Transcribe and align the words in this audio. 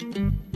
to 0.00 0.49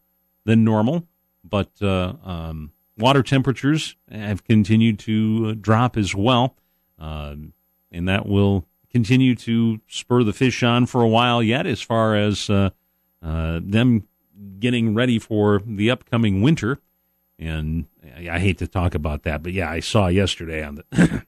than 0.45 0.63
normal 0.63 1.07
but 1.47 1.69
uh, 1.81 2.13
um, 2.23 2.71
water 2.97 3.23
temperatures 3.23 3.95
have 4.11 4.43
continued 4.43 4.99
to 4.99 5.47
uh, 5.49 5.55
drop 5.59 5.97
as 5.97 6.15
well, 6.15 6.55
um, 6.99 7.53
and 7.91 8.07
that 8.07 8.25
will 8.25 8.65
continue 8.91 9.35
to 9.35 9.79
spur 9.87 10.23
the 10.23 10.33
fish 10.33 10.63
on 10.63 10.85
for 10.85 11.01
a 11.01 11.07
while 11.07 11.43
yet. 11.43 11.65
As 11.65 11.81
far 11.81 12.15
as 12.15 12.49
uh, 12.49 12.69
them 13.21 14.07
getting 14.59 14.93
ready 14.93 15.19
for 15.19 15.61
the 15.65 15.91
upcoming 15.91 16.41
winter, 16.41 16.79
and 17.37 17.85
I, 18.15 18.29
I 18.31 18.39
hate 18.39 18.57
to 18.59 18.67
talk 18.67 18.95
about 18.95 19.23
that, 19.23 19.43
but 19.43 19.53
yeah, 19.53 19.69
I 19.69 19.79
saw 19.79 20.07
yesterday 20.07 20.63
on 20.63 20.75
the 20.75 21.25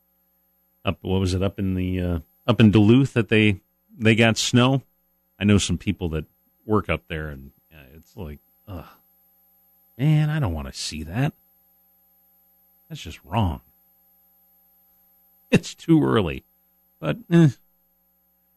up 0.84 0.98
what 1.02 1.20
was 1.20 1.34
it 1.34 1.42
up 1.42 1.58
in 1.58 1.74
the 1.74 2.00
uh, 2.00 2.18
up 2.46 2.60
in 2.60 2.70
Duluth 2.70 3.14
that 3.14 3.28
they 3.28 3.60
they 3.96 4.14
got 4.14 4.36
snow. 4.36 4.82
I 5.38 5.44
know 5.44 5.58
some 5.58 5.78
people 5.78 6.08
that 6.10 6.26
work 6.64 6.88
up 6.88 7.02
there, 7.08 7.28
and 7.28 7.50
it's 7.94 8.16
like, 8.16 8.38
ugh, 8.68 8.84
Man, 9.98 10.30
I 10.30 10.38
don't 10.40 10.52
want 10.52 10.66
to 10.66 10.78
see 10.78 11.02
that. 11.04 11.32
That's 12.88 13.00
just 13.00 13.20
wrong. 13.24 13.60
It's 15.50 15.74
too 15.74 16.04
early. 16.04 16.44
But, 16.98 17.18
eh. 17.30 17.48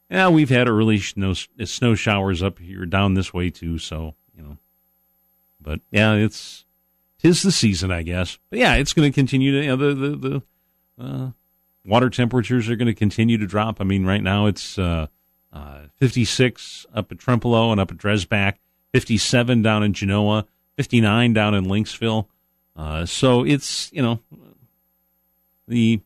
yeah, 0.10 0.30
we've 0.30 0.50
had 0.50 0.68
early 0.68 1.00
snow, 1.00 1.34
snow 1.34 1.96
showers 1.96 2.42
up 2.42 2.60
here, 2.60 2.86
down 2.86 3.14
this 3.14 3.34
way 3.34 3.50
too, 3.50 3.78
so, 3.78 4.16
you 4.36 4.42
know. 4.42 4.58
But, 5.62 5.82
yeah, 5.92 6.14
it's, 6.14 6.66
tis 7.20 7.44
the 7.44 7.52
season, 7.52 7.92
I 7.92 8.04
guess. 8.04 8.40
But, 8.50 8.60
yeah, 8.60 8.76
it's 8.76 8.94
going 8.94 9.12
to 9.12 9.14
continue 9.14 9.52
to, 9.52 9.66
you 9.66 9.76
know, 9.76 9.76
the, 9.76 9.94
the, 9.94 10.16
the, 10.18 11.04
uh, 11.04 11.32
water 11.86 12.10
temperatures 12.10 12.70
are 12.70 12.76
going 12.76 12.88
to 12.88 12.96
continue 12.96 13.38
to 13.38 13.46
drop. 13.46 13.80
I 13.80 13.84
mean, 13.84 14.06
right 14.06 14.24
now 14.24 14.48
it's, 14.48 14.80
uh, 14.80 15.08
uh, 15.54 15.82
56 15.96 16.86
up 16.94 17.12
at 17.12 17.18
Trempealeau 17.18 17.72
and 17.72 17.80
up 17.80 17.92
at 17.92 17.98
Dresbach, 17.98 18.56
57 18.94 19.62
down 19.62 19.84
in 19.84 19.94
Genoa. 19.94 20.46
59 20.78 21.34
down 21.34 21.54
in 21.54 21.66
Lynxville. 21.66 22.28
Uh, 22.76 23.06
so 23.06 23.44
it's, 23.44 23.92
you 23.92 24.02
know, 24.02 24.20
the 25.68 26.00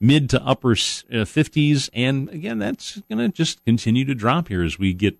mid 0.00 0.28
to 0.30 0.42
upper 0.42 0.74
50s. 0.74 1.88
Uh, 1.88 1.90
and 1.94 2.28
again, 2.30 2.58
that's 2.58 3.00
going 3.08 3.18
to 3.18 3.28
just 3.28 3.64
continue 3.64 4.04
to 4.04 4.14
drop 4.14 4.48
here 4.48 4.62
as 4.64 4.78
we 4.78 4.92
get, 4.92 5.16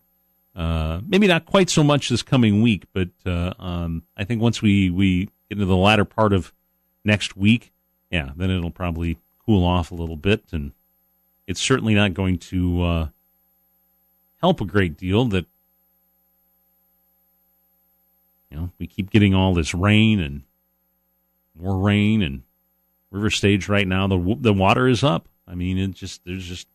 uh, 0.55 1.01
maybe 1.07 1.27
not 1.27 1.47
quite 1.47 1.71
so 1.71 1.85
much 1.85 2.09
this 2.09 2.23
coming 2.23 2.61
week, 2.63 2.85
but 2.93 3.11
uh, 3.25 3.55
um, 3.59 4.03
I 4.17 4.25
think 4.25 4.43
once 4.43 4.61
we, 4.61 4.91
we 4.91 5.27
get 5.49 5.53
into 5.53 5.67
the 5.67 5.77
latter 5.77 6.05
part 6.05 6.33
of 6.33 6.53
next 7.05 7.37
week, 7.37 7.73
yeah, 8.11 8.31
then 8.37 8.51
it'll 8.51 8.71
probably 8.71 9.19
cool 9.45 9.65
off 9.65 9.93
a 9.93 9.95
little 9.95 10.17
bit. 10.17 10.45
And 10.53 10.73
it's 11.47 11.61
certainly 11.61 11.95
not 11.95 12.15
going 12.15 12.39
to 12.39 12.83
uh, 12.83 13.09
help 14.41 14.61
a 14.61 14.65
great 14.65 14.97
deal 14.97 15.25
that 15.27 15.47
you 18.51 18.57
know, 18.57 18.71
we 18.79 18.87
keep 18.87 19.11
getting 19.11 19.35
all 19.35 19.55
this 19.55 19.75
rain 19.75 20.21
and 20.21 20.43
more 21.55 21.79
rain 21.79 22.23
and 22.23 22.43
River 23.11 23.31
Stage 23.31 23.69
right 23.69 23.87
now. 23.87 24.07
The 24.07 24.37
the 24.41 24.53
water 24.53 24.89
is 24.89 25.03
up. 25.03 25.29
I 25.47 25.55
mean, 25.55 25.79
it 25.79 25.93
just 25.93 26.25
there's 26.25 26.47
just 26.47 26.69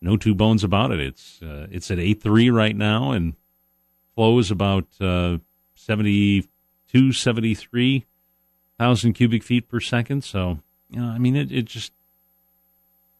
no 0.00 0.16
two 0.16 0.34
bones 0.34 0.64
about 0.64 0.90
it. 0.90 1.00
It's 1.00 1.40
uh, 1.42 1.66
it's 1.70 1.90
at 1.90 1.98
eight 1.98 2.22
three 2.22 2.50
right 2.50 2.76
now, 2.76 3.12
and 3.12 3.34
flow 4.14 4.38
is 4.38 4.50
about 4.50 4.86
uh, 5.00 5.38
72, 5.74 7.12
73 7.12 8.06
thousand 8.78 9.12
cubic 9.14 9.42
feet 9.42 9.68
per 9.68 9.80
second. 9.80 10.24
So 10.24 10.60
you 10.88 11.00
know, 11.00 11.08
I 11.08 11.18
mean, 11.18 11.36
it 11.36 11.52
it 11.52 11.64
just 11.64 11.92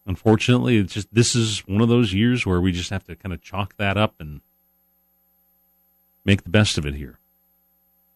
unfortunately 0.05 0.77
it's 0.77 0.93
just 0.93 1.13
this 1.13 1.35
is 1.35 1.59
one 1.67 1.81
of 1.81 1.89
those 1.89 2.13
years 2.13 2.45
where 2.45 2.61
we 2.61 2.71
just 2.71 2.89
have 2.89 3.03
to 3.05 3.15
kind 3.15 3.33
of 3.33 3.41
chalk 3.41 3.75
that 3.77 3.97
up 3.97 4.15
and 4.19 4.41
make 6.25 6.43
the 6.43 6.49
best 6.49 6.77
of 6.77 6.85
it 6.85 6.95
here. 6.95 7.19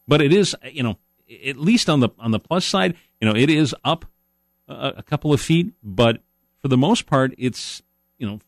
But 0.07 0.21
it 0.21 0.33
is, 0.33 0.55
you 0.71 0.83
know, 0.83 0.97
at 1.45 1.57
least 1.57 1.89
on 1.89 1.99
the 1.99 2.09
on 2.19 2.31
the 2.31 2.39
plus 2.39 2.65
side, 2.65 2.95
you 3.21 3.27
know, 3.27 3.35
it 3.35 3.49
is 3.49 3.75
up 3.83 4.05
a, 4.67 4.93
a 4.97 5.03
couple 5.03 5.33
of 5.33 5.41
feet, 5.41 5.73
but 5.83 6.21
for 6.61 6.67
the 6.67 6.77
most 6.77 7.05
part, 7.05 7.33
it's 7.37 7.81
you 8.17 8.27
know, 8.27 8.39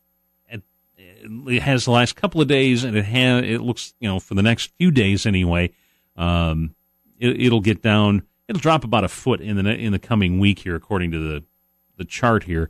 it, 0.50 0.64
it 0.98 1.62
has 1.62 1.86
the 1.86 1.92
last 1.92 2.16
couple 2.16 2.42
of 2.42 2.48
days, 2.48 2.84
and 2.84 2.96
it 2.96 3.06
has 3.06 3.44
it 3.44 3.62
looks 3.62 3.94
you 4.00 4.08
know 4.08 4.20
for 4.20 4.36
the 4.36 4.44
next 4.44 4.72
few 4.78 4.92
days 4.92 5.26
anyway. 5.26 5.72
Um, 6.16 6.76
it, 7.20 7.52
will 7.52 7.62
get 7.62 7.82
down. 7.82 8.24
It'll 8.48 8.60
drop 8.60 8.84
about 8.84 9.04
a 9.04 9.08
foot 9.08 9.42
in 9.42 9.56
the 9.58 9.70
in 9.70 9.92
the 9.92 10.00
coming 10.00 10.40
week 10.40 10.60
here, 10.60 10.76
according 10.76 11.12
to 11.12 11.20
the 11.20 11.44
the 11.98 12.06
chart 12.06 12.44
here. 12.44 12.70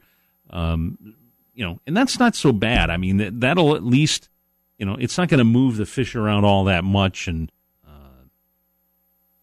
Um, 0.49 1.15
you 1.53 1.65
know, 1.65 1.79
and 1.87 1.95
that's 1.95 2.19
not 2.19 2.35
so 2.35 2.51
bad. 2.51 2.89
I 2.89 2.97
mean, 2.97 3.39
that, 3.39 3.57
will 3.57 3.75
at 3.75 3.83
least, 3.83 4.29
you 4.77 4.85
know, 4.85 4.95
it's 4.99 5.17
not 5.17 5.29
going 5.29 5.37
to 5.39 5.45
move 5.45 5.77
the 5.77 5.85
fish 5.85 6.15
around 6.15 6.43
all 6.43 6.65
that 6.65 6.83
much, 6.83 7.27
and 7.27 7.51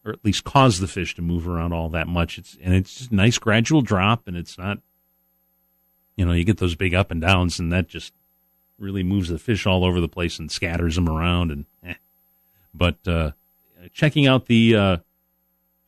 or 0.05 0.13
at 0.13 0.25
least 0.25 0.45
cause 0.45 0.81
the 0.81 0.89
fish 0.89 1.15
to 1.15 1.23
move 1.23 1.47
around 1.47 1.73
all 1.73 1.89
that 1.91 2.09
much. 2.09 2.39
It's 2.39 2.57
and 2.63 2.75
it's 2.75 2.99
just 2.99 3.13
a 3.13 3.15
nice 3.15 3.39
gradual 3.39 3.83
drop, 3.83 4.27
and 4.27 4.37
it's 4.37 4.59
not, 4.59 4.79
you 6.17 6.25
know, 6.25 6.33
you 6.33 6.45
get 6.45 6.59
those 6.59 6.75
big 6.75 6.95
up 6.95 7.11
and 7.11 7.21
downs, 7.21 7.59
and 7.59 7.73
that 7.73 7.89
just 7.89 8.13
really 8.79 9.03
moves 9.03 9.29
the 9.29 9.39
fish 9.39 9.67
all 9.67 9.85
over 9.85 10.01
the 10.01 10.09
place 10.09 10.39
and 10.39 10.51
scatters 10.51 10.97
them 10.97 11.09
around. 11.09 11.51
And 11.51 11.67
eh. 11.85 11.95
but 12.75 12.97
uh, 13.07 13.33
checking 13.93 14.27
out 14.27 14.47
the 14.47 14.75
uh, 14.75 14.97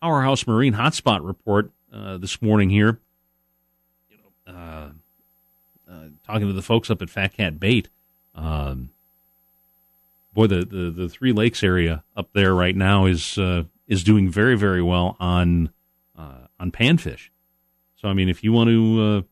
Powerhouse 0.01 0.47
Marine 0.47 0.75
Hotspot 0.75 1.27
report 1.27 1.71
uh, 1.93 2.17
this 2.19 2.41
morning 2.41 2.71
here, 2.71 2.99
you 4.11 4.19
know, 4.47 4.53
uh, 4.53 4.89
uh, 5.91 6.05
talking 6.27 6.47
to 6.47 6.53
the 6.53 6.63
folks 6.63 6.91
up 6.91 7.03
at 7.03 7.11
Fat 7.11 7.35
Cat 7.35 7.59
Bait. 7.59 7.89
Um, 8.35 8.91
boy, 10.33 10.47
the, 10.47 10.65
the, 10.65 10.91
the 10.91 11.09
Three 11.09 11.33
Lakes 11.33 11.63
area 11.63 12.05
up 12.17 12.29
there 12.33 12.55
right 12.55 12.75
now 12.75 13.07
is 13.07 13.39
uh, 13.39 13.65
is 13.87 14.05
doing 14.05 14.31
very 14.31 14.57
very 14.57 14.83
well 14.83 15.17
on 15.21 15.71
uh, 16.17 16.47
on 16.59 16.71
panfish. 16.71 17.31
So 17.97 18.09
I 18.09 18.13
mean, 18.13 18.29
if 18.29 18.45
you 18.45 18.53
want 18.53 18.71
to 18.71 19.03
uh, 19.03 19.23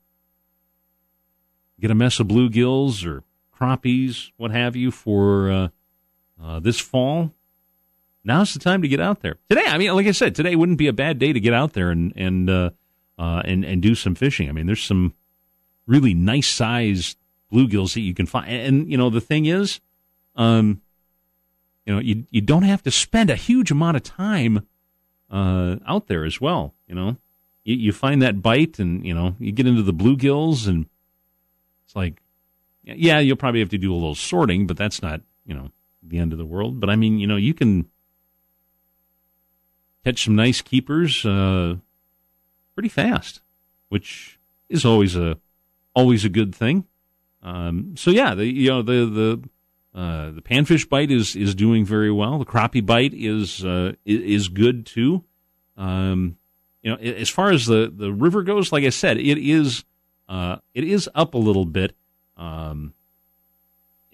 get 1.80 1.90
a 1.90 1.94
mess 1.94 2.20
of 2.20 2.28
bluegills 2.28 3.06
or 3.06 3.22
crappies, 3.56 4.30
what 4.36 4.50
have 4.50 4.76
you, 4.76 4.90
for 4.90 5.50
uh, 5.50 5.68
uh, 6.42 6.60
this 6.60 6.80
fall, 6.80 7.32
now's 8.24 8.52
the 8.52 8.58
time 8.58 8.82
to 8.82 8.88
get 8.88 9.00
out 9.00 9.20
there. 9.20 9.36
Today, 9.48 9.64
I 9.66 9.78
mean, 9.78 9.94
like 9.94 10.06
I 10.06 10.12
said, 10.12 10.34
today 10.34 10.56
wouldn't 10.56 10.78
be 10.78 10.88
a 10.88 10.92
bad 10.92 11.18
day 11.18 11.32
to 11.32 11.40
get 11.40 11.54
out 11.54 11.72
there 11.72 11.90
and 11.90 12.12
and 12.16 12.50
uh, 12.50 12.70
uh, 13.18 13.42
and 13.44 13.64
and 13.64 13.80
do 13.80 13.94
some 13.94 14.14
fishing. 14.14 14.48
I 14.48 14.52
mean, 14.52 14.66
there's 14.66 14.84
some 14.84 15.14
really 15.86 16.14
nice 16.14 16.48
sized 16.48 17.16
bluegills 17.52 17.94
that 17.94 18.00
you 18.00 18.14
can 18.14 18.26
find. 18.26 18.50
And, 18.50 18.90
you 18.90 18.96
know, 18.96 19.10
the 19.10 19.20
thing 19.20 19.46
is, 19.46 19.80
um, 20.36 20.81
you 21.86 21.94
know, 21.94 22.00
you, 22.00 22.24
you 22.30 22.40
don't 22.40 22.62
have 22.62 22.82
to 22.82 22.90
spend 22.90 23.30
a 23.30 23.36
huge 23.36 23.70
amount 23.70 23.96
of 23.96 24.02
time, 24.02 24.66
uh, 25.30 25.76
out 25.86 26.06
there 26.06 26.24
as 26.24 26.40
well. 26.40 26.74
You 26.86 26.94
know, 26.94 27.16
you, 27.64 27.76
you 27.76 27.92
find 27.92 28.22
that 28.22 28.42
bite 28.42 28.78
and, 28.78 29.04
you 29.04 29.14
know, 29.14 29.34
you 29.38 29.52
get 29.52 29.66
into 29.66 29.82
the 29.82 29.94
bluegills 29.94 30.68
and 30.68 30.86
it's 31.84 31.96
like, 31.96 32.22
yeah, 32.84 33.18
you'll 33.18 33.36
probably 33.36 33.60
have 33.60 33.70
to 33.70 33.78
do 33.78 33.92
a 33.92 33.94
little 33.94 34.14
sorting, 34.14 34.66
but 34.66 34.76
that's 34.76 35.02
not, 35.02 35.20
you 35.46 35.54
know, 35.54 35.70
the 36.02 36.18
end 36.18 36.32
of 36.32 36.38
the 36.38 36.44
world. 36.44 36.80
But 36.80 36.90
I 36.90 36.96
mean, 36.96 37.18
you 37.18 37.26
know, 37.26 37.36
you 37.36 37.54
can 37.54 37.88
catch 40.04 40.24
some 40.24 40.34
nice 40.34 40.60
keepers, 40.60 41.24
uh, 41.24 41.76
pretty 42.74 42.88
fast, 42.88 43.40
which 43.88 44.38
is 44.68 44.84
always 44.84 45.16
a, 45.16 45.38
always 45.94 46.24
a 46.24 46.28
good 46.28 46.54
thing. 46.54 46.86
Um, 47.42 47.94
so 47.96 48.10
yeah, 48.10 48.34
the 48.34 48.46
you 48.46 48.70
know 48.70 48.82
the 48.82 49.04
the 49.06 49.48
uh, 49.94 50.30
the 50.30 50.40
panfish 50.40 50.88
bite 50.88 51.10
is 51.10 51.36
is 51.36 51.54
doing 51.54 51.84
very 51.84 52.10
well. 52.10 52.38
The 52.38 52.46
crappie 52.46 52.84
bite 52.84 53.12
is 53.12 53.64
uh, 53.64 53.92
is 54.04 54.48
good 54.48 54.86
too. 54.86 55.24
Um, 55.76 56.36
you 56.82 56.90
know, 56.90 56.96
as 56.96 57.28
far 57.28 57.50
as 57.50 57.66
the, 57.66 57.92
the 57.94 58.12
river 58.12 58.42
goes, 58.42 58.72
like 58.72 58.84
I 58.84 58.90
said, 58.90 59.18
it 59.18 59.38
is 59.38 59.84
uh, 60.28 60.56
it 60.74 60.84
is 60.84 61.10
up 61.14 61.34
a 61.34 61.38
little 61.38 61.66
bit, 61.66 61.94
um, 62.38 62.94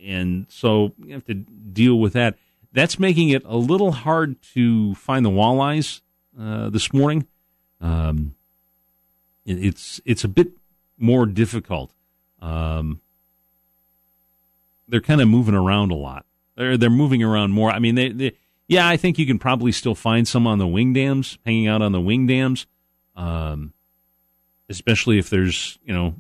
and 0.05 0.47
so 0.49 0.95
you 0.99 1.15
have 1.15 1.25
to 1.27 1.35
deal 1.35 1.99
with 1.99 2.13
that. 2.15 2.37
That's 2.73 2.99
making 2.99 3.31
it 3.31 3.43
a 3.45 3.57
little 3.57 3.93
hard 3.93 4.43
to 4.55 4.95
find 4.97 5.25
the 5.25 5.31
walleyes 5.31 6.01
uh, 6.39 6.71
this 6.71 6.93
morning. 6.93 7.27
Um, 7.81 8.35
it, 9.47 9.65
it's 9.65 10.01
it's 10.05 10.25
a 10.25 10.29
bit 10.29 10.53
more 10.99 11.25
difficult. 11.25 11.93
Um, 12.41 13.01
they're 14.89 15.01
kind 15.01 15.21
of 15.21 15.29
moving 15.29 15.55
around 15.55 15.91
a 15.91 15.95
lot. 15.95 16.25
They're 16.57 16.77
they're 16.77 16.91
moving 16.91 17.23
around 17.23 17.53
more. 17.53 17.71
I 17.71 17.79
mean, 17.79 17.95
they, 17.95 18.09
they, 18.11 18.33
yeah, 18.67 18.89
I 18.89 18.97
think 18.97 19.19
you 19.19 19.27
can 19.27 19.39
probably 19.39 19.73
still 19.73 19.95
find 19.95 20.27
some 20.27 20.47
on 20.47 20.59
the 20.59 20.67
wing 20.67 20.93
dams, 20.93 21.39
hanging 21.45 21.69
out 21.69 21.83
on 21.83 21.93
the 21.93 22.01
wing 22.01 22.27
dams, 22.27 22.67
um, 23.17 23.73
especially 24.69 25.19
if 25.19 25.31
there's 25.31 25.79
you 25.85 25.95
know 25.95 26.15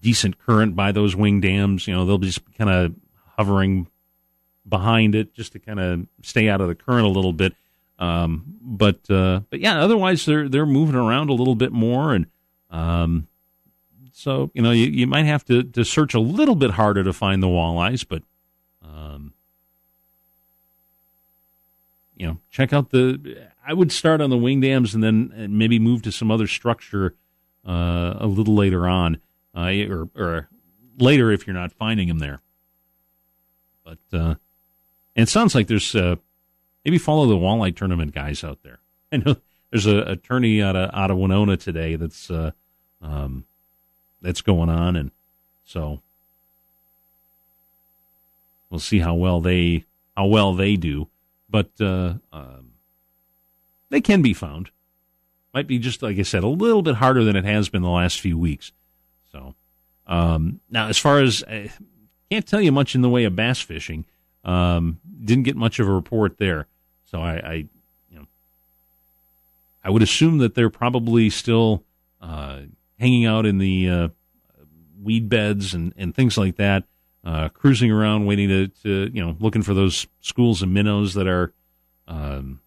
decent 0.00 0.38
current 0.38 0.76
by 0.76 0.92
those 0.92 1.16
wing 1.16 1.40
dams. 1.40 1.86
You 1.86 1.94
know, 1.94 2.04
they'll 2.04 2.18
just 2.18 2.40
kind 2.54 2.70
of 2.70 2.94
hovering 3.36 3.86
behind 4.68 5.14
it 5.14 5.34
just 5.34 5.52
to 5.52 5.58
kind 5.58 5.80
of 5.80 6.06
stay 6.22 6.48
out 6.48 6.60
of 6.60 6.68
the 6.68 6.74
current 6.74 7.06
a 7.06 7.10
little 7.10 7.32
bit. 7.32 7.54
Um, 7.98 8.44
but 8.60 9.10
uh, 9.10 9.40
but 9.50 9.60
yeah, 9.60 9.82
otherwise 9.82 10.24
they're 10.26 10.48
they're 10.48 10.66
moving 10.66 10.96
around 10.96 11.30
a 11.30 11.34
little 11.34 11.54
bit 11.54 11.72
more 11.72 12.14
and. 12.14 12.26
Um, 12.72 13.26
so 14.20 14.50
you 14.52 14.60
know 14.60 14.70
you, 14.70 14.84
you 14.86 15.06
might 15.06 15.24
have 15.24 15.46
to, 15.46 15.62
to 15.62 15.82
search 15.82 16.12
a 16.12 16.20
little 16.20 16.54
bit 16.54 16.72
harder 16.72 17.02
to 17.02 17.12
find 17.12 17.42
the 17.42 17.46
walleyes, 17.46 18.04
but 18.06 18.22
um, 18.84 19.32
you 22.14 22.26
know 22.26 22.36
check 22.50 22.74
out 22.74 22.90
the. 22.90 23.48
I 23.66 23.72
would 23.72 23.90
start 23.90 24.20
on 24.20 24.28
the 24.28 24.36
wing 24.36 24.60
dams 24.60 24.94
and 24.94 25.02
then 25.02 25.32
uh, 25.34 25.46
maybe 25.48 25.78
move 25.78 26.02
to 26.02 26.12
some 26.12 26.30
other 26.30 26.46
structure 26.46 27.14
uh, 27.66 28.14
a 28.18 28.26
little 28.26 28.54
later 28.54 28.86
on, 28.86 29.20
uh, 29.56 29.72
or, 29.88 30.10
or 30.14 30.48
later 30.98 31.30
if 31.30 31.46
you're 31.46 31.54
not 31.54 31.72
finding 31.72 32.08
them 32.08 32.18
there. 32.18 32.42
But 33.84 33.98
uh, 34.12 34.34
and 35.16 35.22
it 35.22 35.30
sounds 35.30 35.54
like 35.54 35.66
there's 35.66 35.94
uh, 35.94 36.16
maybe 36.84 36.98
follow 36.98 37.26
the 37.26 37.36
walleye 37.36 37.74
tournament 37.74 38.14
guys 38.14 38.44
out 38.44 38.58
there. 38.64 38.80
I 39.12 39.16
know 39.16 39.36
there's 39.70 39.86
a 39.86 40.00
attorney 40.00 40.60
out 40.60 40.76
of 40.76 40.90
out 40.92 41.10
of 41.10 41.16
Winona 41.16 41.56
today 41.56 41.96
that's 41.96 42.30
uh, 42.30 42.50
um, 43.00 43.46
that's 44.20 44.40
going 44.40 44.68
on, 44.68 44.96
and 44.96 45.10
so 45.64 46.00
we'll 48.68 48.80
see 48.80 49.00
how 49.00 49.14
well 49.14 49.40
they 49.40 49.84
how 50.16 50.26
well 50.26 50.54
they 50.54 50.76
do. 50.76 51.08
But 51.48 51.70
uh, 51.80 52.14
um, 52.32 52.72
they 53.88 54.00
can 54.00 54.22
be 54.22 54.34
found. 54.34 54.70
Might 55.52 55.66
be 55.66 55.78
just 55.78 56.02
like 56.02 56.18
I 56.18 56.22
said, 56.22 56.44
a 56.44 56.48
little 56.48 56.82
bit 56.82 56.96
harder 56.96 57.24
than 57.24 57.36
it 57.36 57.44
has 57.44 57.68
been 57.68 57.82
the 57.82 57.88
last 57.88 58.20
few 58.20 58.38
weeks. 58.38 58.72
So 59.32 59.54
um, 60.06 60.60
now, 60.70 60.88
as 60.88 60.98
far 60.98 61.20
as 61.20 61.42
I 61.48 61.64
uh, 61.64 61.84
can't 62.30 62.46
tell 62.46 62.60
you 62.60 62.70
much 62.72 62.94
in 62.94 63.02
the 63.02 63.08
way 63.08 63.24
of 63.24 63.34
bass 63.34 63.60
fishing. 63.60 64.04
Um, 64.44 65.00
didn't 65.22 65.44
get 65.44 65.56
much 65.56 65.78
of 65.80 65.88
a 65.88 65.92
report 65.92 66.38
there, 66.38 66.66
so 67.04 67.20
I, 67.20 67.32
I, 67.34 67.54
you 68.10 68.18
know, 68.18 68.26
I 69.84 69.90
would 69.90 70.02
assume 70.02 70.38
that 70.38 70.54
they're 70.54 70.70
probably 70.70 71.28
still 71.28 71.84
uh, 72.22 72.60
hanging 73.00 73.24
out 73.24 73.46
in 73.46 73.58
the 73.58 73.88
uh, 73.88 74.08
weed 75.02 75.28
beds 75.28 75.74
and, 75.74 75.92
and 75.96 76.14
things 76.14 76.36
like 76.36 76.56
that, 76.56 76.84
uh, 77.24 77.48
cruising 77.48 77.90
around, 77.90 78.26
waiting 78.26 78.48
to, 78.48 78.68
to, 78.82 79.10
you 79.12 79.24
know, 79.24 79.36
looking 79.40 79.62
for 79.62 79.74
those 79.74 80.06
schools 80.20 80.62
of 80.62 80.68
minnows 80.68 81.14
that 81.14 81.26
are 81.26 81.52
um, 82.06 82.60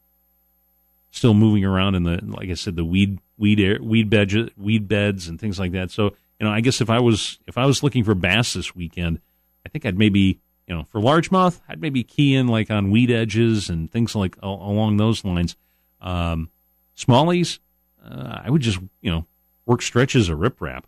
still 1.11 1.33
moving 1.33 1.63
around 1.63 1.95
in 1.95 2.03
the, 2.03 2.19
like 2.23 2.49
I 2.49 2.55
said, 2.55 2.75
the 2.75 2.83
weed 2.83 3.19
weed 3.37 3.59
air, 3.59 3.77
weed 3.81 4.09
beds, 4.09 4.35
weed 4.57 4.87
beds, 4.87 5.27
and 5.27 5.39
things 5.39 5.59
like 5.59 5.71
that. 5.73 5.91
So, 5.91 6.15
you 6.39 6.47
know, 6.47 6.51
I 6.51 6.61
guess 6.61 6.81
if 6.81 6.89
I 6.89 6.99
was 6.99 7.39
if 7.47 7.57
I 7.57 7.65
was 7.65 7.83
looking 7.83 8.03
for 8.03 8.15
bass 8.15 8.53
this 8.53 8.75
weekend, 8.75 9.19
I 9.65 9.69
think 9.69 9.85
I'd 9.85 9.97
maybe 9.97 10.39
you 10.67 10.75
know 10.75 10.83
for 10.85 10.99
largemouth, 10.99 11.59
I'd 11.67 11.81
maybe 11.81 12.03
key 12.03 12.35
in 12.35 12.47
like 12.47 12.71
on 12.71 12.91
weed 12.91 13.11
edges 13.11 13.69
and 13.69 13.91
things 13.91 14.15
like 14.15 14.35
along 14.41 14.97
those 14.97 15.23
lines. 15.23 15.55
Um, 16.01 16.49
smallies, 16.97 17.59
uh, 18.03 18.41
I 18.43 18.49
would 18.49 18.61
just 18.61 18.79
you 19.01 19.11
know 19.11 19.25
work 19.65 19.81
stretches 19.81 20.29
of 20.29 20.39
riprap, 20.39 20.83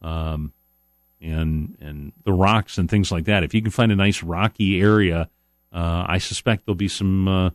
um, 0.00 0.52
and 1.20 1.76
and 1.80 2.12
the 2.24 2.32
rocks 2.32 2.78
and 2.78 2.90
things 2.90 3.10
like 3.10 3.24
that. 3.24 3.42
If 3.42 3.54
you 3.54 3.62
can 3.62 3.70
find 3.70 3.92
a 3.92 3.96
nice 3.96 4.22
rocky 4.22 4.80
area, 4.80 5.28
uh, 5.72 6.04
I 6.08 6.18
suspect 6.18 6.66
there'll 6.66 6.76
be 6.76 6.88
some 6.88 7.28
uh, 7.28 7.50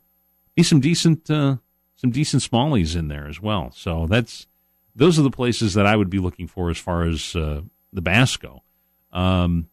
be 0.55 0.63
some 0.63 0.79
decent 0.79 1.29
uh, 1.29 1.57
some 1.95 2.11
decent 2.11 2.43
smallies 2.43 2.95
in 2.95 3.07
there 3.07 3.27
as 3.27 3.41
well. 3.41 3.71
So 3.75 4.07
that's 4.07 4.47
those 4.95 5.19
are 5.19 5.23
the 5.23 5.31
places 5.31 5.73
that 5.75 5.85
I 5.85 5.95
would 5.95 6.09
be 6.09 6.19
looking 6.19 6.47
for 6.47 6.69
as 6.69 6.77
far 6.77 7.03
as 7.03 7.35
uh, 7.35 7.61
the 7.93 8.01
bass 8.01 8.37
go. 8.37 8.63
Um, 9.11 9.67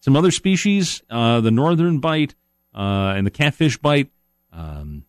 some 0.00 0.16
other 0.16 0.30
species, 0.30 1.02
uh, 1.10 1.40
the 1.40 1.50
northern 1.50 1.98
bite 1.98 2.34
uh, 2.74 3.14
and 3.16 3.26
the 3.26 3.30
catfish 3.30 3.76
bite. 3.78 4.10
Um, 4.52 5.04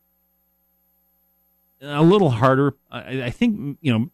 a 1.81 2.01
little 2.01 2.31
harder. 2.31 2.75
I, 2.89 3.23
I, 3.23 3.29
think 3.29 3.77
you 3.81 3.93
know 3.93 4.09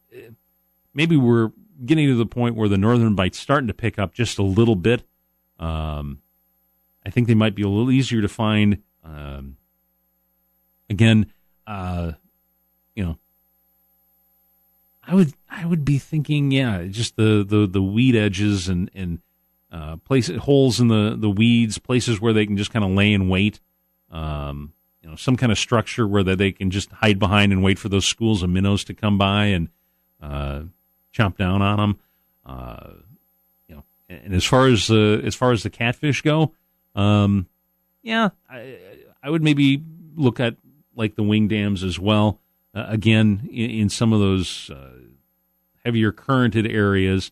maybe 0.94 1.18
we're 1.18 1.52
getting 1.86 2.08
to 2.08 2.16
the 2.16 2.26
point 2.26 2.56
where 2.56 2.70
the 2.70 2.78
northern 2.78 3.16
bite's 3.16 3.40
starting 3.40 3.68
to 3.68 3.74
pick 3.74 3.98
up 3.98 4.14
just 4.14 4.38
a 4.38 4.44
little 4.44 4.76
bit. 4.76 5.04
Um, 5.60 6.22
I 7.06 7.10
think 7.10 7.28
they 7.28 7.36
might 7.36 7.56
be 7.56 7.64
a 7.64 7.68
little 7.68 7.92
easier 7.92 8.22
to 8.22 8.28
find. 8.28 8.82
Um, 9.04 9.58
again, 10.90 11.32
uh, 11.66 12.14
you 12.96 13.04
know, 13.04 13.18
I 15.04 15.16
would 15.16 15.34
I 15.50 15.66
would 15.66 15.84
be 15.84 15.98
thinking, 15.98 16.52
yeah, 16.52 16.84
just 16.84 17.16
the 17.16 17.46
the, 17.48 17.68
the 17.68 17.82
weed 17.82 18.16
edges 18.16 18.68
and 18.68 18.90
and 18.94 19.20
uh, 19.72 19.98
places 19.98 20.38
holes 20.42 20.80
in 20.80 20.88
the 20.90 21.16
the 21.18 21.30
weeds, 21.30 21.78
places 21.78 22.22
where 22.22 22.34
they 22.34 22.46
can 22.46 22.58
just 22.58 22.72
kind 22.72 22.86
of 22.86 22.92
lay 22.92 23.14
in 23.14 23.30
wait. 23.30 23.60
Um, 24.12 24.74
you 25.02 25.10
know, 25.10 25.16
some 25.16 25.38
kind 25.38 25.52
of 25.52 25.58
structure 25.58 26.08
where 26.08 26.24
that 26.24 26.38
they 26.38 26.52
can 26.52 26.70
just 26.70 26.92
hide 26.92 27.18
behind 27.18 27.52
and 27.52 27.64
wait 27.64 27.80
for 27.80 27.90
those 27.90 28.06
schools 28.06 28.44
of 28.44 28.50
minnows 28.50 28.84
to 28.84 28.94
come 28.94 29.18
by 29.18 29.46
and 29.46 29.70
uh, 30.22 30.64
chomp 31.14 31.38
down 31.38 31.62
on 31.62 31.78
them. 31.78 32.00
Uh, 32.46 32.90
you 33.68 33.76
know, 33.76 33.84
and 34.10 34.34
as 34.34 34.46
far 34.46 34.68
as 34.68 34.90
uh, 34.90 35.22
as 35.24 35.36
far 35.36 35.52
as 35.52 35.64
the 35.64 35.70
catfish 35.70 36.22
go, 36.22 36.54
um, 36.96 37.48
yeah, 38.02 38.30
I, 38.50 38.78
I 39.24 39.30
would 39.30 39.44
maybe 39.44 39.84
look 40.16 40.40
at 40.40 40.56
like 40.96 41.16
the 41.16 41.24
wing 41.24 41.48
dams 41.48 41.84
as 41.84 42.00
well. 42.00 42.40
Uh, 42.74 42.86
again, 42.88 43.50
in, 43.52 43.70
in, 43.70 43.90
some 43.90 44.14
of 44.14 44.20
those 44.20 44.70
uh, 44.70 44.94
heavier 45.84 46.12
currented 46.12 46.72
areas, 46.72 47.32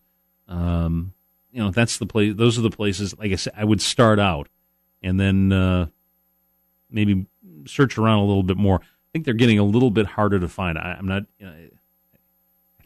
um, 0.49 1.13
you 1.51 1.63
know, 1.63 1.71
that's 1.71 1.97
the 1.97 2.05
place. 2.05 2.33
Those 2.35 2.57
are 2.57 2.61
the 2.61 2.69
places. 2.69 3.17
Like 3.17 3.31
I 3.31 3.35
said, 3.35 3.53
I 3.55 3.63
would 3.63 3.81
start 3.81 4.19
out, 4.19 4.49
and 5.01 5.19
then 5.19 5.51
uh, 5.51 5.87
maybe 6.91 7.25
search 7.65 7.97
around 7.97 8.19
a 8.19 8.25
little 8.25 8.43
bit 8.43 8.57
more. 8.57 8.81
I 8.81 9.07
think 9.13 9.25
they're 9.25 9.33
getting 9.33 9.59
a 9.59 9.63
little 9.63 9.91
bit 9.91 10.05
harder 10.05 10.39
to 10.39 10.47
find. 10.47 10.77
I, 10.77 10.97
am 10.97 11.07
not. 11.07 11.23
You 11.39 11.45
know, 11.45 11.55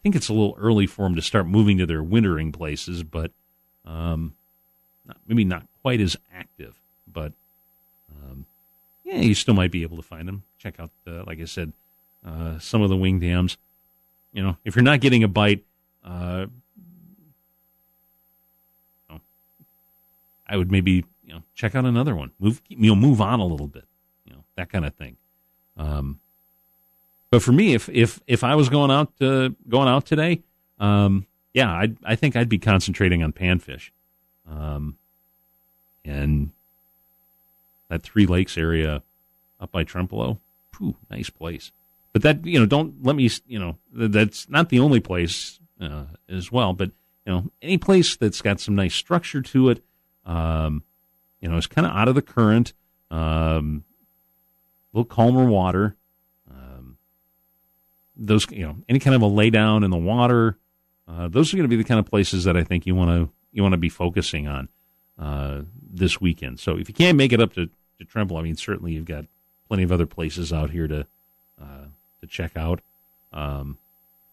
think 0.04 0.16
it's 0.16 0.30
a 0.30 0.34
little 0.34 0.56
early 0.60 0.86
for 0.86 1.04
them 1.04 1.16
to 1.16 1.22
start 1.22 1.48
moving 1.48 1.78
to 1.78 1.86
their 1.86 2.04
wintering 2.04 2.52
places, 2.52 3.04
but 3.04 3.32
um, 3.86 4.36
not, 5.06 5.18
maybe 5.26 5.46
not 5.46 5.66
quite 5.82 6.02
as 6.02 6.18
active. 6.34 6.76
But 7.12 7.32
um, 8.12 8.46
yeah, 9.06 9.16
you 9.16 9.34
still 9.34 9.54
might 9.54 9.72
be 9.72 9.82
able 9.82 9.98
to 9.98 10.04
find 10.04 10.28
them. 10.28 10.44
Check 10.58 10.80
out, 10.80 10.92
the, 11.06 11.24
like 11.26 11.40
I 11.40 11.46
said, 11.46 11.72
uh, 12.26 12.60
some 12.60 12.82
of 12.82 12.90
the 12.90 12.98
wing 12.98 13.20
dams. 13.20 13.58
You 14.34 14.44
know, 14.44 14.58
if 14.66 14.76
you're 14.76 14.84
not 14.84 15.00
getting 15.00 15.24
a 15.24 15.28
bite, 15.28 15.64
uh, 16.04 16.48
I 20.46 20.58
would 20.58 20.72
maybe 20.72 21.06
you 21.26 21.34
know 21.34 21.44
check 21.56 21.76
out 21.76 21.86
another 21.86 22.16
one. 22.16 22.32
Move, 22.40 22.62
you 22.68 22.90
know, 22.90 22.96
move 22.96 23.22
on 23.22 23.40
a 23.40 23.46
little 23.46 23.68
bit. 23.68 23.86
You 24.26 24.34
know, 24.34 24.44
that 24.56 24.70
kind 24.70 24.86
of 24.86 24.94
thing. 24.96 25.18
Um, 25.78 26.20
but 27.34 27.42
for 27.42 27.52
me, 27.52 27.74
if 27.74 27.90
if 27.90 28.20
if 28.28 28.44
I 28.44 28.54
was 28.54 28.70
going 28.70 28.92
out 28.92 29.12
uh, 29.20 29.50
going 29.68 29.88
out 29.88 30.06
today, 30.06 30.44
um, 30.80 31.26
yeah, 31.52 31.72
I 31.72 31.92
I 32.04 32.16
think 32.16 32.36
I'd 32.36 32.48
be 32.48 32.60
concentrating 32.60 33.24
on 33.24 33.34
panfish, 33.34 33.90
um, 34.48 35.00
and 36.06 36.52
that 37.90 38.04
Three 38.04 38.28
Lakes 38.28 38.56
area 38.56 39.02
up 39.60 39.72
by 39.72 39.84
Trempealeau, 39.84 40.38
whew, 40.78 40.96
nice 41.10 41.32
place. 41.32 41.72
But 42.12 42.22
that 42.22 42.46
you 42.46 42.60
know, 42.60 42.68
don't 42.68 43.04
let 43.04 43.16
me 43.16 43.28
you 43.48 43.58
know 43.58 43.80
that's 43.92 44.48
not 44.48 44.70
the 44.70 44.78
only 44.78 45.00
place 45.00 45.60
uh, 45.82 46.06
as 46.30 46.52
well. 46.52 46.74
But 46.74 46.92
you 47.26 47.34
know, 47.34 47.52
any 47.64 47.80
place 47.80 48.16
that's 48.16 48.44
got 48.44 48.60
some 48.60 48.76
nice 48.76 48.94
structure 48.94 49.42
to 49.42 49.70
it, 49.70 49.84
um, 50.24 50.84
you 51.42 51.50
know, 51.50 51.58
it's 51.58 51.66
kind 51.66 51.88
of 51.88 51.94
out 51.94 52.08
of 52.08 52.14
the 52.14 52.22
current, 52.22 52.74
um, 53.10 53.86
a 54.94 54.98
little 55.00 55.10
calmer 55.10 55.46
water. 55.46 55.96
Those 58.16 58.50
you 58.52 58.66
know, 58.66 58.78
any 58.88 59.00
kind 59.00 59.16
of 59.16 59.22
a 59.22 59.28
lay 59.28 59.50
down 59.50 59.84
in 59.84 59.92
the 59.92 59.98
water, 59.98 60.58
uh, 61.08 61.28
those 61.28 61.54
are 61.54 61.58
going 61.58 61.70
to 61.70 61.76
be 61.76 61.82
the 61.82 61.88
kind 61.88 62.00
of 62.00 62.06
places 62.06 62.44
that 62.44 62.56
I 62.56 62.64
think 62.64 62.86
you 62.86 62.96
want 62.96 63.10
to 63.10 63.34
you 63.52 63.62
want 63.62 63.74
to 63.74 63.78
be 63.78 63.90
focusing 63.90 64.48
on 64.48 64.70
uh, 65.20 65.62
this 65.92 66.20
weekend. 66.20 66.60
So 66.60 66.78
if 66.78 66.88
you 66.88 66.96
can't 66.96 67.18
make 67.18 67.34
it 67.34 67.40
up 67.40 67.54
to 67.54 67.70
to 68.00 68.06
Tremble, 68.06 68.38
I 68.38 68.42
mean, 68.42 68.56
certainly 68.56 68.94
you've 68.94 69.06
got 69.06 69.26
plenty 69.68 69.84
of 69.84 69.92
other 69.92 70.06
places 70.06 70.54
out 70.54 70.70
here 70.72 70.88
to 70.88 71.08
uh, 71.62 71.86
to 72.22 72.28
check 72.28 72.56
out. 72.56 72.82
Um, 73.32 73.78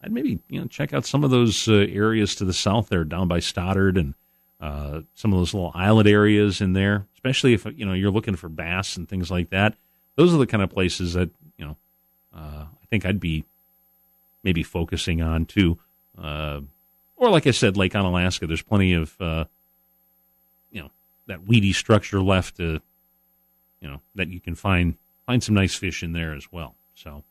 I'd 0.03 0.13
maybe 0.13 0.39
you 0.49 0.61
know 0.61 0.67
check 0.67 0.93
out 0.93 1.05
some 1.05 1.25
of 1.25 1.31
those 1.31 1.69
uh, 1.69 1.87
areas 1.91 2.35
to 2.37 2.45
the 2.45 2.53
south 2.53 2.89
there, 2.89 3.05
down 3.05 3.29
by 3.29 3.41
Stoddard, 3.41 3.97
and 3.97 4.15
uh, 4.61 5.03
some 5.15 5.33
of 5.33 5.39
those 5.39 5.55
little 5.55 5.73
islet 5.75 6.07
areas 6.07 6.61
in 6.61 6.73
there. 6.73 7.07
Especially 7.15 7.55
if 7.55 7.67
you 7.77 7.85
know 7.85 7.93
you're 7.93 8.11
looking 8.11 8.37
for 8.37 8.49
bass 8.49 8.97
and 8.97 9.09
things 9.09 9.31
like 9.31 9.51
that. 9.51 9.75
Those 10.17 10.35
are 10.35 10.39
the 10.39 10.47
kind 10.47 10.63
of 10.63 10.71
places 10.71 11.15
that 11.15 11.31
you 11.57 11.65
know 11.65 11.77
uh, 12.35 12.65
I 12.71 12.87
think 12.89 13.05
I'd 13.05 13.21
be 13.21 13.45
maybe 14.43 14.63
focusing 14.63 15.23
on 15.23 15.47
too. 15.47 15.79
Uh, 16.17 16.61
or 17.17 17.31
like 17.31 17.47
I 17.47 17.51
said, 17.51 17.77
Lake 17.77 17.93
Onalaska. 17.93 18.49
There's 18.49 18.63
plenty 18.63 18.95
of 18.95 19.15
uh, 19.21 19.45
you 20.71 20.83
know 20.83 20.91
that 21.27 21.47
weedy 21.47 21.73
structure 21.73 22.21
left 22.21 22.57
to 22.57 22.81
you 23.81 23.89
know 23.89 24.01
that 24.15 24.29
you 24.29 24.41
can 24.41 24.55
find 24.55 24.97
find 25.27 25.43
some 25.43 25.55
nice 25.55 25.75
fish 25.75 26.03
in 26.03 26.13
there 26.13 26.35
as 26.35 26.51
well. 26.51 26.75
So 26.95 27.23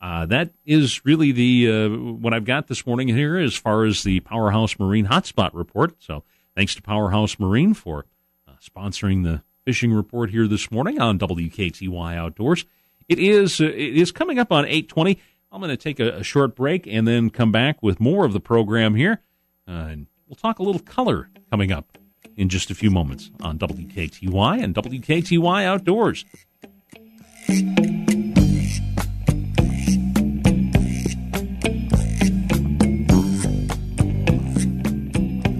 uh, 0.00 0.26
that 0.26 0.50
is 0.66 1.04
really 1.04 1.32
the 1.32 1.70
uh, 1.70 1.88
what 1.88 2.34
I've 2.34 2.44
got 2.44 2.66
this 2.66 2.86
morning 2.86 3.08
here 3.08 3.38
as 3.38 3.54
far 3.54 3.84
as 3.84 4.02
the 4.02 4.20
Powerhouse 4.20 4.78
Marine 4.78 5.06
Hotspot 5.06 5.50
report. 5.54 5.94
So 5.98 6.24
thanks 6.54 6.74
to 6.74 6.82
Powerhouse 6.82 7.38
Marine 7.38 7.74
for 7.74 8.06
uh, 8.46 8.52
sponsoring 8.62 9.24
the 9.24 9.42
fishing 9.64 9.92
report 9.92 10.30
here 10.30 10.46
this 10.46 10.70
morning 10.70 11.00
on 11.00 11.18
WKTY 11.18 12.16
Outdoors. 12.16 12.66
It 13.08 13.18
is 13.18 13.60
uh, 13.60 13.64
it 13.64 13.96
is 13.96 14.12
coming 14.12 14.38
up 14.38 14.52
on 14.52 14.66
eight 14.66 14.88
twenty. 14.88 15.18
I'm 15.54 15.60
going 15.60 15.70
to 15.70 15.76
take 15.76 16.00
a, 16.00 16.16
a, 16.16 16.24
short 16.24 16.56
break 16.56 16.84
and 16.88 17.06
then 17.06 17.30
come 17.30 17.52
back 17.52 17.80
with 17.80 18.00
more 18.00 18.24
of 18.24 18.32
the 18.32 18.40
program 18.40 18.96
here, 18.96 19.22
uh, 19.68 19.86
and 19.88 20.06
we'll 20.26 20.34
talk 20.34 20.58
a 20.58 20.64
little 20.64 20.80
color 20.80 21.30
coming 21.48 21.70
up 21.70 21.96
in 22.36 22.48
just 22.48 22.72
a 22.72 22.74
few 22.74 22.90
moments 22.90 23.30
on 23.40 23.56
WKTY 23.60 24.60
and 24.60 24.74
WKTY 24.74 25.64
Outdoors. 25.64 26.24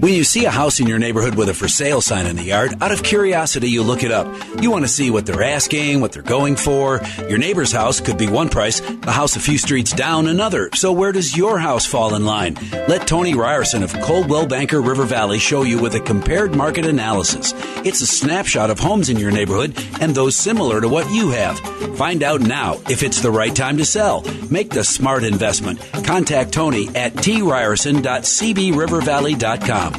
When 0.04 0.12
you 0.12 0.22
see 0.22 0.44
a 0.44 0.50
house 0.50 0.80
in 0.80 0.86
your 0.86 0.98
neighborhood 0.98 1.34
with 1.34 1.48
a 1.48 1.54
for 1.54 1.66
sale 1.66 2.02
sign 2.02 2.26
in 2.26 2.36
the 2.36 2.42
yard, 2.42 2.74
out 2.82 2.92
of 2.92 3.02
curiosity, 3.02 3.70
you 3.70 3.82
look 3.82 4.02
it 4.02 4.10
up. 4.10 4.26
You 4.60 4.70
want 4.70 4.84
to 4.84 4.88
see 4.88 5.10
what 5.10 5.24
they're 5.24 5.42
asking, 5.42 6.02
what 6.02 6.12
they're 6.12 6.20
going 6.20 6.56
for. 6.56 7.00
Your 7.26 7.38
neighbor's 7.38 7.72
house 7.72 8.00
could 8.00 8.18
be 8.18 8.28
one 8.28 8.50
price, 8.50 8.80
the 8.80 9.10
house 9.10 9.36
a 9.36 9.40
few 9.40 9.56
streets 9.56 9.92
down 9.92 10.26
another. 10.26 10.68
So 10.74 10.92
where 10.92 11.10
does 11.10 11.34
your 11.34 11.58
house 11.58 11.86
fall 11.86 12.14
in 12.16 12.26
line? 12.26 12.58
Let 12.86 13.08
Tony 13.08 13.34
Ryerson 13.34 13.82
of 13.82 13.98
Coldwell 14.00 14.46
Banker 14.46 14.82
River 14.82 15.06
Valley 15.06 15.38
show 15.38 15.62
you 15.62 15.80
with 15.80 15.94
a 15.94 16.00
compared 16.00 16.54
market 16.54 16.84
analysis. 16.84 17.54
It's 17.78 18.02
a 18.02 18.06
snapshot 18.06 18.68
of 18.68 18.78
homes 18.78 19.08
in 19.08 19.16
your 19.16 19.30
neighborhood 19.30 19.74
and 20.02 20.14
those 20.14 20.36
similar 20.36 20.82
to 20.82 20.88
what 20.88 21.10
you 21.12 21.30
have. 21.30 21.58
Find 21.96 22.22
out 22.22 22.42
now 22.42 22.78
if 22.90 23.02
it's 23.02 23.22
the 23.22 23.30
right 23.30 23.56
time 23.56 23.78
to 23.78 23.86
sell. 23.86 24.22
Make 24.50 24.68
the 24.68 24.84
smart 24.84 25.24
investment. 25.24 25.80
Contact 26.04 26.52
Tony 26.52 26.94
at 26.94 27.14
tryerson.cbrivervalley.com. 27.14 29.93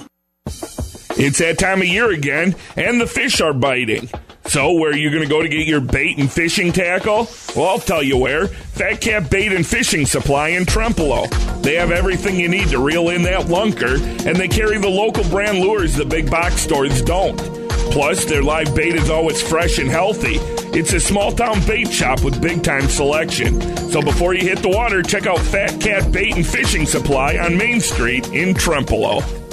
It's 1.18 1.40
that 1.40 1.58
time 1.58 1.82
of 1.82 1.88
year 1.88 2.12
again, 2.12 2.56
and 2.76 3.00
the 3.00 3.08
fish 3.08 3.40
are 3.40 3.54
biting. 3.54 4.10
So, 4.48 4.74
where 4.74 4.92
are 4.92 4.98
you 4.98 5.10
going 5.10 5.24
to 5.24 5.30
go 5.30 5.42
to 5.42 5.48
get 5.48 5.66
your 5.66 5.80
bait 5.80 6.18
and 6.18 6.30
fishing 6.30 6.74
tackle? 6.74 7.30
Well, 7.56 7.70
I'll 7.70 7.80
tell 7.80 8.04
you 8.04 8.18
where. 8.18 8.48
Fat 8.48 9.00
Cat 9.00 9.30
Bait 9.32 9.54
and 9.54 9.66
Fishing 9.66 10.06
Supply 10.06 10.50
in 10.50 10.66
Trempealeau. 10.66 11.64
They 11.64 11.76
have 11.76 11.92
everything 11.92 12.38
you 12.38 12.50
need 12.50 12.68
to 12.68 12.80
reel 12.80 13.10
in 13.10 13.24
that 13.24 13.46
lunker, 13.46 13.98
and 14.28 14.36
they 14.36 14.50
carry 14.50 14.78
the 14.78 14.90
local 14.90 15.24
brand 15.30 15.60
lures 15.60 15.96
the 15.96 16.06
big 16.06 16.30
box 16.30 16.58
stores 16.58 17.02
don't. 17.02 17.38
Plus, 17.92 18.26
their 18.26 18.44
live 18.44 18.76
bait 18.76 18.96
is 18.96 19.10
always 19.10 19.42
fresh 19.42 19.80
and 19.80 19.90
healthy. 19.90 20.36
It's 20.78 20.92
a 20.92 21.00
small 21.00 21.32
town 21.32 21.66
bait 21.66 21.92
shop 21.92 22.24
with 22.24 22.42
big 22.42 22.62
time 22.62 22.90
selection. 22.90 23.62
So 23.90 24.02
before 24.02 24.34
you 24.34 24.42
hit 24.42 24.60
the 24.60 24.70
water, 24.70 25.02
check 25.02 25.28
out 25.28 25.40
Fat 25.40 25.80
Cat 25.80 26.12
Bait 26.12 26.36
and 26.36 26.46
Fishing 26.46 26.86
Supply 26.86 27.38
on 27.38 27.58
Main 27.58 27.80
Street 27.80 28.28
in 28.28 28.54
Trempealeau. 28.54 29.45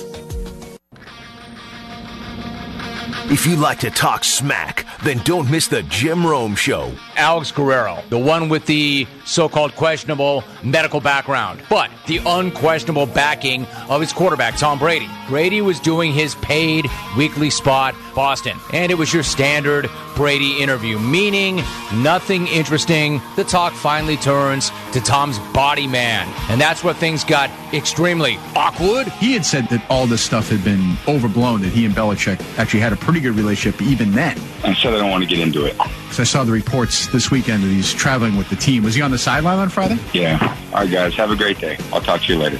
If 3.26 3.46
you 3.46 3.56
like 3.56 3.78
to 3.80 3.90
talk 3.90 4.24
smack, 4.24 4.84
then 5.04 5.18
don't 5.18 5.48
miss 5.48 5.68
the 5.68 5.84
Jim 5.84 6.26
Rome 6.26 6.56
Show. 6.56 6.92
Alex 7.16 7.52
Guerrero, 7.52 8.02
the 8.08 8.18
one 8.18 8.48
with 8.48 8.66
the 8.66 9.06
so 9.24 9.48
called 9.48 9.74
questionable 9.74 10.44
medical 10.62 11.00
background, 11.00 11.62
but 11.68 11.90
the 12.06 12.20
unquestionable 12.24 13.06
backing 13.06 13.66
of 13.88 14.00
his 14.00 14.12
quarterback, 14.12 14.56
Tom 14.56 14.78
Brady. 14.78 15.08
Brady 15.28 15.60
was 15.60 15.80
doing 15.80 16.12
his 16.12 16.34
paid 16.36 16.86
weekly 17.16 17.50
spot, 17.50 17.94
Boston, 18.14 18.58
and 18.72 18.90
it 18.90 18.96
was 18.96 19.12
your 19.12 19.22
standard 19.22 19.88
Brady 20.16 20.60
interview, 20.62 20.98
meaning 20.98 21.62
nothing 21.94 22.46
interesting. 22.48 23.20
The 23.36 23.44
talk 23.44 23.72
finally 23.72 24.16
turns 24.16 24.70
to 24.92 25.00
Tom's 25.00 25.38
body 25.54 25.86
man, 25.86 26.28
and 26.50 26.60
that's 26.60 26.84
where 26.84 26.94
things 26.94 27.24
got 27.24 27.50
extremely 27.72 28.38
awkward. 28.54 29.08
He 29.08 29.32
had 29.32 29.46
said 29.46 29.68
that 29.70 29.84
all 29.88 30.06
this 30.06 30.22
stuff 30.22 30.48
had 30.48 30.62
been 30.64 30.96
overblown, 31.08 31.62
that 31.62 31.70
he 31.70 31.84
and 31.86 31.94
Belichick 31.94 32.40
actually 32.58 32.80
had 32.80 32.92
a 32.92 32.96
pretty 32.96 33.20
good 33.20 33.34
relationship 33.34 33.80
even 33.80 34.12
then. 34.12 34.38
I 34.64 34.74
said 34.74 34.94
I 34.94 34.98
don't 34.98 35.10
want 35.10 35.22
to 35.22 35.28
get 35.28 35.38
into 35.38 35.64
it. 35.64 35.76
So 36.10 36.22
I 36.22 36.24
saw 36.24 36.44
the 36.44 36.52
reports 36.52 37.01
this 37.08 37.30
weekend 37.30 37.62
that 37.62 37.68
he's 37.68 37.92
traveling 37.92 38.36
with 38.36 38.48
the 38.50 38.56
team. 38.56 38.84
Was 38.84 38.94
he 38.94 39.02
on 39.02 39.10
the 39.10 39.18
sideline 39.18 39.58
on 39.58 39.68
Friday? 39.68 39.98
Yeah. 40.12 40.38
All 40.72 40.80
right, 40.80 40.90
guys. 40.90 41.14
Have 41.14 41.30
a 41.30 41.36
great 41.36 41.58
day. 41.58 41.76
I'll 41.92 42.00
talk 42.00 42.22
to 42.22 42.32
you 42.32 42.38
later. 42.38 42.58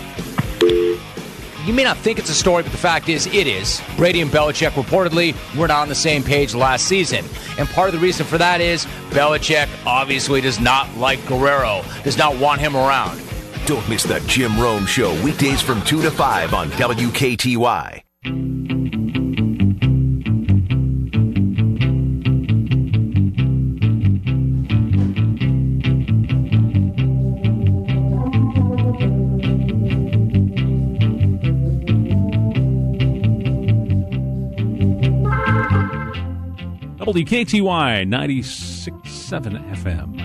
You 1.64 1.72
may 1.72 1.84
not 1.84 1.96
think 1.98 2.18
it's 2.18 2.28
a 2.28 2.34
story, 2.34 2.64
but 2.64 2.72
the 2.72 2.78
fact 2.78 3.08
is, 3.08 3.26
it 3.26 3.46
is. 3.46 3.80
Brady 3.96 4.20
and 4.20 4.30
Belichick 4.30 4.70
reportedly 4.70 5.36
were 5.56 5.68
not 5.68 5.82
on 5.82 5.88
the 5.88 5.94
same 5.94 6.24
page 6.24 6.54
last 6.54 6.86
season. 6.86 7.24
And 7.56 7.68
part 7.68 7.88
of 7.88 7.94
the 7.94 8.00
reason 8.00 8.26
for 8.26 8.36
that 8.38 8.60
is 8.60 8.84
Belichick 9.10 9.68
obviously 9.86 10.40
does 10.40 10.58
not 10.58 10.92
like 10.96 11.24
Guerrero, 11.26 11.84
does 12.02 12.18
not 12.18 12.36
want 12.36 12.60
him 12.60 12.74
around. 12.74 13.22
Don't 13.66 13.88
miss 13.88 14.02
the 14.02 14.18
Jim 14.26 14.58
Rome 14.58 14.86
Show 14.86 15.12
weekdays 15.22 15.62
from 15.62 15.80
2 15.82 16.02
to 16.02 16.10
5 16.10 16.52
on 16.52 16.68
WKTY. 16.70 18.51
WKTY 37.12 38.08
96.7 38.08 39.74
FM, 39.74 40.16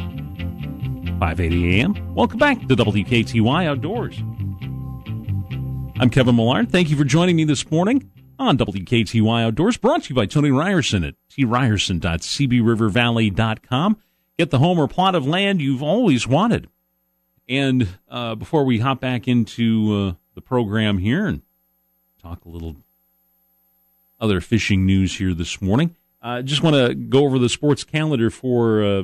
580 1.20 1.82
AM. 1.82 2.15
Welcome 2.15 2.39
back 2.39 2.65
to 2.65 2.77
WKTY 2.77 3.67
Outdoors. 3.67 4.17
I'm 6.00 6.10
Kevin 6.10 6.38
Millard. 6.38 6.72
Thank 6.72 6.89
you 6.89 6.96
for 6.96 7.03
joining 7.03 7.36
me 7.36 7.44
this 7.44 7.70
morning 7.70 8.10
on 8.39 8.58
WKTY 8.58 9.44
Outdoors, 9.44 9.75
brought 9.75 10.03
to 10.03 10.12
you 10.12 10.15
by 10.15 10.27
Tony 10.27 10.50
Ryerson 10.50 11.03
at 11.03 11.15
tryerson.cbrivervalley.com. 11.29 13.98
Get 14.39 14.50
the 14.50 14.60
home 14.60 14.79
or 14.79 14.88
plot 14.88 15.13
of 15.13 15.27
land 15.27 15.62
you've 15.62 15.84
always 15.84 16.25
wanted. 16.25 16.70
And 17.50 17.89
uh, 18.10 18.36
before 18.36 18.63
we 18.63 18.79
hop 18.79 19.01
back 19.01 19.27
into 19.27 19.94
uh, 19.94 20.13
the 20.36 20.41
program 20.41 21.00
here 21.00 21.27
and 21.27 21.41
talk 22.22 22.46
a 22.46 22.50
little 22.50 22.77
other 24.22 24.39
fishing 24.39 24.86
news 24.86 25.17
here 25.17 25.34
this 25.34 25.62
morning, 25.62 25.94
I 26.27 26.39
uh, 26.39 26.41
just 26.41 26.62
want 26.62 26.75
to 26.75 26.93
go 26.93 27.24
over 27.24 27.39
the 27.39 27.48
sports 27.48 27.86
calendar 27.86 28.29
for 28.29 28.84
uh, 28.84 29.03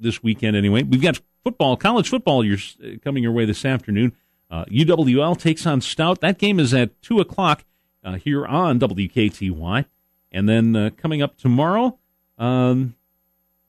this 0.00 0.20
weekend. 0.20 0.56
Anyway, 0.56 0.82
we've 0.82 1.00
got 1.00 1.20
football, 1.44 1.76
college 1.76 2.08
football. 2.08 2.44
You're 2.44 2.58
uh, 2.82 2.96
coming 3.04 3.22
your 3.22 3.30
way 3.30 3.44
this 3.44 3.64
afternoon. 3.64 4.12
UWL 4.50 5.30
uh, 5.30 5.34
takes 5.36 5.64
on 5.64 5.80
Stout. 5.80 6.20
That 6.20 6.38
game 6.38 6.58
is 6.58 6.74
at 6.74 7.00
two 7.02 7.20
o'clock 7.20 7.64
uh, 8.02 8.14
here 8.14 8.44
on 8.44 8.80
WKTY, 8.80 9.84
and 10.32 10.48
then 10.48 10.74
uh, 10.74 10.90
coming 10.96 11.22
up 11.22 11.36
tomorrow, 11.36 12.00
um, 12.36 12.96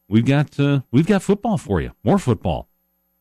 we've 0.07 0.25
got 0.25 0.57
we've 0.89 1.05
got 1.05 1.21
football 1.21 1.59
for 1.59 1.81
you. 1.81 1.91
More 2.03 2.17
football. 2.17 2.67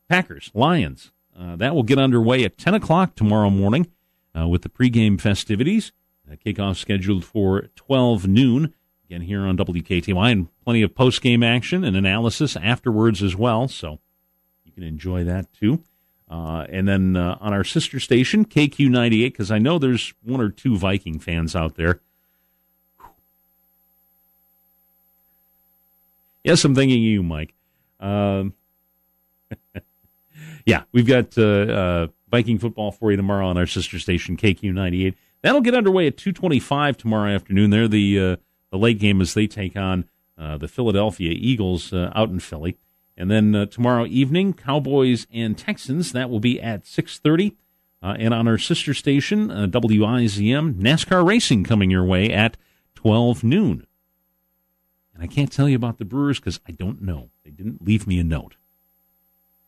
Packers, 0.09 0.51
Lions. 0.55 1.13
that 1.37 1.75
will 1.75 1.83
get 1.83 1.99
underway 1.99 2.45
at 2.45 2.57
ten 2.57 2.73
o'clock 2.73 3.15
tomorrow 3.15 3.51
morning. 3.51 3.89
uh, 4.35 4.49
with 4.49 4.63
the 4.63 4.71
pregame 4.71 5.21
festivities. 5.21 5.93
Uh, 6.31 6.37
kickoff 6.37 6.77
scheduled 6.77 7.25
for 7.25 7.69
12 7.75 8.27
noon. 8.29 8.75
Again, 9.11 9.23
here 9.23 9.41
on 9.41 9.57
WKTY, 9.57 10.31
and 10.31 10.47
plenty 10.63 10.83
of 10.83 10.95
post 10.95 11.21
game 11.21 11.43
action 11.43 11.83
and 11.83 11.97
analysis 11.97 12.55
afterwards 12.55 13.25
as 13.25 13.35
well. 13.35 13.67
So 13.67 13.99
you 14.65 14.71
can 14.71 14.85
enjoy 14.85 15.25
that 15.25 15.53
too. 15.53 15.83
Uh, 16.31 16.65
and 16.69 16.87
then 16.87 17.17
uh, 17.17 17.37
on 17.41 17.53
our 17.53 17.65
sister 17.65 17.99
station, 17.99 18.45
KQ98, 18.45 19.25
because 19.25 19.51
I 19.51 19.59
know 19.59 19.81
there's 19.81 20.15
one 20.23 20.41
or 20.41 20.49
two 20.49 20.77
Viking 20.77 21.19
fans 21.19 21.57
out 21.57 21.75
there. 21.75 21.99
Yes, 26.45 26.65
I'm 26.65 26.77
thinking 26.77 27.03
you, 27.03 27.25
Mike. 27.25 27.53
Um, 27.99 28.55
yeah, 30.65 30.85
we've 30.93 31.09
got 31.09 31.37
uh, 31.37 31.43
uh, 31.43 32.07
Viking 32.31 32.61
football 32.61 32.93
for 32.93 33.11
you 33.11 33.17
tomorrow 33.17 33.49
on 33.49 33.59
our 33.59 33.67
sister 33.67 33.99
station, 33.99 34.37
KQ98. 34.37 35.17
That'll 35.43 35.63
get 35.63 35.75
underway 35.75 36.07
at 36.07 36.17
225 36.17 36.97
tomorrow 36.97 37.35
afternoon. 37.35 37.71
They're 37.71 37.89
the, 37.89 38.21
uh, 38.21 38.37
the 38.71 38.79
late 38.79 38.99
game 38.99 39.21
as 39.21 39.35
they 39.35 39.47
take 39.47 39.77
on 39.77 40.09
uh, 40.39 40.57
the 40.57 40.69
Philadelphia 40.69 41.33
Eagles 41.37 41.93
uh, 41.93 42.11
out 42.15 42.31
in 42.31 42.41
Philly. 42.41 42.79
And 43.17 43.31
then 43.31 43.55
uh, 43.55 43.67
tomorrow 43.67 44.07
evening, 44.07 44.55
Cowboys 44.55 45.27
and 45.33 45.59
Texans. 45.59 46.13
That 46.13 46.31
will 46.31 46.41
be 46.41 46.61
at 46.61 46.87
630. 46.87 47.57
and 48.03 48.33
on 48.33 48.49
our 48.49 48.57
sister 48.57 48.95
station, 48.95 49.49
WIZM, 49.49 50.75
NASCAR 50.77 51.27
Racing 51.27 51.65
coming 51.65 51.91
your 51.91 52.05
way 52.05 52.33
at 52.33 52.57
12 52.95 53.45
noon. 53.45 53.87
And 55.15 55.23
I 55.23 55.27
can't 55.27 55.53
tell 55.53 55.69
you 55.69 55.77
about 55.77 55.99
the 55.99 56.07
Brewers 56.07 56.41
because 56.41 56.61
I 56.67 56.73
don't 56.73 57.03
know. 57.03 57.29
They 57.45 57.51
didn't 57.51 57.85
leave 57.85 58.07
me 58.07 58.19
a 58.19 58.25
note. 58.25 58.57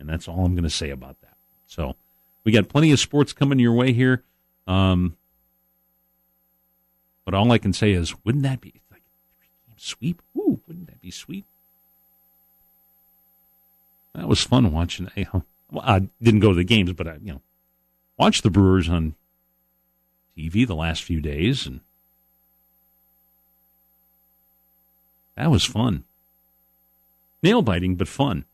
And 0.01 0.09
that's 0.09 0.27
all 0.27 0.47
I'm 0.47 0.55
going 0.55 0.65
to 0.65 0.71
say 0.71 0.89
about 0.89 1.21
that. 1.21 1.37
So 1.67 1.97
we 2.45 2.53
got 2.53 2.69
plenty 2.69 2.91
of 2.93 2.99
sports 2.99 3.35
coming 3.35 3.59
your 3.59 3.75
way 3.75 3.93
here. 3.93 4.25
Um, 4.67 5.17
but 7.25 7.35
all 7.35 7.53
I 7.53 7.59
can 7.59 7.73
say 7.73 7.93
is, 7.93 8.15
wouldn't 8.25 8.45
that 8.45 8.61
be 8.61 8.82
sweep? 9.83 10.23
Ooh, 10.37 10.61
wouldn't 10.67 10.87
that 10.87 11.01
be 11.01 11.11
sweet? 11.11 11.45
That 14.15 14.29
was 14.29 14.43
fun 14.43 14.73
watching. 14.73 15.11
Eh, 15.17 15.25
I, 15.33 15.43
Well, 15.71 15.85
I 15.85 16.09
didn't 16.23 16.41
go 16.41 16.51
to 16.51 16.55
the 16.55 16.65
games, 16.65 16.93
but 16.93 17.09
I, 17.09 17.15
you 17.23 17.33
know, 17.33 17.41
watched 18.19 18.43
the 18.43 18.51
Brewers 18.51 18.89
on 18.89 19.15
TV 20.37 20.67
the 20.67 20.75
last 20.75 21.03
few 21.03 21.21
days, 21.21 21.67
and 21.67 21.81
that 25.37 25.51
was 25.51 25.65
fun. 25.65 26.05
Nail 27.43 27.63
biting, 27.63 27.97
but 27.97 28.09
fun. 28.09 28.45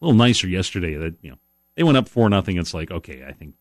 A 0.00 0.04
little 0.04 0.16
nicer 0.16 0.46
yesterday. 0.46 0.94
That 0.94 1.14
you 1.22 1.30
know, 1.30 1.38
they 1.74 1.82
went 1.82 1.98
up 1.98 2.08
four 2.08 2.28
nothing. 2.28 2.58
It's 2.58 2.74
like 2.74 2.90
okay, 2.90 3.24
I 3.26 3.32
think 3.32 3.54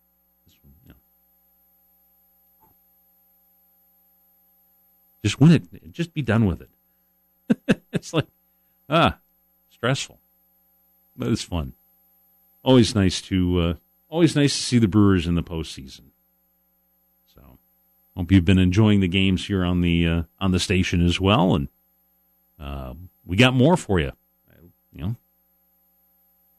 Just 5.23 5.39
win 5.39 5.51
it. 5.51 5.91
Just 5.91 6.13
be 6.13 6.21
done 6.21 6.45
with 6.45 6.61
it. 6.61 7.81
it's 7.93 8.13
like, 8.13 8.27
ah, 8.89 9.17
stressful. 9.69 10.19
But 11.15 11.29
it's 11.29 11.43
fun. 11.43 11.73
Always 12.63 12.93
nice 12.93 13.21
to, 13.23 13.59
uh, 13.59 13.73
always 14.09 14.35
nice 14.35 14.55
to 14.55 14.63
see 14.63 14.79
the 14.79 14.87
Brewers 14.87 15.25
in 15.25 15.35
the 15.35 15.43
postseason. 15.43 16.11
So, 17.33 17.57
hope 18.17 18.31
you've 18.31 18.45
been 18.45 18.59
enjoying 18.59 18.99
the 18.99 19.07
games 19.07 19.47
here 19.47 19.63
on 19.63 19.81
the 19.81 20.07
uh, 20.07 20.23
on 20.39 20.51
the 20.51 20.59
station 20.59 21.05
as 21.05 21.19
well, 21.19 21.55
and 21.55 21.67
uh, 22.59 22.93
we 23.25 23.37
got 23.37 23.53
more 23.53 23.75
for 23.77 23.99
you. 23.99 24.11
You 24.93 25.01
know, 25.01 25.15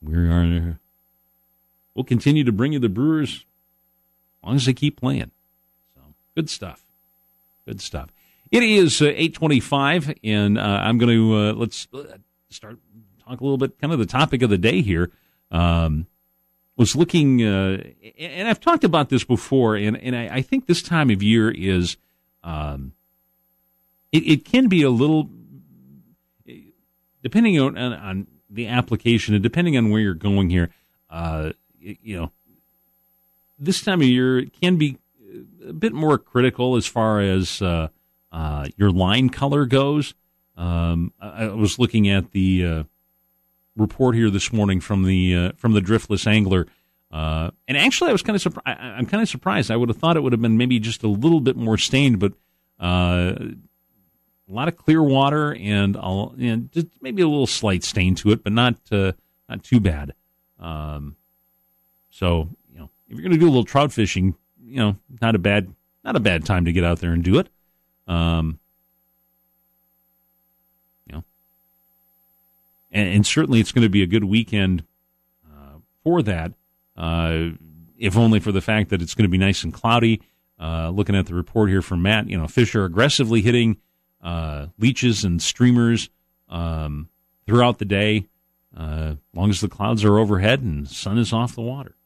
we 0.03 0.17
are. 0.17 0.81
We'll 1.95 2.05
continue 2.05 2.43
to 2.45 2.53
bring 2.53 2.73
you 2.73 2.81
the 2.81 2.89
Brewers 2.89 3.45
as 4.43 4.47
long 4.47 4.57
as 4.57 4.67
they 4.67 4.75
keep 4.75 5.01
playing. 5.01 5.31
So, 5.95 6.01
good 6.35 6.51
stuff. 6.51 6.83
Good 7.67 7.81
stuff. 7.81 8.11
It 8.51 8.63
is 8.63 9.01
uh, 9.01 9.07
825, 9.07 10.15
and 10.23 10.59
uh, 10.59 10.63
I'm 10.63 10.99
going 10.99 11.17
to, 11.17 11.35
uh, 11.35 11.53
let's 11.55 11.89
uh, 11.93 12.05
start 12.51 12.79
talk 13.27 13.41
a 13.41 13.45
little 13.45 13.59
bit, 13.59 13.79
kind 13.81 13.93
of 13.93 13.99
the 13.99 14.07
topic 14.07 14.43
of 14.43 14.51
the 14.51 14.59
day 14.59 14.83
here. 14.83 15.11
Um, 15.51 16.07
was 16.77 16.97
looking, 16.97 17.43
uh, 17.43 17.83
and 18.19 18.49
I've 18.49 18.61
talked 18.61 18.83
about 18.83 19.09
this 19.09 19.23
before, 19.23 19.77
and, 19.77 19.97
and 19.97 20.17
I, 20.17 20.37
I 20.37 20.43
think 20.43 20.67
this 20.67 20.83
time 20.83 21.09
of 21.11 21.23
year 21.23 21.51
is, 21.51 21.97
um, 22.43 22.93
it, 24.11 24.27
it, 24.27 24.45
can 24.45 24.69
be 24.69 24.83
a 24.83 24.91
little, 24.91 25.31
depending 27.23 27.61
on, 27.61 27.79
on, 27.79 28.27
the 28.51 28.69
application 28.69 29.35
and 29.35 29.43
depending 29.43 29.77
on 29.77 29.91
where 29.91 30.01
you're 30.01 30.15
going 30.15 30.51
here, 30.51 30.71
uh, 31.11 31.51
you 31.81 32.17
know, 32.17 32.31
this 33.59 33.83
time 33.83 34.01
of 34.01 34.07
year 34.07 34.45
can 34.61 34.77
be 34.77 34.99
a 35.69 35.73
bit 35.73 35.93
more 35.93 36.19
critical 36.19 36.77
as 36.77 36.87
far 36.87 37.21
as, 37.21 37.63
uh, 37.63 37.89
uh, 38.35 38.67
your 38.77 38.91
line 38.91 39.31
color 39.31 39.65
goes. 39.65 40.13
Um, 40.57 41.13
I, 41.21 41.47
was 41.47 41.79
looking 41.79 42.09
at 42.09 42.33
the 42.33 42.67
uh, 42.67 42.83
report 43.77 44.17
here 44.17 44.29
this 44.29 44.53
morning 44.53 44.81
from 44.81 45.05
the 45.05 45.37
uh, 45.37 45.53
from 45.57 45.73
the 45.73 45.81
driftless 45.81 46.27
angler, 46.27 46.67
uh, 47.13 47.53
and 47.69 47.79
actually 47.79 48.11
I 48.11 48.13
was 48.13 48.23
kind 48.23 48.35
of 48.35 48.43
surprised. 48.43 48.81
I'm 48.81 49.07
kind 49.07 49.23
of 49.23 49.29
surprised. 49.29 49.71
I 49.71 49.77
would 49.77 49.89
have 49.89 49.99
thought 49.99 50.17
it 50.17 50.23
would 50.25 50.33
have 50.33 50.43
been 50.43 50.57
maybe 50.57 50.81
just 50.81 51.05
a 51.05 51.09
little 51.09 51.41
bit 51.41 51.57
more 51.57 51.79
stained, 51.79 52.19
but 52.19 52.33
uh, 52.81 53.35
a 53.39 54.53
lot 54.53 54.67
of 54.67 54.77
clear 54.77 55.03
water 55.03 55.55
and, 55.55 55.97
and 55.97 56.73
just 56.73 56.89
maybe 57.01 57.23
a 57.23 57.29
little 57.29 57.47
slight 57.47 57.85
stain 57.85 58.17
to 58.17 58.33
it, 58.33 58.43
but 58.43 58.53
not 58.53 58.75
not 58.91 59.63
too 59.63 59.79
bad. 59.79 60.13
Um, 60.59 61.15
so 62.11 62.49
you 62.73 62.81
know, 62.81 62.91
if 63.09 63.15
you're 63.15 63.23
going 63.23 63.33
to 63.33 63.39
do 63.39 63.47
a 63.47 63.55
little 63.55 63.65
trout 63.65 63.93
fishing, 63.93 64.35
you 64.61 64.79
know, 64.79 64.97
not 65.21 65.37
a 65.37 65.39
bad 65.39 65.73
not 66.05 66.17
a 66.17 66.21
bad 66.21 66.45
time 66.45 66.65
to 66.65 66.73
get 66.73 66.83
out 66.83 66.99
there 66.99 67.13
and 67.13 67.23
do 67.23 67.39
it. 67.39 67.49
Um, 68.07 68.59
you 71.07 71.15
know, 71.15 71.25
and, 72.93 73.09
and 73.09 73.27
certainly 73.27 73.61
it's 73.61 73.73
going 73.73 73.83
to 73.83 73.89
be 73.89 74.03
a 74.03 74.07
good 74.07 74.25
weekend 74.25 74.85
uh, 75.47 75.79
for 76.03 76.23
that. 76.23 76.53
Uh, 76.97 77.51
if 77.99 78.17
only 78.17 78.41
for 78.41 78.53
the 78.53 78.61
fact 78.61 78.91
that 78.91 79.01
it's 79.01 79.15
going 79.15 79.25
to 79.25 79.31
be 79.31 79.39
nice 79.39 79.65
and 79.65 79.73
cloudy. 79.73 80.21
Uh, 80.61 80.89
looking 80.91 81.17
at 81.17 81.27
the 81.27 81.35
report 81.35 81.69
here 81.69 81.83
from 81.83 82.03
Matt, 82.03 82.29
you 82.29 82.39
know, 82.39 82.47
fish 82.47 82.75
are 82.77 82.85
aggressively 82.85 83.43
hitting 83.43 83.77
uh, 84.23 84.67
leeches 84.79 85.25
and 85.25 85.43
streamers 85.43 86.09
um, 86.49 87.09
throughout 87.47 87.79
the 87.79 87.85
day, 87.85 88.27
uh, 88.77 89.15
long 89.35 89.51
as 89.51 89.61
the 89.61 89.69
clouds 89.69 90.05
are 90.05 90.19
overhead 90.19 90.63
and 90.63 90.89
sun 90.89 91.19
is 91.19 91.33
off 91.33 91.55
the 91.55 91.61
water. 91.61 91.97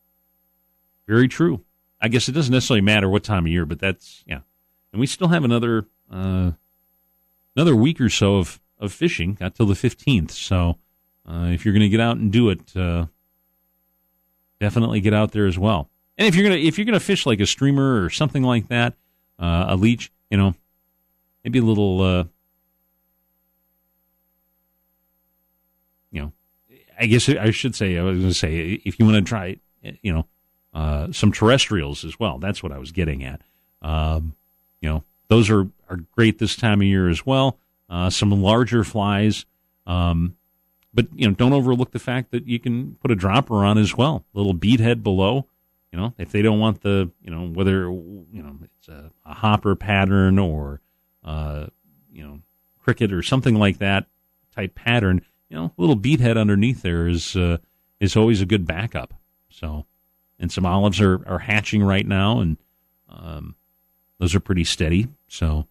Very 1.07 1.29
true. 1.29 1.65
I 2.01 2.09
guess 2.09 2.29
it 2.29 2.33
doesn't 2.33 2.53
necessarily 2.53 2.81
matter 2.81 3.09
what 3.09 3.23
time 3.23 3.45
of 3.45 3.53
year, 3.53 3.67
but 3.67 3.81
that's 3.81 4.25
yeah, 4.27 4.41
and 4.93 5.01
we 5.01 5.07
still 5.07 5.29
have 5.29 5.45
another 5.45 5.87
uh, 6.11 6.53
another 7.57 7.77
week 7.77 8.01
or 8.01 8.09
so 8.09 8.37
of 8.39 8.61
of 8.79 8.93
fishing. 8.93 9.35
Got 9.35 9.55
till 9.55 9.67
the 9.67 9.75
fifteenth, 9.75 10.31
so 10.33 10.79
uh, 11.29 11.49
if 11.53 11.65
you're 11.65 11.75
going 11.75 11.83
to 11.83 11.89
get 11.89 12.01
out 12.01 12.17
and 12.17 12.33
do 12.33 12.49
it, 12.51 12.77
uh, 12.77 13.07
definitely 14.61 15.01
get 15.01 15.15
out 15.15 15.33
there 15.33 15.47
as 15.47 15.59
well. 15.59 15.91
And 16.17 16.27
if 16.27 16.35
you're 16.35 16.49
gonna 16.49 16.61
if 16.61 16.79
you're 16.79 16.85
gonna 16.85 17.01
fish 17.01 17.27
like 17.27 17.41
a 17.41 17.47
streamer 17.47 18.03
or 18.03 18.11
something 18.11 18.43
like 18.43 18.69
that, 18.69 18.95
uh, 19.39 19.67
a 19.69 19.77
leech, 19.77 20.11
you 20.31 20.37
know, 20.37 20.55
maybe 21.45 21.59
a 21.59 21.63
little, 21.63 22.03
uh, 22.03 22.25
you 26.11 26.23
know, 26.23 26.33
I 26.99 27.07
guess 27.07 27.29
I 27.29 27.51
should 27.51 27.75
say 27.75 27.97
I 27.99 28.03
was 28.03 28.19
going 28.19 28.31
to 28.31 28.35
say 28.35 28.81
if 28.85 28.99
you 28.99 29.07
want 29.07 29.17
to 29.17 29.23
try, 29.23 29.59
you 30.03 30.13
know, 30.13 30.27
uh, 30.75 31.13
some 31.13 31.33
terrestrials 31.33 32.05
as 32.05 32.19
well. 32.19 32.39
That's 32.39 32.63
what 32.63 32.73
I 32.73 32.79
was 32.79 32.93
getting 32.93 33.25
at. 33.25 33.43
Um, 33.81 34.35
you 34.81 34.89
know, 34.89 35.05
those 35.29 35.51
are, 35.51 35.69
are 35.89 35.97
great 36.13 36.39
this 36.39 36.57
time 36.57 36.81
of 36.81 36.87
year 36.87 37.09
as 37.09 37.25
well. 37.25 37.59
Uh, 37.89 38.11
some 38.11 38.31
larger 38.43 38.85
flies. 38.85 39.47
Um, 39.87 40.37
but, 40.93 41.07
you 41.15 41.29
know, 41.29 41.35
don't 41.35 41.53
overlook 41.53 41.93
the 41.93 41.99
fact 41.99 42.31
that 42.31 42.47
you 42.47 42.59
can 42.59 42.97
put 42.97 43.11
a 43.11 43.15
dropper 43.15 43.65
on 43.65 43.79
as 43.79 43.97
well. 43.97 44.25
A 44.35 44.39
little 44.39 44.55
bead 44.55 44.81
head 44.81 45.03
below. 45.03 45.47
You 45.93 45.99
know, 45.99 46.15
if 46.19 46.33
they 46.33 46.43
don't 46.43 46.61
want 46.61 46.83
the, 46.83 47.11
you 47.23 47.31
know, 47.31 47.49
whether, 47.49 47.85
you 47.85 48.43
know, 48.43 48.59
it's 48.63 48.89
a, 48.89 49.11
a 49.25 49.35
hopper 49.35 49.75
pattern 49.75 50.39
or, 50.39 50.81
uh, 51.25 51.67
you 52.13 52.23
know, 52.23 52.41
cricket 52.79 53.13
or 53.13 53.23
something 53.23 53.55
like 53.55 53.79
that 53.79 54.07
type 54.55 54.75
pattern, 54.75 55.23
you 55.49 55.57
know, 55.57 55.67
a 55.67 55.81
little 55.81 55.97
bead 55.97 56.21
head 56.21 56.37
underneath 56.37 56.83
there 56.83 57.09
is, 57.09 57.37
uh, 57.37 57.57
is 58.01 58.17
always 58.17 58.43
a 58.43 58.47
good 58.47 58.67
backup. 58.67 59.15
So, 59.51 59.87
and 60.39 60.53
some 60.53 60.67
olives 60.67 61.01
are, 61.01 61.27
are 61.27 61.39
hatching 61.39 61.83
right 61.83 62.07
now 62.07 62.41
and, 62.41 62.59
um, 63.09 63.55
those 64.19 64.35
are 64.35 64.41
pretty 64.41 64.65
steady, 64.65 65.09
so 65.29 65.67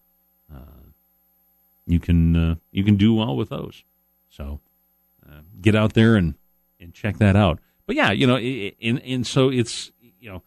uh, 0.53 0.89
you 1.86 1.99
can 1.99 2.36
uh, 2.36 2.55
you 2.71 2.83
can 2.83 2.95
do 2.95 3.13
well 3.13 3.36
with 3.36 3.49
those. 3.49 3.83
So 4.29 4.60
uh, 5.27 5.41
get 5.62 5.75
out 5.75 5.93
there 5.93 6.15
and 6.15 6.36
and 6.79 6.93
check 6.93 7.17
that 7.17 7.36
out. 7.36 7.60
But 7.86 7.95
yeah, 7.95 8.12
you 8.12 8.27
know, 8.27 8.38
and 8.38 9.01
and 9.01 9.25
so 9.25 9.49
it's 9.49 9.91
you 10.19 10.29
know, 10.31 10.41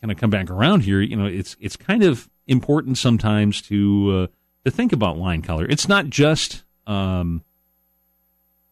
kind 0.00 0.10
of 0.10 0.18
come 0.18 0.30
back 0.30 0.50
around 0.50 0.82
here. 0.82 1.00
You 1.00 1.16
know, 1.16 1.26
it's 1.26 1.56
it's 1.60 1.76
kind 1.76 2.02
of 2.02 2.28
important 2.46 2.98
sometimes 2.98 3.62
to 3.62 4.10
uh, 4.12 4.26
to 4.64 4.70
think 4.70 4.92
about 4.92 5.18
line 5.18 5.42
color. 5.42 5.66
It's 5.68 5.88
not 5.88 6.06
just 6.06 6.64
um, 6.86 7.42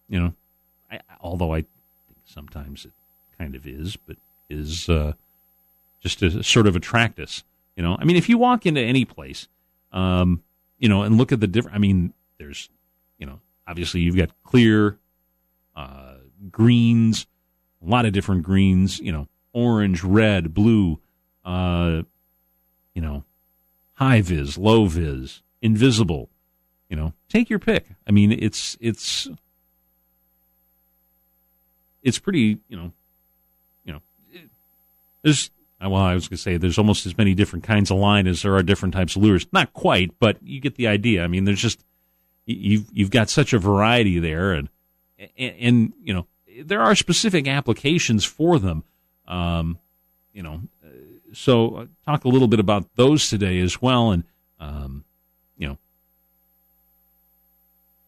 you 0.08 0.18
know, 0.18 0.32
I, 0.90 1.00
although 1.20 1.52
I 1.52 1.62
think 1.62 2.18
sometimes 2.24 2.84
it 2.84 2.92
kind 3.38 3.54
of 3.54 3.66
is, 3.66 3.96
but 3.96 4.16
is 4.48 4.88
uh, 4.88 5.12
just 6.00 6.18
to 6.20 6.42
sort 6.42 6.66
of 6.66 6.74
attract 6.76 7.18
us. 7.18 7.44
You 7.78 7.84
know, 7.84 7.96
I 7.96 8.04
mean, 8.04 8.16
if 8.16 8.28
you 8.28 8.38
walk 8.38 8.66
into 8.66 8.80
any 8.80 9.04
place, 9.04 9.46
um, 9.92 10.42
you 10.80 10.88
know, 10.88 11.02
and 11.04 11.16
look 11.16 11.30
at 11.30 11.38
the 11.38 11.46
different. 11.46 11.76
I 11.76 11.78
mean, 11.78 12.12
there's, 12.36 12.68
you 13.18 13.26
know, 13.26 13.38
obviously 13.68 14.00
you've 14.00 14.16
got 14.16 14.30
clear, 14.42 14.98
uh, 15.76 16.14
greens, 16.50 17.28
a 17.80 17.88
lot 17.88 18.04
of 18.04 18.12
different 18.12 18.42
greens. 18.42 18.98
You 18.98 19.12
know, 19.12 19.28
orange, 19.52 20.02
red, 20.02 20.52
blue, 20.52 20.98
uh, 21.44 22.02
you 22.94 23.00
know, 23.00 23.22
high 23.92 24.22
vis, 24.22 24.58
low 24.58 24.86
vis, 24.86 25.42
invisible. 25.62 26.30
You 26.90 26.96
know, 26.96 27.12
take 27.28 27.48
your 27.48 27.60
pick. 27.60 27.86
I 28.08 28.10
mean, 28.10 28.32
it's 28.32 28.76
it's 28.80 29.28
it's 32.02 32.18
pretty. 32.18 32.58
You 32.68 32.76
know, 32.76 32.92
you 33.84 33.92
know, 33.92 34.00
there's 35.22 35.52
well, 35.80 35.94
I 35.96 36.14
was 36.14 36.26
going 36.26 36.36
to 36.36 36.42
say 36.42 36.56
there's 36.56 36.78
almost 36.78 37.06
as 37.06 37.16
many 37.16 37.34
different 37.34 37.64
kinds 37.64 37.90
of 37.90 37.98
line 37.98 38.26
as 38.26 38.42
there 38.42 38.56
are 38.56 38.62
different 38.62 38.94
types 38.94 39.14
of 39.14 39.22
lures. 39.22 39.46
Not 39.52 39.72
quite, 39.72 40.18
but 40.18 40.38
you 40.42 40.60
get 40.60 40.74
the 40.74 40.88
idea. 40.88 41.22
I 41.22 41.28
mean, 41.28 41.44
there's 41.44 41.62
just 41.62 41.84
you've 42.46 42.86
you've 42.92 43.10
got 43.10 43.30
such 43.30 43.52
a 43.52 43.58
variety 43.58 44.18
there, 44.18 44.52
and 44.52 44.68
and, 45.36 45.54
and 45.60 45.92
you 46.02 46.14
know 46.14 46.26
there 46.62 46.80
are 46.80 46.94
specific 46.96 47.46
applications 47.46 48.24
for 48.24 48.58
them. 48.58 48.82
Um, 49.28 49.78
you 50.32 50.42
know, 50.42 50.62
so 51.32 51.76
uh, 51.76 51.86
talk 52.04 52.24
a 52.24 52.28
little 52.28 52.48
bit 52.48 52.60
about 52.60 52.88
those 52.96 53.28
today 53.28 53.60
as 53.60 53.80
well, 53.80 54.10
and 54.10 54.24
um, 54.58 55.04
you 55.56 55.68
know 55.68 55.78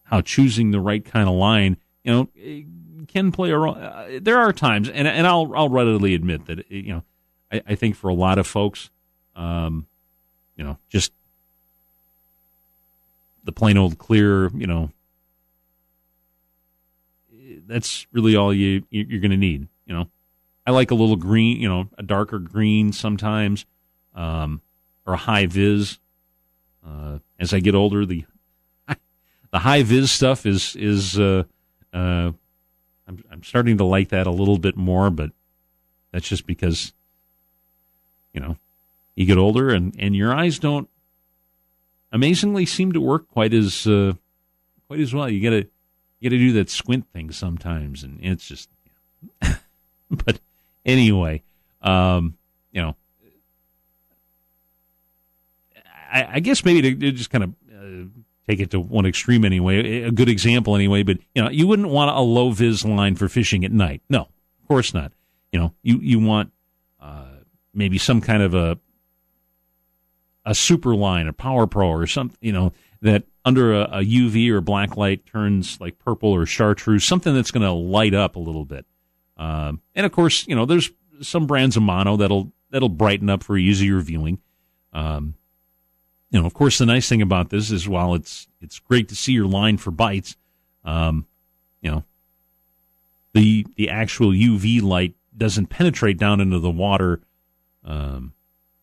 how 0.03 0.21
choosing 0.21 0.71
the 0.71 0.79
right 0.79 1.05
kind 1.05 1.29
of 1.29 1.35
line, 1.35 1.77
you 2.03 2.11
know, 2.11 3.05
can 3.07 3.31
play 3.31 3.51
a 3.51 3.57
role. 3.57 3.75
Uh, 3.75 4.19
there 4.21 4.39
are 4.39 4.51
times, 4.51 4.89
and 4.89 5.07
and 5.07 5.25
I'll 5.25 5.53
I'll 5.55 5.69
readily 5.69 6.15
admit 6.15 6.47
that 6.47 6.69
you 6.69 6.93
know 6.93 7.03
I, 7.51 7.61
I 7.67 7.75
think 7.75 7.95
for 7.95 8.09
a 8.09 8.13
lot 8.13 8.37
of 8.37 8.47
folks, 8.47 8.89
um, 9.35 9.85
you 10.55 10.63
know, 10.63 10.77
just 10.89 11.11
the 13.43 13.51
plain 13.51 13.77
old 13.77 13.97
clear, 13.97 14.49
you 14.49 14.67
know, 14.67 14.91
that's 17.67 18.05
really 18.11 18.35
all 18.35 18.53
you 18.53 18.83
you're 18.89 19.19
going 19.19 19.31
to 19.31 19.37
need. 19.37 19.67
You 19.85 19.95
know, 19.95 20.07
I 20.65 20.71
like 20.71 20.91
a 20.91 20.95
little 20.95 21.15
green, 21.15 21.59
you 21.59 21.67
know, 21.67 21.89
a 21.97 22.03
darker 22.03 22.39
green 22.39 22.93
sometimes, 22.93 23.65
um, 24.15 24.61
or 25.05 25.13
a 25.13 25.17
high 25.17 25.45
vis. 25.45 25.99
Uh, 26.85 27.19
as 27.39 27.53
I 27.53 27.59
get 27.59 27.75
older, 27.75 28.05
the 28.05 28.25
the 29.51 29.59
high 29.59 29.83
vis 29.83 30.11
stuff 30.11 30.45
is 30.45 30.75
is 30.75 31.19
uh, 31.19 31.43
uh, 31.93 32.31
I'm 33.07 33.23
I'm 33.31 33.43
starting 33.43 33.77
to 33.77 33.83
like 33.83 34.09
that 34.09 34.27
a 34.27 34.31
little 34.31 34.57
bit 34.57 34.77
more, 34.77 35.09
but 35.09 35.31
that's 36.11 36.27
just 36.27 36.45
because 36.45 36.93
you 38.33 38.41
know, 38.41 38.57
you 39.15 39.25
get 39.25 39.37
older 39.37 39.69
and, 39.69 39.95
and 39.99 40.15
your 40.15 40.33
eyes 40.33 40.59
don't 40.59 40.89
amazingly 42.11 42.65
seem 42.65 42.91
to 42.91 43.01
work 43.01 43.29
quite 43.29 43.53
as 43.53 43.87
uh, 43.87 44.13
quite 44.87 44.99
as 44.99 45.13
well. 45.13 45.29
You 45.29 45.41
gotta 45.41 45.67
you 46.19 46.29
gotta 46.29 46.37
do 46.39 46.53
that 46.53 46.69
squint 46.69 47.05
thing 47.13 47.31
sometimes, 47.31 48.03
and 48.03 48.19
it's 48.21 48.45
just. 48.47 48.69
but 50.09 50.39
anyway, 50.85 51.43
um, 51.81 52.37
you 52.71 52.81
know, 52.81 52.95
I, 56.11 56.27
I 56.33 56.39
guess 56.39 56.65
maybe 56.65 56.81
to, 56.81 56.95
to 56.95 57.11
just 57.11 57.29
kind 57.29 57.43
of 57.43 57.49
uh, 57.71 58.07
take 58.47 58.59
it 58.59 58.71
to 58.71 58.79
one 58.79 59.05
extreme 59.05 59.45
anyway, 59.45 60.01
a 60.03 60.11
good 60.11 60.29
example 60.29 60.75
anyway. 60.75 61.03
But 61.03 61.19
you 61.35 61.43
know, 61.43 61.49
you 61.49 61.67
wouldn't 61.67 61.89
want 61.89 62.15
a 62.15 62.21
low 62.21 62.51
vis 62.51 62.83
line 62.83 63.15
for 63.15 63.29
fishing 63.29 63.63
at 63.63 63.71
night. 63.71 64.01
No, 64.09 64.21
of 64.21 64.67
course 64.67 64.93
not. 64.93 65.11
You 65.51 65.59
know, 65.59 65.73
you 65.83 65.99
you 65.99 66.19
want 66.19 66.51
maybe 67.73 67.97
some 67.97 68.21
kind 68.21 68.43
of 68.43 68.53
a 68.53 68.79
a 70.45 70.55
super 70.55 70.95
line, 70.95 71.27
a 71.27 71.33
PowerPro 71.33 71.87
or 71.87 72.07
something, 72.07 72.37
you 72.41 72.51
know, 72.51 72.73
that 73.01 73.23
under 73.45 73.73
a, 73.73 73.83
a, 73.83 73.99
UV 73.99 74.49
or 74.49 74.61
black 74.61 74.97
light 74.97 75.25
turns 75.25 75.79
like 75.79 75.99
purple 75.99 76.29
or 76.29 76.45
chartreuse, 76.45 77.05
something 77.05 77.33
that's 77.33 77.51
going 77.51 77.63
to 77.65 77.71
light 77.71 78.13
up 78.13 78.35
a 78.35 78.39
little 78.39 78.65
bit. 78.65 78.85
Um, 79.37 79.81
and 79.95 80.05
of 80.05 80.11
course, 80.11 80.47
you 80.47 80.55
know, 80.55 80.65
there's 80.65 80.91
some 81.21 81.47
brands 81.47 81.77
of 81.77 81.83
mono 81.83 82.17
that'll 82.17 82.51
that'll 82.69 82.89
brighten 82.89 83.29
up 83.29 83.43
for 83.43 83.57
easier 83.57 83.99
viewing. 83.99 84.39
Um, 84.93 85.35
you 86.29 86.39
know, 86.39 86.45
of 86.45 86.53
course, 86.53 86.77
the 86.77 86.85
nice 86.85 87.09
thing 87.09 87.21
about 87.21 87.49
this 87.49 87.71
is 87.71 87.87
while 87.87 88.13
it's 88.15 88.47
it's 88.61 88.79
great 88.79 89.09
to 89.09 89.15
see 89.15 89.33
your 89.33 89.47
line 89.47 89.77
for 89.77 89.91
bites, 89.91 90.35
um, 90.85 91.25
you 91.81 91.91
know, 91.91 92.03
the 93.33 93.65
the 93.75 93.89
actual 93.89 94.31
UV 94.31 94.81
light 94.81 95.15
doesn't 95.35 95.67
penetrate 95.67 96.17
down 96.17 96.39
into 96.39 96.59
the 96.59 96.69
water 96.69 97.21
um, 97.85 98.33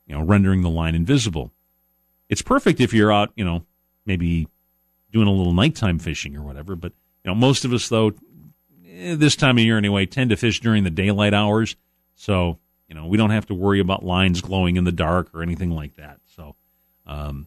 you 0.06 0.14
know, 0.14 0.22
rendering 0.22 0.62
the 0.62 0.70
line 0.70 0.94
invisible. 0.94 1.52
It's 2.28 2.42
perfect 2.42 2.80
if 2.80 2.92
you're 2.92 3.12
out, 3.12 3.30
you 3.36 3.44
know, 3.44 3.64
maybe 4.04 4.48
doing 5.12 5.28
a 5.28 5.32
little 5.32 5.52
nighttime 5.52 5.98
fishing 5.98 6.36
or 6.36 6.42
whatever. 6.42 6.76
But 6.76 6.92
you 7.24 7.30
know, 7.30 7.34
most 7.34 7.64
of 7.64 7.72
us 7.72 7.88
though, 7.88 8.12
eh, 8.86 9.14
this 9.14 9.36
time 9.36 9.58
of 9.58 9.64
year 9.64 9.78
anyway, 9.78 10.06
tend 10.06 10.30
to 10.30 10.36
fish 10.36 10.60
during 10.60 10.84
the 10.84 10.90
daylight 10.90 11.34
hours. 11.34 11.76
So 12.16 12.58
you 12.88 12.94
know, 12.94 13.06
we 13.06 13.18
don't 13.18 13.30
have 13.30 13.46
to 13.46 13.54
worry 13.54 13.80
about 13.80 14.04
lines 14.04 14.40
glowing 14.40 14.76
in 14.76 14.84
the 14.84 14.92
dark 14.92 15.28
or 15.34 15.42
anything 15.42 15.70
like 15.70 15.96
that. 15.96 16.20
So, 16.34 16.56
um, 17.06 17.46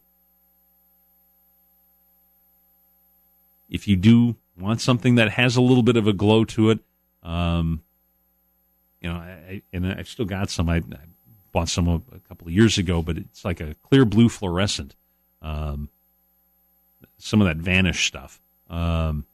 if 3.69 3.87
you 3.87 3.95
do 3.95 4.35
want 4.57 4.81
something 4.81 5.15
that 5.15 5.31
has 5.31 5.55
a 5.55 5.61
little 5.61 5.81
bit 5.81 5.97
of 5.97 6.07
a 6.07 6.13
glow 6.13 6.45
to 6.45 6.69
it, 6.69 6.79
um, 7.23 7.81
you 9.01 9.09
know, 9.09 9.15
I, 9.15 9.63
and 9.73 9.87
I've 9.87 10.07
still 10.07 10.25
got 10.25 10.51
some. 10.51 10.69
I, 10.69 10.77
I 10.77 10.81
bought 11.51 11.69
some 11.69 11.87
a, 11.87 12.01
couple 12.27 12.47
of 12.47 12.53
years 12.53 12.77
ago, 12.77 13.01
but 13.01 13.17
it's 13.17 13.43
like 13.43 13.59
a 13.59 13.75
clear 13.83 14.05
blue 14.05 14.29
fluorescent. 14.29 14.95
Um, 15.41 15.89
some 17.17 17.41
of 17.41 17.47
that 17.47 17.57
vanish 17.57 18.07
stuff. 18.07 18.39
Um, 18.69 19.25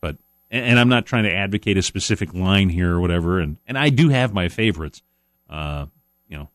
but 0.00 0.16
and, 0.50 0.64
and, 0.64 0.78
I'm 0.78 0.88
not 0.88 1.06
trying 1.06 1.24
to 1.24 1.32
advocate 1.32 1.76
a 1.76 1.82
specific 1.82 2.32
line 2.32 2.70
here 2.70 2.92
or 2.94 3.00
whatever, 3.00 3.40
and 3.40 3.58
and 3.66 3.76
I 3.76 3.90
do 3.90 4.08
have 4.08 4.32
my 4.32 4.48
favorites. 4.48 5.02
Uh, 5.48 5.86
you 6.28 6.38
know, 6.38 6.48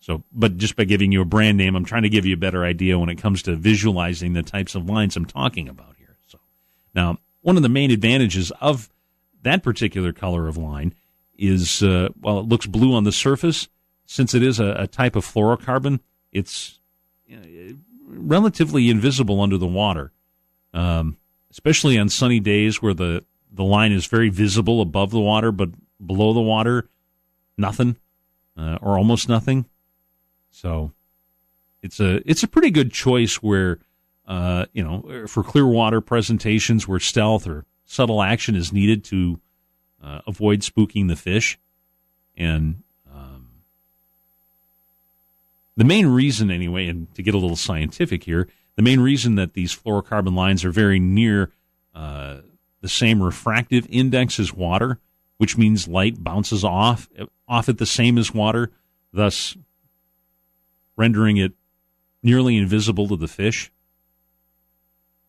so 0.00 0.24
but 0.32 0.56
just 0.56 0.76
by 0.76 0.84
giving 0.84 1.12
you 1.12 1.20
a 1.20 1.26
brand 1.26 1.56
name, 1.56 1.76
I'm 1.76 1.84
trying 1.84 2.02
to 2.02 2.08
give 2.08 2.26
you 2.26 2.34
a 2.34 2.38
better 2.38 2.64
idea 2.64 2.98
when 2.98 3.08
it 3.08 3.16
comes 3.16 3.42
to 3.42 3.54
visualizing 3.54 4.32
the 4.32 4.42
types 4.42 4.74
of 4.74 4.88
lines 4.88 5.16
I'm 5.16 5.26
talking 5.26 5.68
about 5.68 5.94
here. 5.98 6.16
So 6.26 6.38
now, 6.94 7.18
one 7.42 7.56
of 7.56 7.62
the 7.62 7.68
main 7.68 7.90
advantages 7.90 8.50
of 8.60 8.88
that 9.42 9.62
particular 9.62 10.12
color 10.12 10.48
of 10.48 10.56
line 10.56 10.94
is 11.36 11.82
uh, 11.82 12.08
while 12.20 12.38
it 12.38 12.46
looks 12.46 12.66
blue 12.66 12.94
on 12.94 13.04
the 13.04 13.12
surface, 13.12 13.68
since 14.06 14.34
it 14.34 14.42
is 14.42 14.60
a, 14.60 14.74
a 14.78 14.86
type 14.86 15.16
of 15.16 15.24
fluorocarbon, 15.24 16.00
it's 16.32 16.80
you 17.26 17.36
know, 17.36 17.76
relatively 18.06 18.90
invisible 18.90 19.40
under 19.40 19.58
the 19.58 19.66
water, 19.66 20.12
um, 20.74 21.16
especially 21.50 21.98
on 21.98 22.08
sunny 22.08 22.40
days 22.40 22.82
where 22.82 22.94
the 22.94 23.24
the 23.50 23.64
line 23.64 23.92
is 23.92 24.06
very 24.06 24.30
visible 24.30 24.80
above 24.80 25.10
the 25.10 25.20
water, 25.20 25.52
but 25.52 25.70
below 26.04 26.32
the 26.32 26.40
water, 26.40 26.88
nothing 27.58 27.96
uh, 28.56 28.78
or 28.80 28.96
almost 28.96 29.28
nothing. 29.28 29.66
So 30.50 30.92
it's 31.82 32.00
a 32.00 32.28
it's 32.28 32.42
a 32.42 32.48
pretty 32.48 32.70
good 32.70 32.92
choice 32.92 33.36
where 33.36 33.78
uh, 34.26 34.66
you 34.72 34.82
know 34.82 35.26
for 35.26 35.42
clear 35.42 35.66
water 35.66 36.00
presentations 36.00 36.86
where 36.86 37.00
stealth 37.00 37.46
or 37.46 37.64
subtle 37.84 38.22
action 38.22 38.54
is 38.54 38.72
needed 38.72 39.04
to 39.04 39.40
uh, 40.02 40.20
avoid 40.26 40.60
spooking 40.60 41.08
the 41.08 41.16
fish. 41.16 41.58
And 42.36 42.82
um, 43.12 43.48
the 45.76 45.84
main 45.84 46.06
reason, 46.06 46.50
anyway, 46.50 46.88
and 46.88 47.12
to 47.14 47.22
get 47.22 47.34
a 47.34 47.38
little 47.38 47.56
scientific 47.56 48.24
here, 48.24 48.48
the 48.76 48.82
main 48.82 49.00
reason 49.00 49.34
that 49.36 49.52
these 49.52 49.74
fluorocarbon 49.74 50.34
lines 50.34 50.64
are 50.64 50.70
very 50.70 50.98
near 50.98 51.50
uh, 51.94 52.38
the 52.80 52.88
same 52.88 53.22
refractive 53.22 53.86
index 53.90 54.40
as 54.40 54.52
water, 54.52 54.98
which 55.36 55.58
means 55.58 55.88
light 55.88 56.22
bounces 56.22 56.64
off 56.64 57.08
off 57.48 57.68
it 57.68 57.78
the 57.78 57.86
same 57.86 58.16
as 58.16 58.32
water, 58.32 58.70
thus 59.12 59.56
rendering 60.96 61.36
it 61.36 61.52
nearly 62.22 62.56
invisible 62.56 63.08
to 63.08 63.16
the 63.16 63.28
fish. 63.28 63.70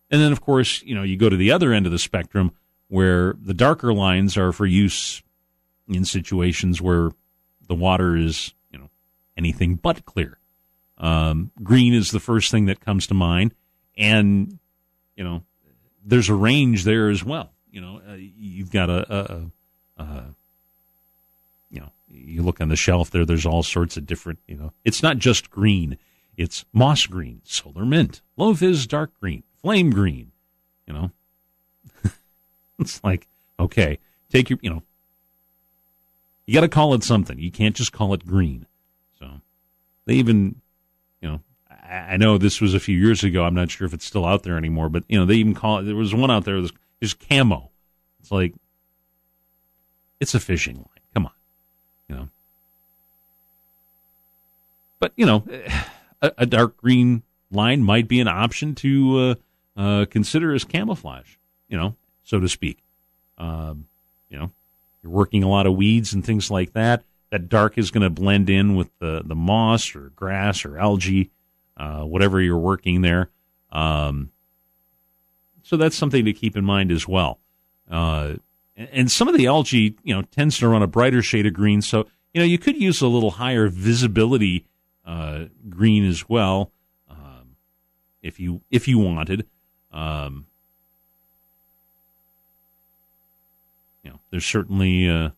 And 0.09 0.21
then, 0.21 0.31
of 0.31 0.41
course, 0.41 0.83
you 0.83 0.95
know, 0.95 1.03
you 1.03 1.17
go 1.17 1.29
to 1.29 1.35
the 1.35 1.51
other 1.51 1.73
end 1.73 1.85
of 1.85 1.91
the 1.91 1.99
spectrum 1.99 2.51
where 2.93 3.33
the 3.41 3.55
darker 3.55 3.91
lines 3.91 4.37
are 4.37 4.51
for 4.51 4.67
use 4.67 5.23
in 5.87 6.05
situations 6.05 6.79
where 6.79 7.09
the 7.67 7.73
water 7.73 8.15
is, 8.15 8.53
you 8.69 8.77
know, 8.77 8.87
anything 9.35 9.73
but 9.73 10.05
clear. 10.05 10.37
Um, 10.99 11.49
green 11.63 11.95
is 11.95 12.11
the 12.11 12.19
first 12.19 12.51
thing 12.51 12.65
that 12.67 12.81
comes 12.81 13.07
to 13.07 13.15
mind, 13.15 13.55
and 13.97 14.59
you 15.15 15.23
know, 15.23 15.41
there's 16.05 16.29
a 16.29 16.35
range 16.35 16.83
there 16.83 17.09
as 17.09 17.23
well. 17.23 17.49
You 17.71 17.81
know, 17.81 17.99
uh, 18.07 18.13
you've 18.13 18.71
got 18.71 18.91
a, 18.91 19.11
a, 19.11 19.41
a, 19.97 20.03
a, 20.03 20.23
you 21.71 21.79
know, 21.79 21.89
you 22.11 22.43
look 22.43 22.61
on 22.61 22.69
the 22.69 22.75
shelf 22.75 23.09
there. 23.09 23.25
There's 23.25 23.47
all 23.47 23.63
sorts 23.63 23.97
of 23.97 24.05
different. 24.05 24.37
You 24.47 24.55
know, 24.55 24.71
it's 24.85 25.01
not 25.01 25.17
just 25.17 25.49
green. 25.49 25.97
It's 26.37 26.63
moss 26.71 27.07
green, 27.07 27.41
solar 27.43 27.85
mint, 27.87 28.21
low 28.37 28.53
vis 28.53 28.85
dark 28.85 29.19
green, 29.19 29.41
flame 29.63 29.89
green. 29.89 30.31
You 30.85 30.93
know, 30.93 31.11
it's 32.83 33.03
like, 33.03 33.27
okay, 33.59 33.99
take 34.29 34.49
your, 34.49 34.59
you 34.61 34.69
know, 34.69 34.83
You 36.45 36.53
got 36.53 36.61
to 36.61 36.69
call 36.69 36.93
it 36.93 37.03
something. 37.03 37.39
You 37.39 37.51
can't 37.51 37.75
just 37.75 37.91
call 37.91 38.13
it 38.13 38.25
green. 38.25 38.65
So 39.19 39.27
they 40.05 40.15
even, 40.15 40.61
you 41.21 41.29
know, 41.29 41.39
I, 41.69 42.17
know 42.17 42.37
this 42.37 42.59
was 42.59 42.73
a 42.73 42.79
few 42.79 42.97
years 42.97 43.23
ago. 43.23 43.43
I'm 43.43 43.53
not 43.53 43.71
sure 43.71 43.85
if 43.85 43.93
it's 43.93 44.05
still 44.05 44.25
out 44.25 44.43
there 44.43 44.57
anymore, 44.57 44.89
but 44.89 45.03
you 45.07 45.19
know, 45.19 45.25
they 45.25 45.35
even 45.35 45.53
call 45.53 45.79
it. 45.79 45.83
There 45.83 45.95
was 45.95 46.13
one 46.13 46.31
out 46.31 46.45
there 46.45 46.55
that 46.55 46.61
was 46.61 46.73
just 47.01 47.19
camo. 47.27 47.69
It's 48.19 48.31
like 48.31 48.53
it's 50.19 50.33
a 50.33 50.39
fishing 50.39 50.77
line. 50.77 50.85
Come 51.13 51.25
on, 51.25 51.31
you 52.07 52.15
know. 52.15 52.29
But 54.99 55.13
you 55.15 55.25
know, 55.25 55.43
a, 56.21 56.31
a 56.39 56.45
dark 56.45 56.77
green 56.77 57.23
line 57.51 57.83
might 57.83 58.07
be 58.07 58.19
an 58.19 58.27
option 58.27 58.75
to 58.75 59.37
uh, 59.77 59.79
uh, 59.79 60.05
consider 60.05 60.53
as 60.53 60.63
camouflage. 60.63 61.35
You 61.67 61.77
know, 61.77 61.95
so 62.23 62.39
to 62.39 62.49
speak. 62.49 62.79
Um, 63.37 63.85
you 64.29 64.37
know, 64.37 64.51
you're 65.01 65.11
working 65.11 65.43
a 65.43 65.49
lot 65.49 65.67
of 65.67 65.75
weeds 65.75 66.13
and 66.13 66.25
things 66.25 66.49
like 66.49 66.73
that. 66.73 67.03
That 67.29 67.49
dark 67.49 67.77
is 67.77 67.91
going 67.91 68.03
to 68.03 68.09
blend 68.09 68.49
in 68.49 68.75
with 68.75 68.89
the, 68.99 69.21
the 69.25 69.35
moss 69.35 69.95
or 69.95 70.11
grass 70.15 70.65
or 70.65 70.77
algae, 70.77 71.31
uh, 71.77 72.01
whatever 72.01 72.39
you're 72.39 72.57
working 72.57 73.01
there. 73.01 73.29
Um, 73.71 74.31
so 75.63 75.77
that's 75.77 75.95
something 75.95 76.25
to 76.25 76.33
keep 76.33 76.55
in 76.55 76.63
mind 76.63 76.91
as 76.91 77.07
well. 77.07 77.39
Uh, 77.89 78.35
and, 78.75 79.11
some 79.11 79.27
of 79.27 79.35
the 79.35 79.47
algae, 79.47 79.95
you 80.03 80.13
know, 80.13 80.21
tends 80.21 80.57
to 80.59 80.67
run 80.67 80.83
a 80.83 80.87
brighter 80.87 81.21
shade 81.21 81.45
of 81.45 81.53
green. 81.53 81.81
So, 81.81 82.07
you 82.33 82.41
know, 82.41 82.45
you 82.45 82.57
could 82.57 82.79
use 82.79 83.01
a 83.01 83.07
little 83.07 83.31
higher 83.31 83.67
visibility 83.67 84.65
uh, 85.05 85.45
green 85.69 86.07
as 86.07 86.27
well, 86.29 86.71
um, 87.09 87.55
if 88.21 88.39
you 88.39 88.61
if 88.71 88.87
you 88.87 88.99
wanted. 88.99 89.45
Um, 89.91 90.47
you 94.03 94.11
know, 94.11 94.19
there's 94.33 94.47
certainly 94.47 95.07
uh, 95.07 95.29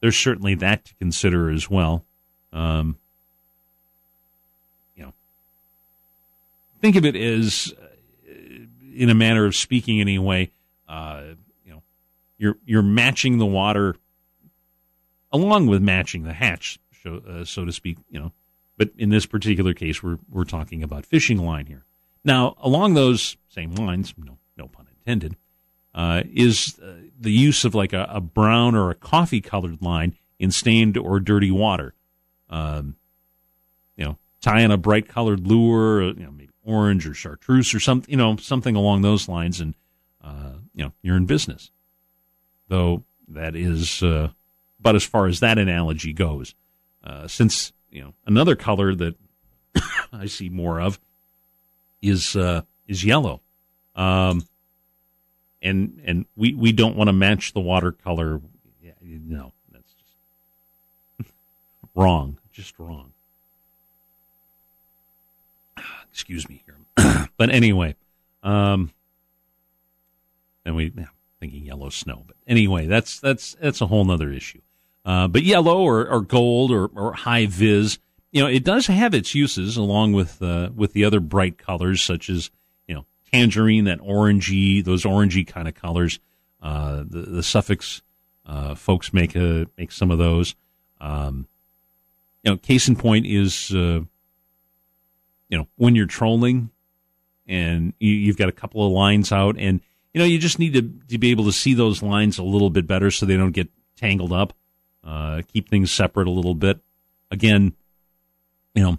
there's 0.00 0.16
certainly 0.16 0.54
that 0.54 0.86
to 0.86 0.94
consider 0.94 1.50
as 1.50 1.68
well. 1.68 2.02
Um, 2.50 2.96
you 4.96 5.04
know, 5.04 5.12
think 6.80 6.96
of 6.96 7.04
it 7.04 7.14
as, 7.14 7.74
uh, 7.78 8.34
in 8.94 9.10
a 9.10 9.14
manner 9.14 9.44
of 9.44 9.54
speaking, 9.54 10.00
anyway. 10.00 10.50
Uh, 10.88 11.34
you 11.62 11.72
know, 11.72 11.82
you're 12.38 12.56
you're 12.64 12.82
matching 12.82 13.36
the 13.36 13.44
water 13.44 13.96
along 15.30 15.66
with 15.66 15.82
matching 15.82 16.22
the 16.22 16.32
hatch, 16.32 16.78
so, 17.02 17.20
uh, 17.28 17.44
so 17.44 17.66
to 17.66 17.72
speak. 17.72 17.98
You 18.08 18.18
know, 18.18 18.32
but 18.78 18.92
in 18.96 19.10
this 19.10 19.26
particular 19.26 19.74
case, 19.74 20.02
we're 20.02 20.20
we're 20.30 20.44
talking 20.44 20.82
about 20.82 21.04
fishing 21.04 21.36
line 21.36 21.66
here. 21.66 21.84
Now, 22.24 22.56
along 22.62 22.94
those 22.94 23.36
same 23.46 23.74
lines, 23.74 24.14
no 24.16 24.38
no 24.56 24.68
pun 24.68 24.86
intended 24.88 25.36
uh, 25.96 26.22
is 26.30 26.78
uh, 26.78 26.92
the 27.18 27.32
use 27.32 27.64
of 27.64 27.74
like 27.74 27.94
a, 27.94 28.06
a, 28.10 28.20
brown 28.20 28.74
or 28.74 28.90
a 28.90 28.94
coffee 28.94 29.40
colored 29.40 29.80
line 29.80 30.14
in 30.38 30.50
stained 30.50 30.98
or 30.98 31.18
dirty 31.18 31.50
water. 31.50 31.94
Um, 32.50 32.96
you 33.96 34.04
know, 34.04 34.18
tie 34.42 34.60
in 34.60 34.70
a 34.70 34.76
bright 34.76 35.08
colored 35.08 35.46
lure, 35.46 36.02
you 36.02 36.14
know, 36.16 36.30
maybe 36.30 36.52
orange 36.62 37.06
or 37.06 37.14
chartreuse 37.14 37.74
or 37.74 37.80
something, 37.80 38.10
you 38.10 38.16
know, 38.18 38.36
something 38.36 38.76
along 38.76 39.00
those 39.00 39.26
lines, 39.26 39.58
and 39.58 39.74
uh, 40.22 40.52
you 40.74 40.84
know, 40.84 40.92
you're 41.00 41.16
in 41.16 41.24
business. 41.24 41.70
Though 42.68 43.04
that 43.28 43.56
is 43.56 44.02
uh, 44.02 44.28
about 44.78 44.96
as 44.96 45.04
far 45.04 45.26
as 45.26 45.40
that 45.40 45.56
analogy 45.56 46.12
goes. 46.12 46.54
Uh, 47.02 47.26
since 47.26 47.72
you 47.90 48.02
know 48.02 48.12
another 48.26 48.54
color 48.54 48.94
that 48.94 49.14
I 50.12 50.26
see 50.26 50.50
more 50.50 50.78
of 50.78 51.00
is 52.02 52.36
uh, 52.36 52.62
is 52.86 53.02
yellow. 53.02 53.40
Um, 53.94 54.42
and 55.66 56.00
and 56.04 56.26
we 56.36 56.54
we 56.54 56.72
don't 56.72 56.96
want 56.96 57.08
to 57.08 57.12
match 57.12 57.52
the 57.52 57.60
watercolor. 57.60 58.40
Yeah, 58.82 58.92
no, 59.02 59.52
that's 59.72 59.92
just 61.18 61.32
wrong. 61.94 62.38
Just 62.52 62.78
wrong. 62.78 63.12
Excuse 66.10 66.48
me 66.48 66.62
here, 66.64 67.28
but 67.36 67.50
anyway, 67.50 67.96
um, 68.42 68.92
and 70.64 70.76
we 70.76 70.92
yeah, 70.96 71.06
thinking 71.40 71.64
yellow 71.64 71.90
snow, 71.90 72.24
but 72.26 72.36
anyway, 72.46 72.86
that's 72.86 73.20
that's 73.20 73.56
that's 73.60 73.80
a 73.80 73.86
whole 73.86 74.04
nother 74.04 74.30
issue. 74.30 74.60
Uh, 75.04 75.28
but 75.28 75.44
yellow 75.44 75.78
or, 75.82 76.08
or 76.08 76.20
gold 76.20 76.72
or, 76.72 76.86
or 76.86 77.12
high 77.12 77.46
vis, 77.46 77.98
you 78.32 78.42
know, 78.42 78.48
it 78.48 78.64
does 78.64 78.88
have 78.88 79.14
its 79.14 79.36
uses 79.36 79.76
along 79.76 80.12
with 80.12 80.42
uh, 80.42 80.70
with 80.74 80.92
the 80.92 81.04
other 81.04 81.20
bright 81.20 81.58
colors 81.58 82.02
such 82.02 82.28
as 82.28 82.50
tangerine, 83.32 83.84
that 83.84 84.00
orangey, 84.00 84.84
those 84.84 85.04
orangey 85.04 85.46
kind 85.46 85.68
of 85.68 85.74
colors. 85.74 86.18
Uh, 86.62 87.04
the, 87.06 87.22
the 87.28 87.40
Sufix 87.42 88.02
uh, 88.46 88.74
folks 88.74 89.12
make 89.12 89.34
a 89.34 89.66
make 89.76 89.92
some 89.92 90.10
of 90.10 90.18
those. 90.18 90.54
Um, 91.00 91.46
you 92.42 92.50
know, 92.50 92.56
case 92.56 92.88
in 92.88 92.96
point 92.96 93.26
is 93.26 93.72
uh, 93.74 94.00
you 95.48 95.58
know 95.58 95.66
when 95.76 95.94
you're 95.94 96.06
trolling 96.06 96.70
and 97.46 97.92
you, 98.00 98.26
have 98.26 98.36
got 98.36 98.48
a 98.48 98.52
couple 98.52 98.84
of 98.84 98.92
lines 98.92 99.30
out, 99.32 99.56
and 99.58 99.80
you 100.12 100.18
know 100.20 100.24
you 100.24 100.38
just 100.38 100.58
need 100.58 100.72
to 100.74 100.82
to 101.08 101.18
be 101.18 101.30
able 101.30 101.44
to 101.44 101.52
see 101.52 101.74
those 101.74 102.02
lines 102.02 102.38
a 102.38 102.44
little 102.44 102.70
bit 102.70 102.86
better 102.86 103.10
so 103.10 103.26
they 103.26 103.36
don't 103.36 103.52
get 103.52 103.68
tangled 103.96 104.32
up. 104.32 104.52
Uh, 105.04 105.42
keep 105.46 105.68
things 105.68 105.92
separate 105.92 106.26
a 106.26 106.30
little 106.30 106.54
bit. 106.54 106.80
Again, 107.30 107.74
you 108.74 108.82
know, 108.82 108.98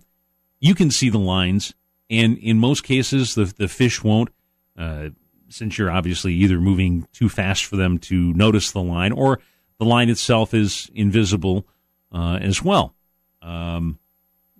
you 0.59 0.73
can 0.73 0.91
see 0.91 1.09
the 1.09 1.17
lines 1.17 1.73
and 2.09 2.37
in 2.37 2.59
most 2.59 2.83
cases, 2.83 3.35
the 3.35 3.45
the 3.45 3.67
fish 3.67 4.03
won't, 4.03 4.29
uh, 4.77 5.09
since 5.49 5.77
you're 5.77 5.91
obviously 5.91 6.33
either 6.33 6.59
moving 6.59 7.07
too 7.13 7.29
fast 7.29 7.65
for 7.65 7.75
them 7.75 7.97
to 7.99 8.33
notice 8.33 8.71
the 8.71 8.81
line, 8.81 9.11
or 9.11 9.39
the 9.77 9.85
line 9.85 10.09
itself 10.09 10.53
is 10.53 10.89
invisible 10.93 11.65
uh, 12.11 12.39
as 12.41 12.63
well, 12.63 12.95
um, 13.41 13.99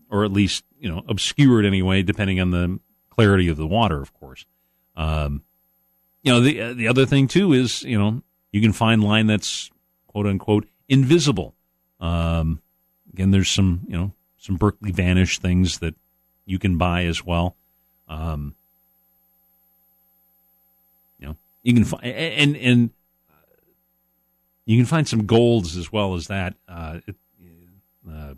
or 0.10 0.24
at 0.24 0.32
least 0.32 0.64
you 0.80 0.90
know 0.90 1.04
obscured 1.08 1.66
anyway, 1.66 2.04
depending 2.04 2.40
on 2.40 2.52
the 2.52 2.80
clarity 3.10 3.48
of 3.48 3.58
the 3.58 3.68
water, 3.68 4.02
of 4.02 4.14
course. 4.14 4.46
Um, 4.96 5.44
you 6.24 6.34
know 6.34 6.42
the 6.42 6.74
the 6.74 6.88
other 6.88 7.06
thing 7.06 7.28
too 7.28 7.54
is 7.54 7.84
you 7.84 7.98
know 7.98 8.22
you 8.52 8.62
can 8.62 8.74
find 8.74 9.04
line 9.04 9.28
that's 9.28 9.70
quote 10.08 10.28
unquote 10.28 10.68
invisible. 10.90 11.56
Um, 12.00 12.62
again, 13.14 13.32
there's 13.32 13.50
some 13.50 13.82
you 13.88 13.98
know 13.98 14.12
some 14.38 14.58
Berkley 14.58 14.92
Vanish 14.92 15.40
things 15.40 15.80
that 15.80 15.96
you 16.48 16.58
can 16.58 16.78
buy 16.78 17.04
as 17.04 17.24
well. 17.24 17.56
Um, 18.08 18.56
you 21.20 21.28
know, 21.28 21.36
you 21.62 21.74
can 21.74 21.84
find 21.84 22.06
and 22.06 22.58
and 22.58 22.90
you 24.66 24.78
can 24.78 24.86
find 24.86 25.08
some 25.08 25.28
golds 25.28 25.78
as 25.78 25.92
well 25.92 26.16
as 26.16 26.28
that. 26.28 26.56
Uh, 26.68 27.00
it, 27.06 27.16
uh, 28.10 28.34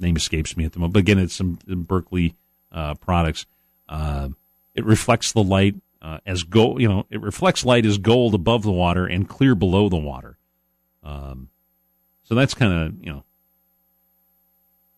name 0.00 0.16
escapes 0.16 0.56
me 0.56 0.64
at 0.64 0.72
the 0.72 0.80
moment, 0.80 0.94
but 0.94 1.00
again, 1.00 1.18
it's 1.18 1.34
some 1.34 1.58
Berkley 1.66 2.34
uh, 2.72 2.94
products. 2.94 3.46
Uh, 3.88 4.30
it 4.74 4.84
reflects 4.84 5.32
the 5.32 5.42
light 5.42 5.76
uh, 6.02 6.18
as 6.26 6.42
gold. 6.42 6.80
You 6.80 6.88
know, 6.88 7.06
it 7.08 7.20
reflects 7.20 7.64
light 7.64 7.86
as 7.86 7.98
gold 7.98 8.34
above 8.34 8.64
the 8.64 8.72
water 8.72 9.06
and 9.06 9.28
clear 9.28 9.54
below 9.54 9.88
the 9.88 9.96
water. 9.96 10.36
Um, 11.04 11.50
so 12.24 12.34
that's 12.34 12.54
kind 12.54 12.72
of 12.72 13.04
you 13.04 13.12
know 13.12 13.24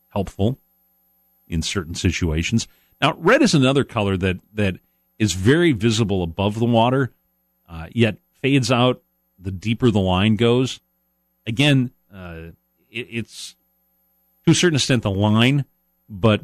helpful 0.09 0.59
in 1.50 1.60
certain 1.60 1.94
situations. 1.94 2.66
Now, 3.02 3.14
red 3.18 3.42
is 3.42 3.54
another 3.54 3.84
color 3.84 4.16
that 4.16 4.38
that 4.54 4.76
is 5.18 5.34
very 5.34 5.72
visible 5.72 6.22
above 6.22 6.58
the 6.58 6.64
water, 6.64 7.12
uh, 7.68 7.88
yet 7.92 8.16
fades 8.40 8.72
out 8.72 9.02
the 9.38 9.50
deeper 9.50 9.90
the 9.90 10.00
line 10.00 10.36
goes. 10.36 10.80
Again, 11.46 11.90
uh, 12.14 12.52
it, 12.90 13.06
it's 13.10 13.56
to 14.46 14.52
a 14.52 14.54
certain 14.54 14.76
extent 14.76 15.02
the 15.02 15.10
line, 15.10 15.64
but 16.08 16.40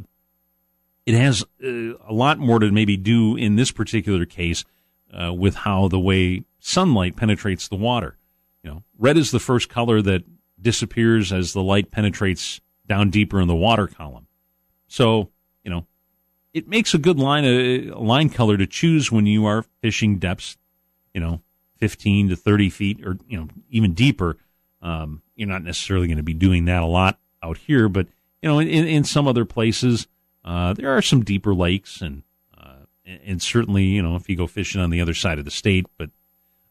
it 1.07 1.15
has 1.15 1.45
uh, 1.65 1.69
a 1.69 2.13
lot 2.13 2.39
more 2.39 2.59
to 2.59 2.71
maybe 2.71 2.97
do 2.97 3.37
in 3.37 3.57
this 3.57 3.71
particular 3.71 4.27
case 4.27 4.65
uh, 5.13 5.33
with 5.33 5.55
how 5.55 5.89
the 5.89 6.01
way 6.01 6.43
sunlight 6.59 7.17
penetrates 7.17 7.69
the 7.69 7.77
water. 7.77 8.17
You 8.63 8.71
know, 8.71 8.83
red 8.99 9.17
is 9.17 9.31
the 9.31 9.39
first 9.39 9.69
color 9.69 10.03
that 10.03 10.25
disappears 10.61 11.33
as 11.33 11.53
the 11.53 11.63
light 11.63 11.91
penetrates 11.91 12.61
down 12.89 13.11
deeper 13.11 13.41
in 13.41 13.49
the 13.49 13.55
water 13.55 13.87
column. 13.87 14.26
So, 14.89 15.31
you 15.65 15.71
know, 15.71 15.87
it 16.53 16.69
makes 16.69 16.95
a 16.95 16.99
good 16.99 17.19
line 17.19 17.45
a 17.45 17.93
line 17.99 18.31
color 18.31 18.57
to 18.57 18.67
choose 18.67 19.13
when 19.13 19.27
you 19.27 19.45
are 19.47 19.65
fishing 19.83 20.19
depths, 20.19 20.57
you 21.13 21.21
know, 21.21 21.43
15 21.77 22.31
to 22.31 22.37
30 22.37 22.71
feet 22.71 23.07
or, 23.07 23.19
you 23.29 23.39
know, 23.39 23.49
even 23.71 23.93
deeper. 23.93 24.39
Um, 24.81 25.23
you're 25.35 25.49
not 25.49 25.63
necessarily 25.63 26.07
going 26.07 26.17
to 26.17 26.23
be 26.23 26.35
doing 26.35 26.65
that 26.67 26.83
a 26.83 26.87
lot 26.87 27.19
out 27.43 27.59
here, 27.59 27.89
but, 27.89 28.07
you 28.43 28.49
know, 28.49 28.59
in, 28.59 28.69
in 28.69 29.05
some 29.05 29.27
other 29.27 29.45
places, 29.45 30.07
uh, 30.45 30.73
there 30.73 30.97
are 30.97 31.03
some 31.03 31.25
deeper 31.25 31.55
lakes 31.55 32.01
and, 32.01 32.23
uh, 32.57 32.87
and 33.05 33.43
certainly, 33.43 33.85
you 33.85 34.03
know, 34.03 34.17
if 34.17 34.29
you 34.29 34.37
go 34.37 34.47
fishing 34.47 34.81
on 34.81 34.91
the 34.91 35.01
other 35.01 35.15
side 35.15 35.39
of 35.39 35.45
the 35.45 35.51
state, 35.51 35.87
but, 35.99 36.11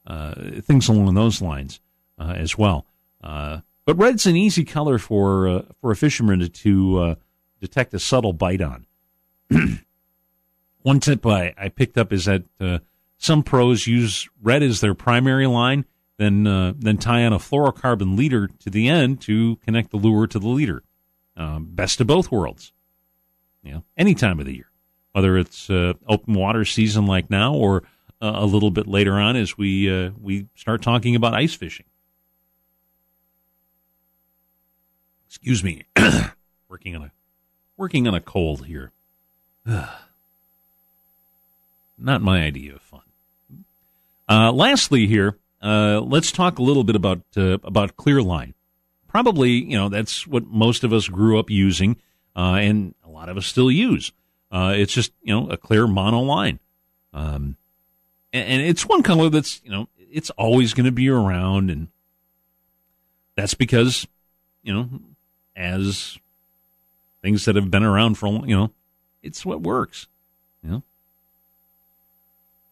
uh, 0.07 0.61
things 0.61 0.87
along 0.87 1.13
those 1.13 1.41
lines, 1.41 1.79
uh, 2.17 2.33
as 2.35 2.57
well. 2.57 2.85
Uh, 3.23 3.59
but 3.85 3.97
red's 3.97 4.25
an 4.25 4.35
easy 4.35 4.63
color 4.63 4.97
for, 4.97 5.47
uh, 5.47 5.61
for 5.81 5.91
a 5.91 5.95
fisherman 5.95 6.39
to, 6.39 6.49
to 6.49 7.17
detect 7.65 7.93
a 7.93 7.99
subtle 7.99 8.33
bite 8.33 8.61
on. 8.61 8.85
One 10.81 10.99
tip 10.99 11.25
I, 11.25 11.53
I 11.57 11.69
picked 11.69 11.97
up 11.97 12.13
is 12.13 12.25
that 12.25 12.43
uh, 12.59 12.79
some 13.17 13.43
pros 13.43 13.87
use 13.87 14.29
red 14.41 14.61
as 14.61 14.81
their 14.81 14.93
primary 14.93 15.47
line, 15.47 15.85
then 16.17 16.45
uh, 16.45 16.73
then 16.77 16.97
tie 16.97 17.25
on 17.25 17.33
a 17.33 17.39
fluorocarbon 17.39 18.17
leader 18.17 18.47
to 18.59 18.69
the 18.69 18.87
end 18.87 19.21
to 19.21 19.57
connect 19.57 19.91
the 19.91 19.97
lure 19.97 20.27
to 20.27 20.39
the 20.39 20.47
leader. 20.47 20.83
Um, 21.35 21.69
best 21.71 21.99
of 21.99 22.07
both 22.07 22.31
worlds. 22.31 22.71
Know, 23.63 23.83
any 23.97 24.13
time 24.13 24.39
of 24.39 24.45
the 24.45 24.53
year, 24.53 24.69
whether 25.13 25.39
it's 25.39 25.71
uh, 25.71 25.93
open 26.07 26.35
water 26.35 26.65
season 26.65 27.07
like 27.07 27.31
now 27.31 27.55
or 27.55 27.81
uh, 28.21 28.33
a 28.35 28.45
little 28.45 28.69
bit 28.69 28.87
later 28.87 29.13
on 29.13 29.35
as 29.35 29.57
we 29.57 29.91
uh, 29.91 30.11
we 30.21 30.45
start 30.53 30.83
talking 30.83 31.15
about 31.15 31.33
ice 31.33 31.55
fishing. 31.55 31.87
Excuse 35.27 35.63
me, 35.63 35.85
working 36.69 36.95
on 36.95 37.01
a 37.05 37.11
working 37.77 38.07
on 38.07 38.13
a 38.13 38.21
cold 38.21 38.65
here. 38.65 38.91
Not 41.97 42.21
my 42.21 42.43
idea 42.43 42.75
of 42.75 42.81
fun. 42.81 43.01
Uh, 44.27 44.51
lastly, 44.51 45.07
here, 45.07 45.37
uh, 45.61 46.01
let's 46.01 46.31
talk 46.31 46.59
a 46.59 46.63
little 46.63 46.83
bit 46.83 46.95
about 46.95 47.21
uh, 47.37 47.57
about 47.63 47.95
Clearline. 47.95 48.53
Probably, 49.07 49.51
you 49.51 49.77
know, 49.77 49.87
that's 49.89 50.27
what 50.27 50.45
most 50.47 50.83
of 50.83 50.91
us 50.91 51.07
grew 51.07 51.39
up 51.39 51.49
using, 51.49 51.97
uh, 52.35 52.55
and 52.59 52.93
a 53.05 53.09
lot 53.09 53.29
of 53.29 53.37
us 53.37 53.45
still 53.45 53.71
use. 53.71 54.11
Uh, 54.51 54.73
it's 54.75 54.93
just 54.93 55.11
you 55.21 55.33
know 55.33 55.49
a 55.49 55.57
clear 55.57 55.87
mono 55.87 56.19
line, 56.19 56.59
um, 57.13 57.55
and, 58.33 58.47
and 58.47 58.61
it's 58.61 58.85
one 58.85 59.03
color 59.03 59.29
that's 59.29 59.61
you 59.63 59.71
know 59.71 59.87
it's 59.97 60.29
always 60.31 60.73
going 60.73 60.85
to 60.85 60.91
be 60.91 61.09
around, 61.09 61.69
and 61.69 61.87
that's 63.35 63.53
because 63.53 64.07
you 64.63 64.73
know 64.73 64.89
as 65.55 66.17
things 67.25 67.45
that 67.45 67.55
have 67.55 67.71
been 67.71 67.83
around 67.83 68.19
for 68.19 68.27
a 68.27 68.29
long, 68.29 68.47
you 68.47 68.55
know, 68.55 68.71
it's 69.23 69.43
what 69.43 69.61
works. 69.61 70.05
You 70.63 70.69
know, 70.69 70.83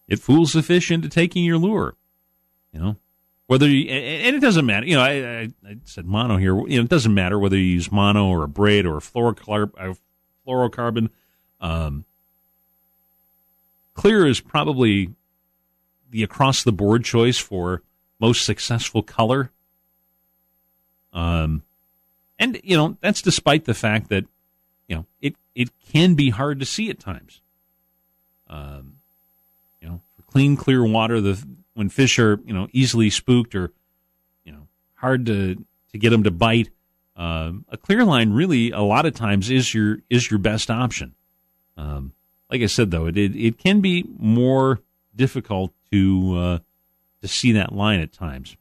it 0.08 0.20
fools 0.20 0.54
the 0.54 0.62
fish 0.62 0.92
into 0.92 1.10
taking 1.10 1.44
your 1.44 1.58
lure. 1.58 1.96
You 2.72 2.80
know, 2.80 2.96
whether 3.48 3.68
you, 3.68 3.90
and 3.90 4.36
it 4.36 4.42
doesn't 4.42 4.68
matter. 4.68 4.86
You 4.86 4.96
know, 4.96 5.02
I, 5.02 5.12
I, 5.12 5.50
I 5.68 5.78
said 5.86 6.06
mono 6.06 6.38
here. 6.38 6.56
You 6.68 6.78
know, 6.78 6.84
it 6.84 6.90
doesn't 6.90 7.16
matter 7.16 7.40
whether 7.40 7.58
you 7.58 7.64
use 7.64 7.92
mono 7.92 8.28
or 8.28 8.44
a 8.44 8.48
braid 8.48 8.86
or 8.86 8.98
a 8.98 9.02
fluorocarb, 9.02 9.98
fluorocarbon. 10.48 11.10
Um, 11.60 12.06
clear 13.96 14.28
is 14.28 14.40
probably 14.40 15.16
the 16.12 16.22
across 16.22 16.64
the 16.64 16.72
board 16.72 17.04
choice 17.04 17.40
for 17.40 17.82
most 18.20 18.46
successful 18.46 19.02
color. 19.02 19.50
Um, 21.12 21.64
and 22.38 22.62
you 22.64 22.78
know 22.78 22.98
that's 23.02 23.24
despite 23.24 23.66
the 23.66 23.74
fact 23.74 24.10
that 24.10 24.26
you 24.88 24.96
know 24.96 25.06
it 25.22 25.36
it 25.56 25.70
can 25.92 26.16
be 26.16 26.30
hard 26.30 26.60
to 26.60 26.66
see 26.66 26.90
at 26.90 27.00
times. 27.00 27.42
Um, 28.48 28.98
you 29.82 29.88
know, 29.88 30.02
for 30.16 30.22
clean, 30.24 30.56
clear 30.56 30.84
water, 30.84 31.22
the 31.22 31.44
when 31.74 31.90
fish 31.90 32.20
are 32.20 32.40
you 32.46 32.54
know 32.54 32.68
easily 32.72 33.10
spooked 33.10 33.56
or 33.56 33.72
you 34.46 34.52
know 34.52 34.68
hard 34.96 35.26
to 35.28 35.56
to 35.92 35.98
get 35.98 36.10
them 36.10 36.24
to 36.24 36.32
bite, 36.32 36.70
um, 37.16 37.66
a 37.70 37.78
clear 37.78 38.04
line 38.04 38.32
really 38.32 38.72
a 38.72 38.82
lot 38.82 39.06
of 39.06 39.14
times 39.14 39.50
is 39.50 39.74
your 39.74 40.00
is 40.10 40.30
your 40.30 40.40
best 40.40 40.70
option. 40.70 41.14
Um, 41.78 42.14
like 42.50 42.62
I 42.62 42.68
said 42.68 42.92
though, 42.92 43.08
it, 43.08 43.18
it 43.18 43.36
it 43.36 43.58
can 43.58 43.82
be 43.82 44.06
more 44.18 44.82
difficult 45.16 45.74
to 45.92 46.38
uh, 46.38 46.60
to 47.22 47.28
see 47.28 47.54
that 47.54 47.74
line 47.74 48.00
at 48.00 48.12
times. 48.12 48.56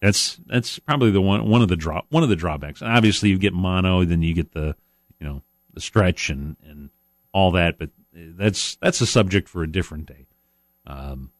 That's 0.00 0.38
that's 0.46 0.78
probably 0.78 1.10
the 1.10 1.20
one 1.20 1.48
one 1.48 1.62
of 1.62 1.68
the 1.68 1.76
draw 1.76 2.02
one 2.08 2.22
of 2.22 2.28
the 2.28 2.36
drawbacks. 2.36 2.82
Obviously, 2.82 3.30
you 3.30 3.38
get 3.38 3.52
mono, 3.52 4.04
then 4.04 4.22
you 4.22 4.34
get 4.34 4.52
the 4.52 4.76
you 5.18 5.26
know 5.26 5.42
the 5.74 5.80
stretch 5.80 6.30
and 6.30 6.56
and 6.64 6.90
all 7.32 7.50
that, 7.52 7.78
but 7.78 7.90
that's 8.12 8.76
that's 8.76 9.00
a 9.00 9.06
subject 9.06 9.48
for 9.48 9.62
a 9.62 9.70
different 9.70 10.06
day. 10.06 10.26
Um, 10.86 11.30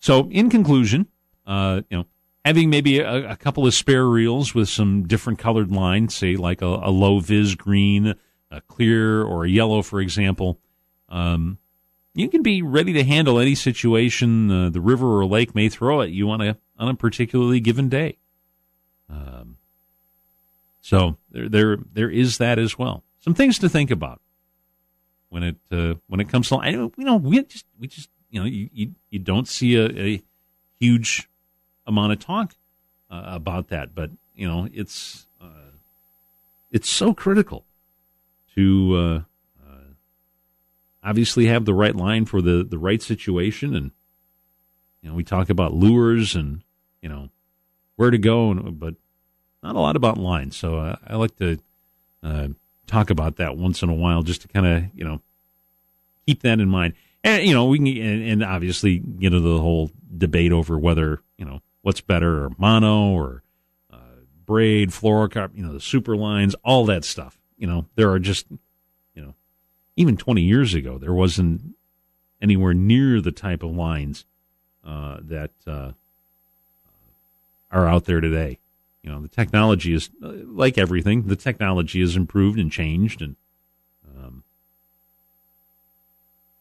so, 0.00 0.28
in 0.30 0.50
conclusion, 0.50 1.06
uh, 1.46 1.82
you 1.90 1.98
know, 1.98 2.06
having 2.44 2.70
maybe 2.70 3.00
a, 3.00 3.32
a, 3.32 3.36
couple 3.36 3.66
of 3.66 3.74
spare 3.74 4.06
reels 4.06 4.54
with 4.54 4.68
some 4.68 5.06
different 5.06 5.38
colored 5.38 5.72
lines, 5.72 6.14
say 6.14 6.36
like 6.36 6.62
a, 6.62 6.66
a 6.66 6.90
low 6.90 7.20
vis 7.20 7.54
green, 7.54 8.14
a 8.50 8.60
clear, 8.62 9.22
or 9.22 9.44
a 9.44 9.48
yellow, 9.48 9.82
for 9.82 10.00
example, 10.00 10.58
um, 11.08 11.58
you 12.18 12.28
can 12.28 12.42
be 12.42 12.62
ready 12.62 12.92
to 12.94 13.04
handle 13.04 13.38
any 13.38 13.54
situation 13.54 14.50
uh, 14.50 14.70
the 14.70 14.80
river 14.80 15.20
or 15.20 15.24
lake 15.24 15.54
may 15.54 15.68
throw 15.68 16.02
at 16.02 16.10
you 16.10 16.28
on 16.30 16.40
a 16.40 16.56
on 16.76 16.88
a 16.88 16.94
particularly 16.94 17.60
given 17.60 17.88
day. 17.88 18.18
Um, 19.08 19.56
so 20.80 21.16
there 21.30 21.48
there 21.48 21.78
there 21.92 22.10
is 22.10 22.38
that 22.38 22.58
as 22.58 22.76
well. 22.76 23.04
Some 23.20 23.34
things 23.34 23.58
to 23.60 23.68
think 23.68 23.92
about 23.92 24.20
when 25.28 25.44
it 25.44 25.56
uh, 25.70 25.94
when 26.08 26.18
it 26.18 26.28
comes 26.28 26.48
to 26.48 26.56
I 26.56 26.70
you 26.70 26.90
know 26.96 27.16
we 27.16 27.40
just 27.44 27.66
we 27.78 27.86
just 27.86 28.10
you 28.30 28.40
know 28.40 28.46
you 28.46 28.68
you, 28.72 28.94
you 29.10 29.20
don't 29.20 29.46
see 29.46 29.76
a, 29.76 29.86
a 29.86 30.22
huge 30.80 31.28
amount 31.86 32.12
of 32.12 32.18
talk 32.18 32.56
uh, 33.12 33.22
about 33.26 33.68
that, 33.68 33.94
but 33.94 34.10
you 34.34 34.48
know 34.48 34.68
it's 34.72 35.28
uh, 35.40 35.70
it's 36.72 36.90
so 36.90 37.14
critical 37.14 37.64
to 38.56 38.96
uh, 38.96 39.22
obviously 41.08 41.46
have 41.46 41.64
the 41.64 41.74
right 41.74 41.96
line 41.96 42.26
for 42.26 42.42
the, 42.42 42.66
the 42.68 42.78
right 42.78 43.00
situation. 43.00 43.74
And, 43.74 43.92
you 45.00 45.08
know, 45.08 45.16
we 45.16 45.24
talk 45.24 45.48
about 45.48 45.72
lures 45.72 46.34
and, 46.34 46.62
you 47.00 47.08
know, 47.08 47.30
where 47.96 48.10
to 48.10 48.18
go, 48.18 48.50
and, 48.50 48.78
but 48.78 48.94
not 49.62 49.76
a 49.76 49.80
lot 49.80 49.96
about 49.96 50.18
lines. 50.18 50.56
So 50.56 50.78
uh, 50.78 50.96
I 51.06 51.16
like 51.16 51.36
to 51.36 51.58
uh, 52.22 52.48
talk 52.86 53.10
about 53.10 53.36
that 53.36 53.56
once 53.56 53.82
in 53.82 53.88
a 53.88 53.94
while 53.94 54.22
just 54.22 54.42
to 54.42 54.48
kind 54.48 54.66
of, 54.66 54.84
you 54.94 55.04
know, 55.04 55.20
keep 56.26 56.42
that 56.42 56.60
in 56.60 56.68
mind. 56.68 56.94
And, 57.24 57.44
you 57.44 57.54
know, 57.54 57.64
we 57.64 57.78
can, 57.78 57.86
and, 57.88 58.22
and 58.22 58.44
obviously 58.44 58.98
get 58.98 59.32
into 59.32 59.40
the 59.40 59.58
whole 59.58 59.90
debate 60.16 60.52
over 60.52 60.78
whether, 60.78 61.22
you 61.36 61.44
know, 61.44 61.60
what's 61.82 62.00
better, 62.00 62.44
or 62.44 62.50
mono 62.58 63.12
or 63.12 63.42
uh, 63.92 64.22
braid, 64.44 64.90
fluorocarb, 64.90 65.50
you 65.54 65.64
know, 65.64 65.72
the 65.72 65.80
super 65.80 66.16
lines, 66.16 66.54
all 66.64 66.84
that 66.86 67.04
stuff. 67.04 67.38
You 67.56 67.66
know, 67.66 67.86
there 67.96 68.10
are 68.10 68.20
just 68.20 68.46
even 69.98 70.16
20 70.16 70.42
years 70.42 70.74
ago, 70.74 70.96
there 70.96 71.12
wasn't 71.12 71.74
anywhere 72.40 72.72
near 72.72 73.20
the 73.20 73.32
type 73.32 73.64
of 73.64 73.74
lines 73.74 74.24
uh, 74.86 75.18
that 75.20 75.50
uh, 75.66 75.90
are 77.72 77.88
out 77.88 78.04
there 78.04 78.20
today. 78.20 78.58
You 79.02 79.10
know, 79.10 79.20
the 79.20 79.28
technology 79.28 79.92
is 79.92 80.08
uh, 80.22 80.32
like 80.46 80.78
everything. 80.78 81.26
The 81.26 81.34
technology 81.34 82.00
has 82.00 82.14
improved 82.14 82.60
and 82.60 82.70
changed, 82.70 83.20
and 83.20 83.34
um, 84.16 84.44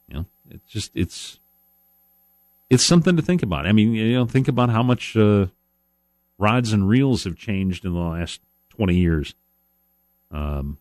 you 0.08 0.16
know, 0.16 0.26
it's 0.50 0.68
just 0.68 0.92
it's 0.96 1.38
it's 2.72 2.84
something 2.84 3.16
to 3.18 3.22
think 3.22 3.44
about. 3.44 3.68
I 3.68 3.72
mean, 3.72 3.94
you 3.94 4.14
know, 4.14 4.26
think 4.26 4.48
about 4.48 4.70
how 4.70 4.82
much 4.82 5.16
uh, 5.16 5.48
rods 6.40 6.74
and 6.74 6.90
reels 6.90 7.24
have 7.26 7.38
changed 7.38 7.86
in 7.86 7.94
the 7.94 8.00
last 8.00 8.42
20 8.70 8.96
years. 8.96 9.36
Um, 10.32 10.80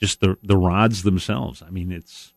just 0.00 0.20
the 0.20 0.36
the 0.42 0.56
rods 0.56 1.02
themselves. 1.02 1.62
I 1.62 1.70
mean, 1.70 1.90
it's 1.92 2.32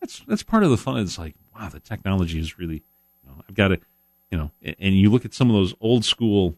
that's 0.00 0.20
that's 0.20 0.42
part 0.42 0.62
of 0.62 0.70
the 0.70 0.76
fun. 0.76 0.98
It's 0.98 1.18
like 1.18 1.34
wow, 1.54 1.68
the 1.68 1.80
technology 1.80 2.38
is 2.38 2.58
really. 2.58 2.82
You 3.24 3.30
know, 3.30 3.42
I've 3.48 3.54
got 3.54 3.68
to, 3.68 3.80
you 4.30 4.38
know, 4.38 4.50
and 4.62 4.94
you 4.94 5.10
look 5.10 5.24
at 5.24 5.34
some 5.34 5.50
of 5.50 5.54
those 5.54 5.74
old 5.80 6.04
school 6.04 6.56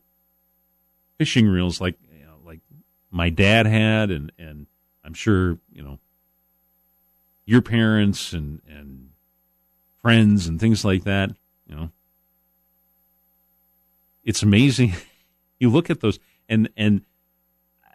fishing 1.19 1.47
reels, 1.49 1.81
like 1.81 1.97
you 2.13 2.27
know, 2.27 2.37
like 2.45 2.61
my 3.11 3.31
dad 3.31 3.67
had, 3.67 4.11
and 4.11 4.33
and 4.39 4.67
I'm 5.05 5.15
sure 5.15 5.59
you 5.73 5.83
know 5.83 5.99
your 7.45 7.63
parents 7.63 8.33
and 8.33 8.61
and 8.69 9.11
friends 10.03 10.47
and 10.47 10.61
things 10.61 10.85
like 10.85 11.05
that. 11.05 11.31
You 11.67 11.77
know, 11.77 11.91
it's 14.25 14.43
amazing. 14.43 14.95
you 15.59 15.71
look 15.71 15.91
at 15.91 16.01
those 16.01 16.19
and 16.49 16.69
and 16.77 17.03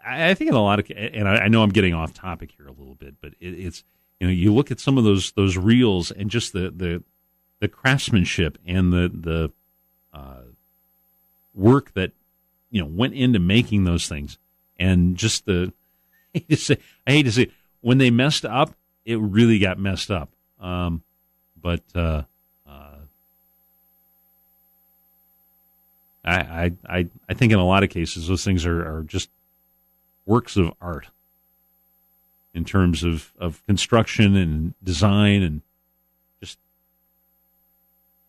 I 0.06 0.34
think 0.34 0.50
in 0.50 0.56
a 0.56 0.62
lot 0.62 0.78
of, 0.78 0.90
and 0.96 1.28
I, 1.28 1.48
know 1.48 1.62
I'm 1.62 1.70
getting 1.70 1.92
off 1.92 2.14
topic 2.14 2.52
here 2.56 2.66
a 2.66 2.72
little 2.72 2.94
bit, 2.94 3.16
but 3.20 3.32
it, 3.40 3.48
it's 3.48 3.82
you 4.20 4.26
know 4.26 4.32
you 4.32 4.54
look 4.54 4.70
at 4.70 4.78
some 4.78 4.98
of 4.98 5.04
those 5.04 5.32
those 5.32 5.56
reels 5.56 6.10
and 6.10 6.30
just 6.30 6.52
the 6.52 6.70
the 6.70 7.02
the 7.60 7.68
craftsmanship 7.68 8.56
and 8.64 8.92
the 8.92 9.10
the 9.12 9.52
uh, 10.12 10.42
work 11.54 11.92
that 11.94 12.12
you 12.70 12.80
know 12.80 12.86
went 12.86 13.14
into 13.14 13.40
making 13.40 13.84
those 13.84 14.08
things, 14.08 14.38
and 14.78 15.16
just 15.16 15.44
the 15.44 15.72
I 16.34 16.38
hate 16.38 16.48
to 16.50 16.56
say, 16.56 16.78
I 17.06 17.10
hate 17.10 17.22
to 17.24 17.32
say 17.32 17.50
when 17.80 17.98
they 17.98 18.10
messed 18.10 18.44
up, 18.44 18.74
it 19.04 19.18
really 19.18 19.58
got 19.58 19.78
messed 19.78 20.10
up. 20.10 20.30
Um, 20.60 21.02
but 21.60 21.82
uh, 21.94 22.22
uh, 22.68 22.98
I, 26.24 26.72
I 26.88 27.08
I 27.28 27.34
think 27.34 27.52
in 27.52 27.58
a 27.58 27.66
lot 27.66 27.82
of 27.82 27.90
cases 27.90 28.28
those 28.28 28.44
things 28.44 28.64
are, 28.66 28.98
are 28.98 29.02
just 29.02 29.30
works 30.26 30.56
of 30.56 30.72
art 30.80 31.08
in 32.52 32.64
terms 32.64 33.02
of, 33.02 33.32
of 33.38 33.64
construction 33.66 34.36
and 34.36 34.74
design 34.82 35.42
and 35.42 35.62
just 36.40 36.58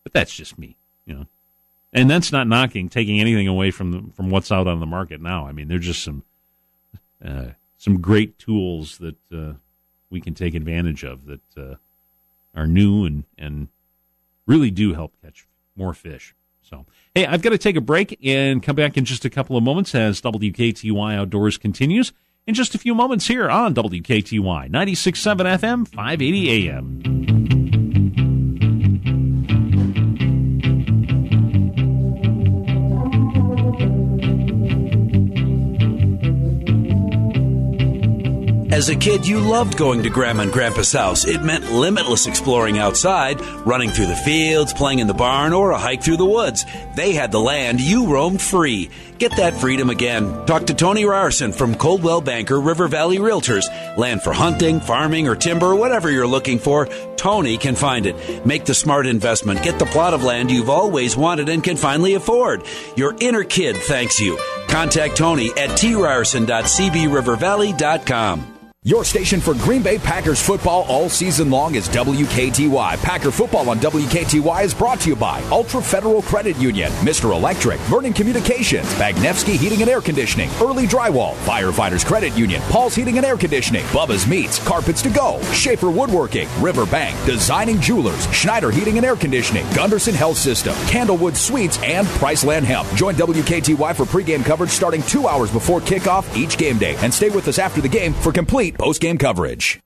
but 0.04 0.14
that's 0.14 0.36
just 0.36 0.58
me 0.58 0.78
you 1.06 1.14
know 1.14 1.26
and 1.94 2.10
that's 2.10 2.32
not 2.32 2.48
knocking 2.48 2.88
taking 2.88 3.20
anything 3.20 3.48
away 3.48 3.72
from 3.72 3.92
the, 3.92 4.14
from 4.14 4.30
what's 4.30 4.52
out 4.52 4.68
on 4.68 4.80
the 4.80 4.86
market 4.86 5.20
now 5.22 5.48
i 5.48 5.52
mean 5.52 5.68
there's 5.68 5.86
just 5.86 6.04
some 6.04 6.24
uh, 7.24 7.48
some 7.78 8.00
great 8.00 8.38
tools 8.38 8.98
that 9.00 9.18
uh, 9.34 9.54
we 10.10 10.22
can 10.22 10.34
take 10.34 10.56
advantage 10.56 11.04
of 11.04 11.26
that 11.26 11.58
uh, 11.58 11.76
are 12.56 12.68
new 12.68 13.06
and 13.06 13.24
and 13.38 13.70
really 14.46 14.72
do 14.72 14.94
help 14.94 15.14
catch 15.22 15.48
more 15.76 15.94
fish. 15.94 16.34
So, 16.70 16.86
hey, 17.16 17.26
I've 17.26 17.42
got 17.42 17.52
to 17.52 17.58
take 17.58 17.78
a 17.78 17.82
break 17.82 18.20
and 18.24 18.62
come 18.62 18.76
back 18.76 18.98
in 18.98 19.06
just 19.06 19.24
a 19.24 19.30
couple 19.30 19.56
of 19.56 19.64
moments 19.64 19.96
as 19.96 20.22
WKTY 20.22 21.16
Outdoors 21.16 21.58
continues 21.58 22.12
in 22.46 22.54
just 22.54 22.76
a 22.76 22.78
few 22.78 22.94
moments 22.94 23.28
here 23.28 23.50
on 23.50 23.74
WKTY 23.74 24.70
96.7 24.70 25.60
FM, 25.60 25.88
580 25.88 26.70
AM. 26.70 27.17
As 38.78 38.90
a 38.90 38.96
kid, 38.96 39.26
you 39.26 39.40
loved 39.40 39.76
going 39.76 40.04
to 40.04 40.10
Grandma 40.12 40.44
and 40.44 40.52
Grandpa's 40.52 40.94
house. 40.94 41.26
It 41.26 41.42
meant 41.42 41.72
limitless 41.72 42.28
exploring 42.28 42.78
outside, 42.78 43.42
running 43.66 43.90
through 43.90 44.06
the 44.06 44.16
fields, 44.16 44.72
playing 44.72 45.00
in 45.00 45.08
the 45.08 45.16
barn, 45.16 45.52
or 45.52 45.72
a 45.72 45.80
hike 45.80 46.04
through 46.04 46.18
the 46.18 46.26
woods. 46.26 46.64
They 46.94 47.14
had 47.14 47.32
the 47.32 47.40
land, 47.40 47.82
you 47.82 48.06
roamed 48.06 48.40
free. 48.40 48.92
Get 49.18 49.36
that 49.38 49.56
freedom 49.56 49.90
again. 49.90 50.46
Talk 50.46 50.68
to 50.68 50.76
Tony 50.76 51.06
Ryerson 51.06 51.54
from 51.54 51.74
Coldwell 51.74 52.22
Banker 52.22 52.62
River 52.62 52.88
Valley 52.88 53.18
Realtors. 53.18 53.66
Land 53.98 54.22
for 54.22 54.32
hunting, 54.32 54.80
farming, 54.80 55.28
or 55.28 55.36
timber, 55.36 55.74
whatever 55.74 56.12
you're 56.12 56.28
looking 56.28 56.60
for, 56.60 56.86
Tony 57.16 57.58
can 57.58 57.74
find 57.74 58.06
it. 58.06 58.46
Make 58.46 58.66
the 58.66 58.76
smart 58.76 59.08
investment. 59.08 59.64
Get 59.64 59.80
the 59.80 59.88
plot 59.88 60.14
of 60.14 60.24
land 60.24 60.52
you've 60.52 60.70
always 60.70 61.18
wanted 61.18 61.50
and 61.50 61.64
can 61.64 61.78
finally 61.78 62.14
afford. 62.14 62.62
Your 62.96 63.16
inner 63.20 63.44
kid 63.44 63.76
thanks 63.76 64.20
you. 64.20 64.38
Contact 64.68 65.18
Tony 65.18 65.50
at 65.50 65.72
tryerson.cbrivervalley.com. 65.72 68.57
Your 68.88 69.04
station 69.04 69.42
for 69.42 69.54
Green 69.54 69.82
Bay 69.82 69.98
Packers 69.98 70.42
football 70.42 70.86
all 70.88 71.10
season 71.10 71.50
long 71.50 71.76
is 71.76 71.90
WKTY. 71.90 72.98
Packer 73.04 73.32
football 73.32 73.70
on 73.70 73.80
WKTY 73.80 74.64
is 74.64 74.74
brought 74.74 75.02
to 75.02 75.10
you 75.10 75.16
by 75.18 75.42
Ultra 75.52 75.82
Federal 75.82 76.22
Credit 76.22 76.56
Union, 76.56 76.90
Mr. 77.02 77.36
Electric, 77.36 77.82
Vernon 77.82 78.14
Communications, 78.14 78.86
Magnevsky 78.94 79.58
Heating 79.58 79.82
and 79.82 79.92
Air 79.92 80.00
Conditioning, 80.00 80.50
Early 80.62 80.88
Drywall, 80.88 81.34
Firefighters 81.44 82.06
Credit 82.06 82.32
Union, 82.38 82.62
Paul's 82.70 82.96
Heating 82.96 83.18
and 83.18 83.26
Air 83.26 83.36
Conditioning, 83.36 83.84
Bubba's 83.88 84.26
Meats, 84.26 84.66
Carpets 84.66 85.02
to 85.02 85.10
Go, 85.10 85.42
Schaefer 85.52 85.92
Woodworking, 85.92 86.48
Riverbank, 86.62 87.14
Designing 87.26 87.82
Jewelers, 87.82 88.26
Schneider 88.34 88.72
Heating 88.72 88.96
and 88.96 89.06
Air 89.06 89.18
Conditioning, 89.18 89.66
Gundersen 89.72 90.14
Health 90.14 90.38
System, 90.38 90.74
Candlewood 90.86 91.36
Suites, 91.36 91.78
and 91.84 92.08
Priceland 92.08 92.64
Hemp. 92.64 92.88
Join 92.96 93.16
WKTY 93.16 93.94
for 93.98 94.06
pregame 94.06 94.46
coverage 94.46 94.72
starting 94.72 95.02
two 95.02 95.28
hours 95.28 95.52
before 95.52 95.82
kickoff 95.82 96.34
each 96.38 96.58
game 96.58 96.78
day, 96.78 96.96
and 97.00 97.14
stay 97.14 97.30
with 97.30 97.50
us 97.50 97.60
after 97.60 97.82
the 97.82 97.90
game 97.90 98.14
for 98.14 98.32
complete 98.32 98.77
post-game 98.78 99.18
coverage. 99.18 99.80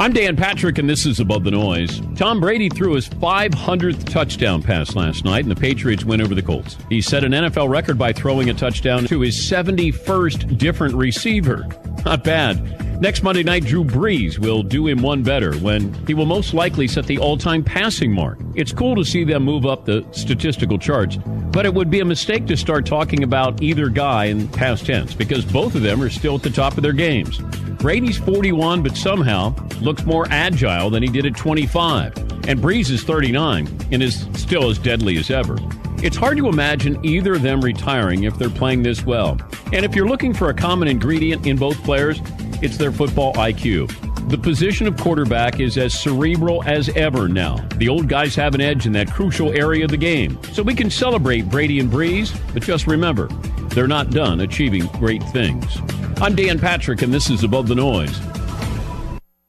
I'm 0.00 0.12
Dan 0.12 0.36
Patrick, 0.36 0.78
and 0.78 0.88
this 0.88 1.04
is 1.04 1.18
Above 1.18 1.42
the 1.42 1.50
Noise. 1.50 2.00
Tom 2.14 2.38
Brady 2.38 2.68
threw 2.68 2.94
his 2.94 3.08
500th 3.08 4.08
touchdown 4.08 4.62
pass 4.62 4.94
last 4.94 5.24
night, 5.24 5.42
and 5.42 5.50
the 5.50 5.60
Patriots 5.60 6.04
win 6.04 6.20
over 6.20 6.36
the 6.36 6.42
Colts. 6.42 6.76
He 6.88 7.00
set 7.00 7.24
an 7.24 7.32
NFL 7.32 7.68
record 7.68 7.98
by 7.98 8.12
throwing 8.12 8.48
a 8.48 8.54
touchdown 8.54 9.06
to 9.06 9.22
his 9.22 9.34
71st 9.34 10.56
different 10.56 10.94
receiver. 10.94 11.66
Not 12.04 12.22
bad. 12.22 13.00
Next 13.00 13.24
Monday 13.24 13.42
night, 13.42 13.64
Drew 13.64 13.82
Brees 13.82 14.38
will 14.38 14.62
do 14.62 14.86
him 14.86 15.02
one 15.02 15.24
better 15.24 15.56
when 15.56 15.92
he 16.06 16.14
will 16.14 16.26
most 16.26 16.54
likely 16.54 16.86
set 16.86 17.06
the 17.06 17.18
all 17.18 17.36
time 17.36 17.64
passing 17.64 18.12
mark. 18.12 18.38
It's 18.54 18.72
cool 18.72 18.94
to 18.94 19.04
see 19.04 19.24
them 19.24 19.42
move 19.42 19.66
up 19.66 19.84
the 19.84 20.06
statistical 20.12 20.78
charts, 20.78 21.16
but 21.50 21.66
it 21.66 21.74
would 21.74 21.90
be 21.90 21.98
a 21.98 22.04
mistake 22.04 22.46
to 22.46 22.56
start 22.56 22.86
talking 22.86 23.24
about 23.24 23.60
either 23.60 23.88
guy 23.88 24.26
in 24.26 24.46
past 24.46 24.86
tense 24.86 25.12
because 25.12 25.44
both 25.44 25.74
of 25.74 25.82
them 25.82 26.00
are 26.00 26.10
still 26.10 26.36
at 26.36 26.42
the 26.42 26.50
top 26.50 26.76
of 26.76 26.84
their 26.84 26.92
games. 26.92 27.40
Brady's 27.78 28.18
41, 28.18 28.82
but 28.82 28.96
somehow 28.96 29.50
looks 29.88 30.04
more 30.04 30.26
agile 30.28 30.90
than 30.90 31.02
he 31.02 31.08
did 31.08 31.24
at 31.24 31.34
25. 31.34 32.14
And 32.46 32.60
Brees 32.60 32.90
is 32.90 33.04
39 33.04 33.66
and 33.90 34.02
is 34.02 34.26
still 34.34 34.68
as 34.68 34.78
deadly 34.78 35.16
as 35.16 35.30
ever. 35.30 35.56
It's 36.02 36.16
hard 36.16 36.36
to 36.36 36.48
imagine 36.48 37.02
either 37.02 37.32
of 37.32 37.42
them 37.42 37.62
retiring 37.62 38.24
if 38.24 38.36
they're 38.36 38.50
playing 38.50 38.82
this 38.82 39.06
well. 39.06 39.40
And 39.72 39.86
if 39.86 39.96
you're 39.96 40.06
looking 40.06 40.34
for 40.34 40.50
a 40.50 40.54
common 40.54 40.88
ingredient 40.88 41.46
in 41.46 41.56
both 41.56 41.82
players, 41.84 42.20
it's 42.60 42.76
their 42.76 42.92
football 42.92 43.32
IQ. 43.32 43.88
The 44.28 44.36
position 44.36 44.86
of 44.86 44.98
quarterback 44.98 45.58
is 45.58 45.78
as 45.78 45.98
cerebral 45.98 46.62
as 46.64 46.90
ever 46.90 47.26
now. 47.26 47.56
The 47.76 47.88
old 47.88 48.08
guys 48.10 48.34
have 48.34 48.54
an 48.54 48.60
edge 48.60 48.84
in 48.84 48.92
that 48.92 49.10
crucial 49.10 49.50
area 49.52 49.86
of 49.86 49.90
the 49.90 49.96
game. 49.96 50.38
So 50.52 50.62
we 50.62 50.74
can 50.74 50.90
celebrate 50.90 51.48
Brady 51.48 51.80
and 51.80 51.90
Brees, 51.90 52.38
but 52.52 52.62
just 52.62 52.86
remember, 52.86 53.28
they're 53.70 53.88
not 53.88 54.10
done 54.10 54.40
achieving 54.40 54.84
great 54.98 55.22
things. 55.28 55.78
I'm 56.20 56.34
Dan 56.34 56.58
Patrick, 56.58 57.00
and 57.00 57.14
this 57.14 57.30
is 57.30 57.42
Above 57.42 57.68
the 57.68 57.74
Noise. 57.74 58.20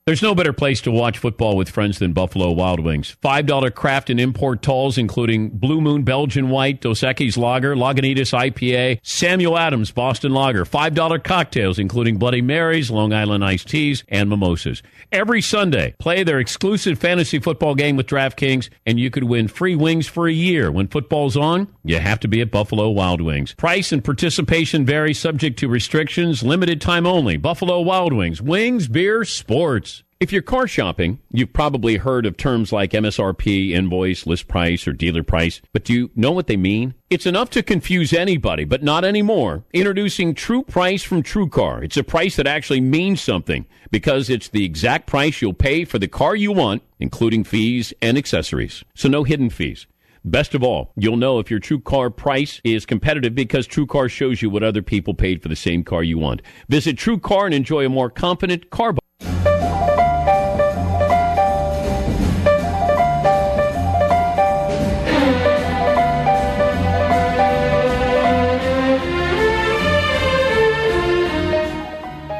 There's 0.09 0.23
no 0.23 0.33
better 0.33 0.53
place 0.53 0.81
to 0.81 0.91
watch 0.91 1.19
football 1.19 1.55
with 1.55 1.69
friends 1.69 1.99
than 1.99 2.13
Buffalo 2.13 2.49
Wild 2.51 2.79
Wings. 2.79 3.15
$5 3.21 3.75
craft 3.75 4.09
and 4.09 4.19
import 4.19 4.63
talls, 4.63 4.97
including 4.97 5.49
Blue 5.49 5.79
Moon 5.81 6.01
Belgian 6.01 6.49
White, 6.49 6.81
Dos 6.81 7.01
Equis 7.01 7.37
Lager, 7.37 7.75
Lagunitas 7.75 8.33
IPA, 8.33 9.01
Samuel 9.03 9.55
Adams 9.55 9.91
Boston 9.91 10.33
Lager. 10.33 10.65
$5 10.65 11.23
cocktails, 11.23 11.77
including 11.77 12.17
Bloody 12.17 12.41
Marys, 12.41 12.89
Long 12.89 13.13
Island 13.13 13.45
iced 13.45 13.69
teas, 13.69 14.03
and 14.07 14.31
mimosas. 14.31 14.81
Every 15.11 15.43
Sunday, 15.43 15.93
play 15.99 16.23
their 16.23 16.39
exclusive 16.39 16.97
fantasy 16.97 17.37
football 17.37 17.75
game 17.75 17.95
with 17.95 18.07
DraftKings, 18.07 18.67
and 18.87 18.99
you 18.99 19.11
could 19.11 19.25
win 19.25 19.47
free 19.47 19.75
wings 19.75 20.07
for 20.07 20.27
a 20.27 20.33
year. 20.33 20.71
When 20.71 20.87
football's 20.87 21.37
on, 21.37 21.67
you 21.83 21.99
have 21.99 22.19
to 22.21 22.27
be 22.27 22.41
at 22.41 22.49
Buffalo 22.49 22.89
Wild 22.89 23.21
Wings. 23.21 23.53
Price 23.53 23.91
and 23.91 24.03
participation 24.03 24.87
vary 24.87 25.13
subject 25.13 25.59
to 25.59 25.67
restrictions, 25.67 26.41
limited 26.41 26.81
time 26.81 27.05
only. 27.05 27.37
Buffalo 27.37 27.79
Wild 27.81 28.11
Wings. 28.11 28.41
Wings, 28.41 28.87
beer, 28.87 29.23
sports. 29.23 29.98
If 30.19 30.33
you're 30.33 30.41
car 30.41 30.67
shopping, 30.67 31.19
you've 31.31 31.53
probably 31.53 31.95
heard 31.95 32.25
of 32.25 32.35
terms 32.35 32.73
like 32.73 32.91
MSRP, 32.91 33.71
invoice, 33.71 34.27
list 34.27 34.49
price, 34.49 34.85
or 34.85 34.91
dealer 34.91 35.23
price, 35.23 35.61
but 35.71 35.85
do 35.85 35.93
you 35.93 36.11
know 36.13 36.33
what 36.33 36.47
they 36.47 36.57
mean? 36.57 36.93
It's 37.09 37.25
enough 37.25 37.49
to 37.51 37.63
confuse 37.63 38.11
anybody, 38.11 38.65
but 38.65 38.83
not 38.83 39.05
anymore. 39.05 39.63
Introducing 39.71 40.33
True 40.33 40.63
Price 40.63 41.03
from 41.03 41.23
TrueCar. 41.23 41.85
It's 41.85 41.95
a 41.95 42.03
price 42.03 42.35
that 42.35 42.47
actually 42.47 42.81
means 42.81 43.21
something 43.21 43.65
because 43.91 44.29
it's 44.29 44.49
the 44.49 44.65
exact 44.65 45.07
price 45.07 45.41
you'll 45.41 45.53
pay 45.53 45.85
for 45.85 45.99
the 45.99 46.09
car 46.09 46.35
you 46.35 46.51
want, 46.51 46.83
including 46.99 47.45
fees 47.45 47.93
and 48.01 48.17
accessories. 48.17 48.83
So 48.95 49.07
no 49.07 49.23
hidden 49.23 49.49
fees. 49.49 49.87
Best 50.25 50.53
of 50.53 50.61
all, 50.61 50.91
you'll 50.97 51.15
know 51.15 51.39
if 51.39 51.49
your 51.49 51.61
True 51.61 51.79
Car 51.79 52.09
price 52.09 52.59
is 52.65 52.85
competitive 52.85 53.35
because 53.35 53.65
True 53.65 53.87
Car 53.87 54.09
shows 54.09 54.41
you 54.41 54.49
what 54.49 54.63
other 54.63 54.81
people 54.81 55.13
paid 55.13 55.41
for 55.41 55.47
the 55.47 55.55
same 55.55 55.81
car 55.81 56.03
you 56.03 56.17
want. 56.17 56.41
Visit 56.67 56.97
True 56.97 57.19
Car 57.19 57.45
and 57.45 57.55
enjoy 57.55 57.85
a 57.85 57.89
more 57.89 58.09
confident 58.09 58.69
car. 58.69 58.93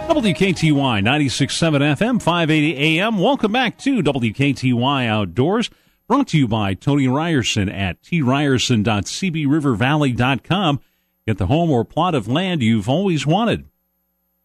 WKTY 0.09 1.03
96.7 1.03 1.95
FM, 1.95 2.19
580 2.19 2.99
AM. 2.99 3.19
Welcome 3.19 3.51
back 3.51 3.77
to 3.77 4.01
WKTY 4.01 5.05
Outdoors, 5.05 5.69
brought 6.07 6.29
to 6.29 6.37
you 6.39 6.47
by 6.47 6.73
Tony 6.73 7.07
Ryerson 7.07 7.69
at 7.69 8.01
tryerson.cbrivervalley.com. 8.01 10.79
Get 11.27 11.37
the 11.37 11.45
home 11.45 11.69
or 11.69 11.85
plot 11.85 12.15
of 12.15 12.27
land 12.27 12.63
you've 12.63 12.89
always 12.89 13.27
wanted. 13.27 13.65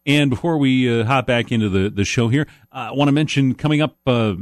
And 0.05 0.29
before 0.29 0.59
we 0.59 1.01
uh, 1.01 1.05
hop 1.05 1.25
back 1.25 1.51
into 1.51 1.67
the, 1.67 1.89
the 1.89 2.05
show 2.05 2.27
here, 2.27 2.45
uh, 2.71 2.89
I 2.89 2.91
want 2.91 3.07
to 3.07 3.11
mention 3.11 3.55
coming 3.55 3.81
up, 3.81 3.97
uh, 4.05 4.35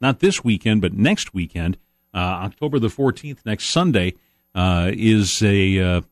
not 0.00 0.18
this 0.18 0.42
weekend, 0.42 0.80
but 0.80 0.94
next 0.94 1.32
weekend, 1.32 1.76
uh, 2.12 2.18
October 2.18 2.80
the 2.80 2.88
14th, 2.88 3.46
next 3.46 3.66
Sunday, 3.66 4.14
uh, 4.52 4.90
is 4.92 5.44
a 5.44 6.02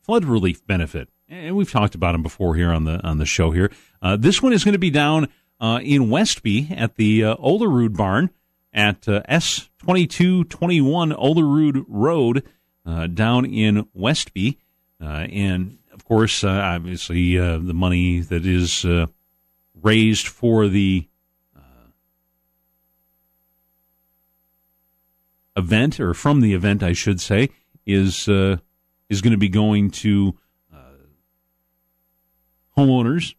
flood 0.00 0.24
relief 0.24 0.66
benefit 0.66 1.10
and 1.32 1.56
we've 1.56 1.70
talked 1.70 1.94
about 1.94 2.12
them 2.12 2.22
before 2.22 2.54
here 2.54 2.70
on 2.70 2.84
the 2.84 3.00
on 3.06 3.18
the 3.18 3.26
show 3.26 3.50
here. 3.50 3.72
Uh, 4.00 4.16
this 4.16 4.42
one 4.42 4.52
is 4.52 4.64
going 4.64 4.74
to 4.74 4.78
be 4.78 4.90
down 4.90 5.28
uh, 5.60 5.80
in 5.82 6.10
Westby 6.10 6.68
at 6.76 6.96
the 6.96 7.24
uh, 7.24 7.36
Olerud 7.36 7.96
Barn 7.96 8.30
at 8.72 9.08
uh, 9.08 9.22
S 9.24 9.70
twenty 9.78 10.06
two 10.06 10.44
twenty 10.44 10.80
one 10.80 11.10
Olerud 11.12 11.84
Road 11.88 12.44
uh, 12.84 13.06
down 13.06 13.46
in 13.46 13.88
Westby, 13.94 14.58
uh, 15.00 15.26
and 15.30 15.78
of 15.92 16.04
course, 16.04 16.44
obviously, 16.44 17.36
the 17.36 17.74
money 17.74 18.20
that 18.20 18.44
is 18.44 18.84
raised 19.80 20.26
for 20.28 20.68
the 20.68 21.08
event 25.56 26.00
or 26.00 26.14
from 26.14 26.40
the 26.40 26.54
event, 26.54 26.82
I 26.82 26.92
should 26.92 27.20
say, 27.20 27.50
is 27.86 28.28
is 28.28 29.20
going 29.20 29.32
to 29.32 29.38
be 29.38 29.48
going 29.48 29.90
to 29.90 30.36
homeowners 32.76 33.34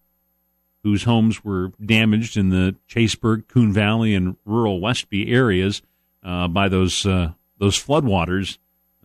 whose 0.83 1.03
homes 1.03 1.43
were 1.45 1.71
damaged 1.83 2.35
in 2.35 2.49
the 2.49 2.75
Chaseburg, 2.87 3.47
Coon 3.47 3.71
Valley, 3.71 4.13
and 4.13 4.35
rural 4.45 4.81
Westby 4.81 5.31
areas 5.31 5.81
uh, 6.23 6.47
by 6.47 6.67
those 6.67 7.05
uh, 7.05 7.31
those 7.57 7.81
floodwaters 7.81 8.57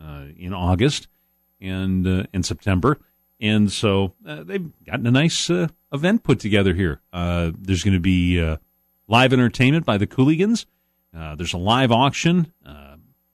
uh, 0.03 0.25
in 0.37 0.53
August 0.53 1.07
and 1.61 2.07
uh, 2.07 2.25
in 2.33 2.43
September. 2.43 2.99
and 3.41 3.71
so 3.71 4.15
uh, 4.27 4.43
they've 4.43 4.71
gotten 4.85 5.07
a 5.07 5.11
nice 5.11 5.49
uh, 5.51 5.69
event 5.93 6.23
put 6.23 6.41
together 6.41 6.75
here. 6.75 7.01
Uh, 7.13 7.53
there's 7.57 7.85
going 7.85 7.95
to 7.95 8.01
be 8.01 8.41
live 9.07 9.33
entertainment 9.33 9.87
by 9.87 9.97
the 9.97 10.07
Cooligans. 10.07 10.67
There's 11.13 11.55
a 11.55 11.59
live 11.59 11.93
auction, 11.93 12.53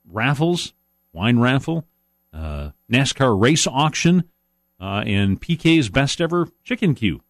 raffles, 0.07 0.73
wine 1.13 1.39
raffle, 1.39 1.85
NASCAR 2.33 3.39
race 3.39 3.67
auction, 3.67 4.25
and 4.79 5.41
PK's 5.41 5.89
best 5.89 6.21
ever 6.21 6.49
chicken 6.63 6.95
queue. 6.95 7.21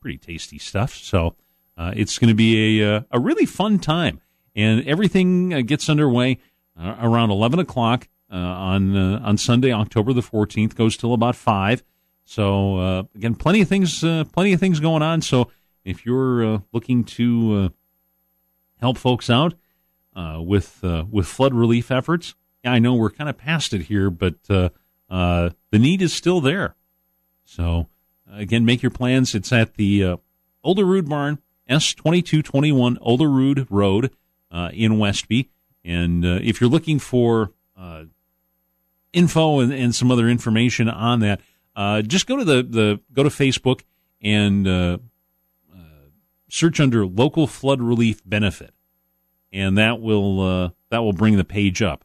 Pretty 0.00 0.18
tasty 0.18 0.58
stuff. 0.58 0.94
So 0.94 1.36
it's 1.78 2.18
going 2.18 2.28
to 2.28 2.34
be 2.34 2.82
a 2.82 3.04
a 3.10 3.18
really 3.18 3.46
fun 3.46 3.78
time, 3.78 4.20
and 4.54 4.86
everything 4.86 5.50
gets 5.66 5.88
underway 5.88 6.38
around 6.78 7.30
11 7.30 7.58
o'clock. 7.58 8.08
on 8.30 8.96
on 8.96 9.36
Sunday, 9.38 9.72
October 9.72 10.12
the 10.12 10.20
14th, 10.20 10.74
goes 10.74 10.96
till 10.96 11.14
about 11.14 11.36
five. 11.36 11.82
So 12.26 12.76
uh, 12.78 13.02
again, 13.14 13.36
plenty 13.36 13.62
of 13.62 13.68
things, 13.68 14.02
uh, 14.04 14.24
plenty 14.32 14.52
of 14.52 14.60
things 14.60 14.80
going 14.80 15.02
on. 15.02 15.22
So 15.22 15.50
if 15.84 16.04
you're 16.04 16.44
uh, 16.44 16.58
looking 16.72 17.04
to 17.04 17.54
uh, 17.54 17.68
help 18.80 18.98
folks 18.98 19.30
out 19.30 19.54
uh, 20.14 20.40
with 20.44 20.82
uh, 20.84 21.04
with 21.08 21.26
flood 21.28 21.54
relief 21.54 21.90
efforts, 21.90 22.34
yeah, 22.64 22.72
I 22.72 22.80
know 22.80 22.94
we're 22.94 23.10
kind 23.10 23.30
of 23.30 23.38
past 23.38 23.72
it 23.72 23.82
here, 23.82 24.10
but 24.10 24.34
the 25.08 25.54
need 25.72 26.02
is 26.02 26.12
still 26.12 26.40
there. 26.40 26.74
So 27.44 27.88
again, 28.32 28.64
make 28.64 28.82
your 28.82 28.90
plans. 28.90 29.34
It's 29.34 29.52
at 29.52 29.74
the 29.74 30.18
Olerud 30.64 31.08
Barn, 31.08 31.38
S 31.68 31.94
twenty 31.94 32.22
two 32.22 32.42
twenty 32.42 32.72
one 32.72 32.96
Olerud 32.98 33.66
Road 33.70 34.10
in 34.72 34.98
Westby. 34.98 35.50
And 35.84 36.24
if 36.24 36.60
you're 36.60 36.70
looking 36.70 36.98
for 36.98 37.52
info 39.12 39.60
and, 39.60 39.72
and 39.72 39.94
some 39.94 40.10
other 40.10 40.28
information 40.28 40.88
on 40.88 41.20
that 41.20 41.40
uh, 41.74 42.02
just 42.02 42.26
go 42.26 42.36
to 42.36 42.44
the, 42.44 42.62
the 42.62 43.00
go 43.12 43.22
to 43.22 43.28
Facebook 43.28 43.82
and 44.22 44.66
uh, 44.66 44.98
uh, 45.72 46.08
search 46.48 46.80
under 46.80 47.06
local 47.06 47.46
flood 47.46 47.80
relief 47.80 48.22
benefit, 48.24 48.72
and 49.52 49.76
that 49.76 50.00
will 50.00 50.40
uh, 50.40 50.70
that 50.88 51.00
will 51.00 51.12
bring 51.12 51.36
the 51.36 51.44
page 51.44 51.82
up. 51.82 52.04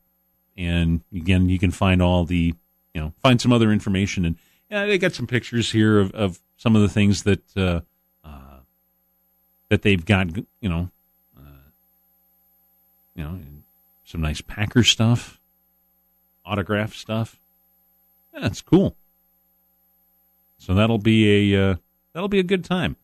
And 0.57 1.01
again, 1.13 1.49
you 1.49 1.57
can 1.57 1.71
find 1.71 2.01
all 2.01 2.25
the 2.25 2.53
you 2.93 3.01
know 3.01 3.13
find 3.21 3.39
some 3.39 3.51
other 3.51 3.71
information, 3.71 4.25
and 4.25 4.35
yeah, 4.69 4.85
they 4.85 4.97
got 4.97 5.13
some 5.13 5.27
pictures 5.27 5.71
here 5.71 5.99
of, 5.99 6.11
of 6.11 6.39
some 6.57 6.75
of 6.75 6.81
the 6.81 6.89
things 6.89 7.23
that 7.23 7.57
uh, 7.57 7.81
uh, 8.25 8.59
that 9.69 9.81
they've 9.81 10.05
got. 10.05 10.35
You 10.35 10.69
know, 10.69 10.89
you 13.15 13.23
know, 13.23 13.39
some 14.05 14.21
nice 14.21 14.41
Packer 14.41 14.83
stuff, 14.83 15.39
autograph 16.45 16.93
stuff. 16.93 17.39
It's 18.33 18.61
cool. 18.61 18.95
So 20.57 20.73
that'll 20.73 20.99
be 20.99 21.53
a 21.53 21.71
uh, 21.71 21.75
that'll 22.13 22.29
be 22.29 22.39
a 22.39 22.43
good 22.43 22.63
time. 22.63 22.95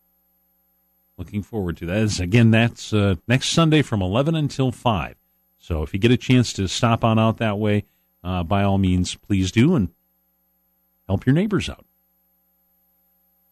Looking 1.17 1.41
forward 1.41 1.77
to 1.77 1.85
that. 1.87 2.19
again, 2.19 2.51
that's 2.51 2.93
uh, 2.93 3.15
next 3.27 3.49
Sunday 3.49 3.81
from 3.81 4.01
eleven 4.01 4.35
until 4.35 4.71
five. 4.71 5.15
So 5.57 5.81
if 5.81 5.93
you 5.93 5.99
get 5.99 6.11
a 6.11 6.17
chance 6.17 6.53
to 6.53 6.67
stop 6.67 7.03
on 7.03 7.17
out 7.17 7.37
that 7.37 7.57
way, 7.57 7.85
uh, 8.27 8.43
by 8.43 8.61
all 8.61 8.77
means, 8.77 9.15
please 9.15 9.53
do 9.53 9.73
and 9.73 9.87
help 11.07 11.25
your 11.25 11.33
neighbors 11.33 11.69
out. 11.69 11.85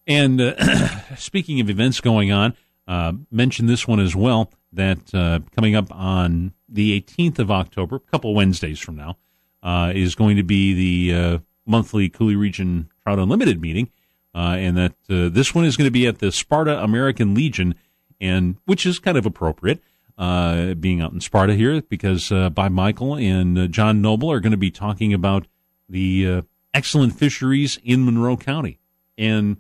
And 0.05 0.41
uh, 0.41 1.15
speaking 1.15 1.61
of 1.61 1.69
events 1.69 2.01
going 2.01 2.32
on, 2.32 2.55
uh, 2.86 3.13
mention 3.32 3.67
this 3.67 3.88
one 3.88 4.01
as 4.01 4.15
well. 4.15 4.51
That 4.73 5.15
uh, 5.15 5.39
coming 5.55 5.73
up 5.73 5.88
on 5.95 6.53
the 6.67 6.99
18th 6.99 7.39
of 7.39 7.49
October, 7.49 7.95
a 7.95 8.11
couple 8.11 8.36
Wednesdays 8.36 8.78
from 8.78 8.97
now, 8.97 9.17
uh, 9.63 9.93
is 9.95 10.13
going 10.13 10.36
to 10.36 10.43
be 10.43 10.73
the 11.07 11.17
uh, 11.17 11.38
monthly 11.65 12.09
Coulee 12.09 12.36
Region 12.36 12.89
Trout 13.01 13.17
Unlimited 13.17 13.61
meeting, 13.61 13.89
uh, 14.36 14.57
and 14.59 14.76
that 14.76 14.93
this 15.07 15.55
one 15.55 15.63
is 15.63 15.78
going 15.78 15.88
to 15.88 15.91
be 15.91 16.05
at 16.05 16.19
the 16.19 16.34
Sparta 16.34 16.84
American 16.84 17.34
Legion, 17.34 17.76
and 18.19 18.57
which 18.65 18.86
is 18.86 18.99
kind 18.99 19.17
of 19.17 19.26
appropriate. 19.26 19.82
Uh, 20.18 20.74
being 20.76 21.01
out 21.01 21.11
in 21.11 21.20
Sparta 21.20 21.53
here, 21.55 21.82
because 21.82 22.32
uh, 22.32 22.49
Bob 22.49 22.72
Michael 22.72 23.16
and 23.16 23.57
uh, 23.57 23.68
John 23.68 24.01
Noble 24.01 24.32
are 24.32 24.39
going 24.39 24.51
to 24.51 24.57
be 24.57 24.72
talking 24.72 25.13
about 25.13 25.45
the 25.89 26.28
uh, 26.28 26.41
excellent 26.74 27.18
fisheries 27.20 27.78
in 27.84 28.05
Monroe 28.05 28.38
County, 28.38 28.80
and 29.18 29.57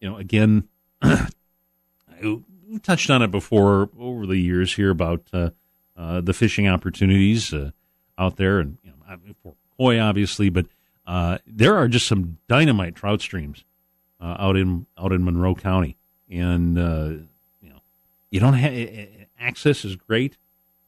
you 0.00 0.08
know, 0.08 0.16
again, 0.16 0.68
we 2.22 2.78
touched 2.84 3.10
on 3.10 3.20
it 3.20 3.32
before 3.32 3.90
over 3.98 4.26
the 4.26 4.36
years 4.36 4.74
here 4.74 4.90
about 4.90 5.24
the 5.32 6.32
fishing 6.32 6.68
opportunities 6.68 7.52
out 8.16 8.36
there, 8.36 8.60
and 8.60 8.78
you 8.84 8.90
know, 8.90 9.34
for 9.42 9.54
koi, 9.76 9.98
obviously, 9.98 10.50
but 10.50 10.66
uh, 11.06 11.38
there 11.46 11.76
are 11.76 11.88
just 11.88 12.06
some 12.06 12.38
dynamite 12.48 12.94
trout 12.94 13.20
streams 13.20 13.64
uh, 14.20 14.36
out 14.38 14.56
in 14.56 14.86
out 14.98 15.12
in 15.12 15.24
Monroe 15.24 15.54
County, 15.54 15.96
and 16.30 16.78
uh, 16.78 17.08
you 17.60 17.68
know 17.70 17.80
you 18.30 18.40
don't 18.40 18.54
have 18.54 18.72
access 19.44 19.84
is 19.84 19.96
great, 19.96 20.36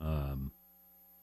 um, 0.01 0.51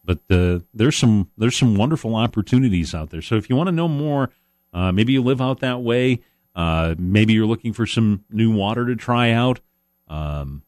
but 0.06 0.20
there's 0.28 0.98
some 0.98 1.30
there's 1.38 1.58
some 1.58 1.76
wonderful 1.76 2.16
opportunities 2.16 2.94
out 2.94 3.10
there. 3.10 3.22
So 3.22 3.36
if 3.36 3.50
you 3.50 3.56
want 3.56 3.68
to 3.68 3.72
know 3.72 3.88
more, 3.88 4.30
uh, 4.74 4.92
maybe 4.92 5.14
you 5.14 5.22
live 5.22 5.42
out 5.42 5.60
that 5.60 5.82
way, 5.82 6.20
uh, 6.56 6.96
maybe 6.98 7.34
you're 7.34 7.46
looking 7.46 7.74
for 7.74 7.86
some 7.86 8.26
new 8.30 8.52
water 8.52 8.86
to 8.86 8.96
try 8.96 9.32
out. 9.32 9.60
Um, 10.08 10.64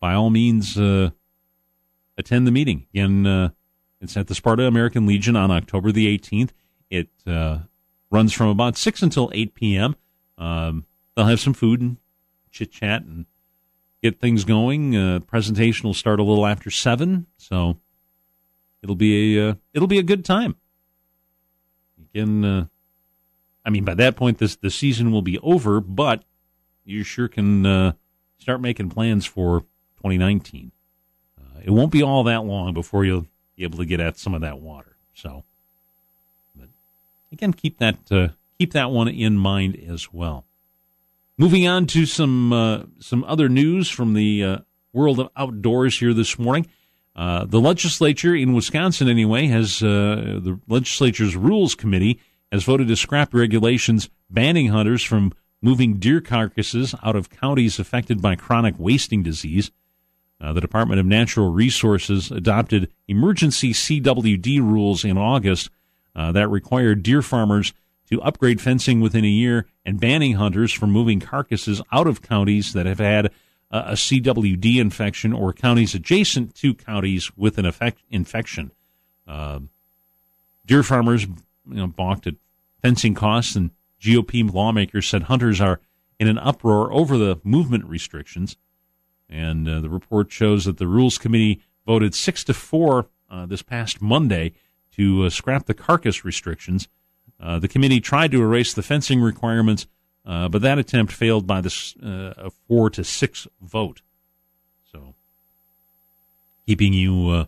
by 0.00 0.14
all 0.14 0.30
means, 0.30 0.76
attend 0.76 2.46
the 2.46 2.52
meeting. 2.52 2.86
Again, 2.94 3.52
it's 4.00 4.16
at 4.16 4.28
the 4.28 4.34
Sparta 4.34 4.64
American 4.64 5.06
Legion 5.06 5.36
on 5.36 5.50
October 5.50 5.90
the 5.90 6.06
18th. 6.16 6.50
It 6.90 7.08
uh, 7.26 7.60
runs 8.10 8.32
from 8.32 8.48
about 8.48 8.76
6 8.76 9.02
until 9.02 9.30
8 9.34 9.54
p.m. 9.54 9.96
Um, 10.38 10.84
they'll 11.14 11.26
have 11.26 11.40
some 11.40 11.54
food 11.54 11.80
and 11.80 11.96
chit 12.50 12.70
chat 12.70 13.02
and 13.02 13.26
get 14.10 14.20
things 14.20 14.44
going. 14.44 14.96
Uh, 14.96 15.20
presentation 15.20 15.86
will 15.86 15.94
start 15.94 16.20
a 16.20 16.22
little 16.22 16.46
after 16.46 16.70
7, 16.70 17.26
so 17.36 17.78
it'll 18.82 18.96
be 18.96 19.36
a 19.36 19.50
uh, 19.50 19.54
it'll 19.74 19.88
be 19.88 19.98
a 19.98 20.04
good 20.04 20.24
time. 20.24 20.56
Again, 22.14 22.44
uh, 22.44 22.66
I 23.64 23.70
mean 23.70 23.84
by 23.84 23.94
that 23.94 24.16
point 24.16 24.38
this 24.38 24.56
the 24.56 24.70
season 24.70 25.10
will 25.10 25.22
be 25.22 25.38
over, 25.40 25.80
but 25.80 26.24
you 26.84 27.02
sure 27.02 27.28
can 27.28 27.66
uh, 27.66 27.92
start 28.38 28.60
making 28.60 28.90
plans 28.90 29.26
for 29.26 29.60
2019. 29.96 30.70
Uh, 31.38 31.60
it 31.64 31.70
won't 31.70 31.90
be 31.90 32.02
all 32.02 32.22
that 32.24 32.44
long 32.44 32.72
before 32.72 33.04
you'll 33.04 33.26
be 33.56 33.64
able 33.64 33.78
to 33.78 33.84
get 33.84 34.00
at 34.00 34.18
some 34.18 34.34
of 34.34 34.40
that 34.40 34.60
water. 34.60 34.96
So 35.14 35.44
but 36.54 36.68
again, 37.32 37.52
keep 37.52 37.78
that 37.78 37.98
uh, 38.10 38.28
keep 38.58 38.72
that 38.72 38.90
one 38.90 39.08
in 39.08 39.36
mind 39.36 39.76
as 39.76 40.12
well. 40.12 40.45
Moving 41.38 41.66
on 41.66 41.86
to 41.88 42.06
some 42.06 42.50
uh, 42.50 42.84
some 42.98 43.22
other 43.24 43.50
news 43.50 43.90
from 43.90 44.14
the 44.14 44.42
uh, 44.42 44.58
world 44.94 45.20
of 45.20 45.28
outdoors 45.36 45.98
here 45.98 46.14
this 46.14 46.38
morning. 46.38 46.66
Uh, 47.14 47.44
the 47.44 47.60
legislature 47.60 48.34
in 48.34 48.54
Wisconsin, 48.54 49.06
anyway, 49.08 49.46
has 49.48 49.82
uh, 49.82 50.40
the 50.42 50.58
legislature's 50.66 51.36
rules 51.36 51.74
committee 51.74 52.20
has 52.50 52.64
voted 52.64 52.88
to 52.88 52.96
scrap 52.96 53.34
regulations 53.34 54.08
banning 54.30 54.68
hunters 54.68 55.02
from 55.02 55.32
moving 55.60 55.98
deer 55.98 56.22
carcasses 56.22 56.94
out 57.02 57.16
of 57.16 57.28
counties 57.28 57.78
affected 57.78 58.22
by 58.22 58.34
chronic 58.34 58.74
wasting 58.78 59.22
disease. 59.22 59.70
Uh, 60.40 60.54
the 60.54 60.60
Department 60.60 61.00
of 61.00 61.06
Natural 61.06 61.50
Resources 61.50 62.30
adopted 62.30 62.90
emergency 63.08 63.72
CWD 63.72 64.60
rules 64.60 65.04
in 65.04 65.18
August 65.18 65.68
uh, 66.14 66.32
that 66.32 66.48
required 66.48 67.02
deer 67.02 67.20
farmers 67.20 67.74
to 68.10 68.22
upgrade 68.22 68.60
fencing 68.60 69.00
within 69.00 69.24
a 69.24 69.28
year 69.28 69.66
and 69.84 70.00
banning 70.00 70.34
hunters 70.34 70.72
from 70.72 70.90
moving 70.90 71.20
carcasses 71.20 71.82
out 71.92 72.06
of 72.06 72.22
counties 72.22 72.72
that 72.72 72.86
have 72.86 72.98
had 72.98 73.26
uh, 73.70 73.82
a 73.86 73.92
CWD 73.92 74.76
infection 74.76 75.32
or 75.32 75.52
counties 75.52 75.94
adjacent 75.94 76.54
to 76.54 76.74
counties 76.74 77.36
with 77.36 77.58
an 77.58 77.66
effect, 77.66 78.00
infection. 78.10 78.70
Uh, 79.26 79.60
deer 80.64 80.82
farmers 80.82 81.24
you 81.24 81.34
know, 81.66 81.86
balked 81.86 82.26
at 82.26 82.34
fencing 82.80 83.14
costs, 83.14 83.56
and 83.56 83.70
GOP 84.00 84.52
lawmakers 84.52 85.08
said 85.08 85.24
hunters 85.24 85.60
are 85.60 85.80
in 86.18 86.28
an 86.28 86.38
uproar 86.38 86.92
over 86.92 87.18
the 87.18 87.40
movement 87.42 87.84
restrictions. 87.86 88.56
And 89.28 89.68
uh, 89.68 89.80
the 89.80 89.90
report 89.90 90.30
shows 90.30 90.64
that 90.66 90.78
the 90.78 90.86
Rules 90.86 91.18
Committee 91.18 91.60
voted 91.84 92.14
six 92.14 92.44
to 92.44 92.54
four 92.54 93.08
uh, 93.28 93.46
this 93.46 93.62
past 93.62 94.00
Monday 94.00 94.52
to 94.92 95.24
uh, 95.24 95.30
scrap 95.30 95.66
the 95.66 95.74
carcass 95.74 96.24
restrictions. 96.24 96.88
Uh, 97.38 97.58
the 97.58 97.68
committee 97.68 98.00
tried 98.00 98.30
to 98.32 98.40
erase 98.40 98.72
the 98.72 98.82
fencing 98.82 99.20
requirements, 99.20 99.86
uh, 100.24 100.48
but 100.48 100.62
that 100.62 100.78
attempt 100.78 101.12
failed 101.12 101.46
by 101.46 101.60
this 101.60 101.94
uh, 101.96 102.32
a 102.36 102.50
four 102.50 102.90
to 102.90 103.04
six 103.04 103.46
vote. 103.60 104.02
So, 104.90 105.14
keeping 106.66 106.92
you 106.92 107.28
uh, 107.28 107.44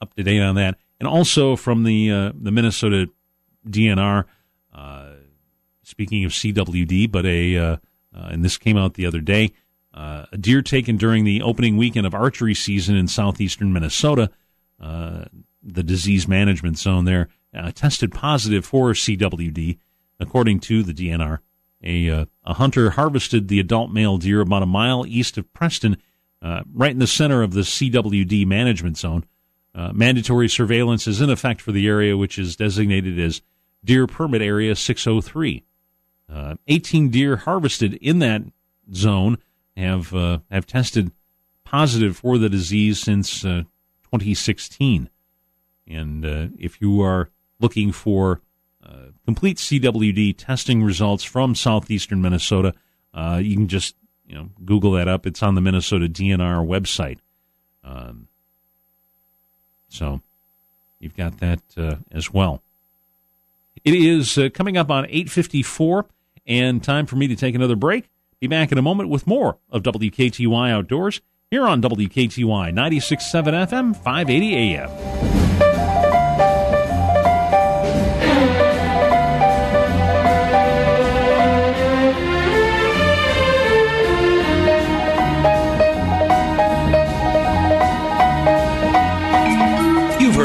up 0.00 0.14
to 0.14 0.22
date 0.22 0.40
on 0.40 0.56
that, 0.56 0.76
and 0.98 1.08
also 1.08 1.56
from 1.56 1.84
the 1.84 2.10
uh, 2.10 2.32
the 2.34 2.50
Minnesota 2.50 3.08
DNR. 3.68 4.24
speaking 5.82 6.24
of 6.24 6.32
CWD, 6.32 7.10
but 7.10 7.24
a 7.26 7.78
and 8.12 8.44
this 8.44 8.58
came 8.58 8.76
out 8.76 8.94
the 8.94 9.06
other 9.06 9.20
day. 9.20 9.52
a 9.94 10.36
deer 10.38 10.62
taken 10.62 10.96
during 10.96 11.24
the 11.24 11.42
opening 11.42 11.76
weekend 11.76 12.06
of 12.06 12.14
archery 12.14 12.54
season 12.54 12.96
in 12.96 13.06
southeastern 13.06 13.72
Minnesota 13.72 14.30
the 15.62 15.82
disease 15.82 16.26
management 16.26 16.78
zone 16.78 17.04
there, 17.04 17.28
uh, 17.54 17.72
tested 17.72 18.12
positive 18.12 18.64
for 18.64 18.92
CWD. 18.92 19.78
according 20.18 20.60
to 20.60 20.82
the 20.82 20.92
DNR. 20.92 21.38
A, 21.82 22.10
uh, 22.10 22.26
a 22.44 22.54
hunter 22.54 22.90
harvested 22.90 23.48
the 23.48 23.58
adult 23.58 23.90
male 23.90 24.18
deer 24.18 24.42
about 24.42 24.62
a 24.62 24.66
mile 24.66 25.06
east 25.06 25.38
of 25.38 25.50
Preston, 25.54 25.96
uh, 26.42 26.62
right 26.74 26.90
in 26.90 26.98
the 26.98 27.06
center 27.06 27.42
of 27.42 27.54
the 27.54 27.62
CWD 27.62 28.46
management 28.46 28.98
zone. 28.98 29.24
Uh, 29.74 29.92
mandatory 29.94 30.48
surveillance 30.48 31.06
is 31.06 31.20
in 31.20 31.30
effect 31.30 31.60
for 31.60 31.72
the 31.72 31.86
area, 31.86 32.16
which 32.16 32.38
is 32.38 32.56
designated 32.56 33.18
as 33.18 33.40
Deer 33.84 34.06
Permit 34.06 34.42
Area 34.42 34.74
603. 34.74 35.62
Uh, 36.28 36.56
18 36.68 37.08
deer 37.08 37.36
harvested 37.36 37.94
in 37.94 38.18
that 38.20 38.42
zone 38.94 39.38
have 39.76 40.14
uh, 40.14 40.38
have 40.50 40.66
tested 40.66 41.12
positive 41.64 42.16
for 42.16 42.38
the 42.38 42.48
disease 42.48 43.00
since 43.00 43.44
uh, 43.44 43.62
2016. 44.04 45.08
And 45.86 46.24
uh, 46.24 46.48
if 46.58 46.80
you 46.80 47.00
are 47.00 47.30
looking 47.60 47.92
for 47.92 48.40
uh, 48.84 49.12
complete 49.24 49.58
CWD 49.58 50.36
testing 50.36 50.82
results 50.82 51.22
from 51.22 51.54
southeastern 51.54 52.20
Minnesota, 52.22 52.74
uh, 53.14 53.40
you 53.42 53.54
can 53.54 53.68
just 53.68 53.94
you 54.26 54.34
know 54.34 54.50
Google 54.64 54.92
that 54.92 55.08
up. 55.08 55.26
It's 55.26 55.42
on 55.42 55.54
the 55.54 55.60
Minnesota 55.60 56.08
DNR 56.08 56.66
website. 56.66 57.18
Um, 57.84 58.28
so 59.88 60.20
you've 60.98 61.16
got 61.16 61.38
that 61.38 61.60
uh, 61.76 61.96
as 62.10 62.32
well. 62.32 62.62
It 63.84 63.94
is 63.94 64.36
uh, 64.38 64.48
coming 64.52 64.76
up 64.76 64.90
on 64.90 65.04
8:54, 65.06 66.06
and 66.46 66.82
time 66.82 67.06
for 67.06 67.16
me 67.16 67.28
to 67.28 67.36
take 67.36 67.54
another 67.54 67.76
break. 67.76 68.08
Be 68.40 68.46
back 68.46 68.72
in 68.72 68.78
a 68.78 68.82
moment 68.82 69.10
with 69.10 69.26
more 69.26 69.58
of 69.70 69.82
WKTY 69.82 70.70
Outdoors 70.70 71.20
here 71.50 71.66
on 71.66 71.82
WKTY 71.82 72.72
96.7 72.72 73.68
FM, 73.68 73.94
580 73.94 74.54
AM. 74.54 75.49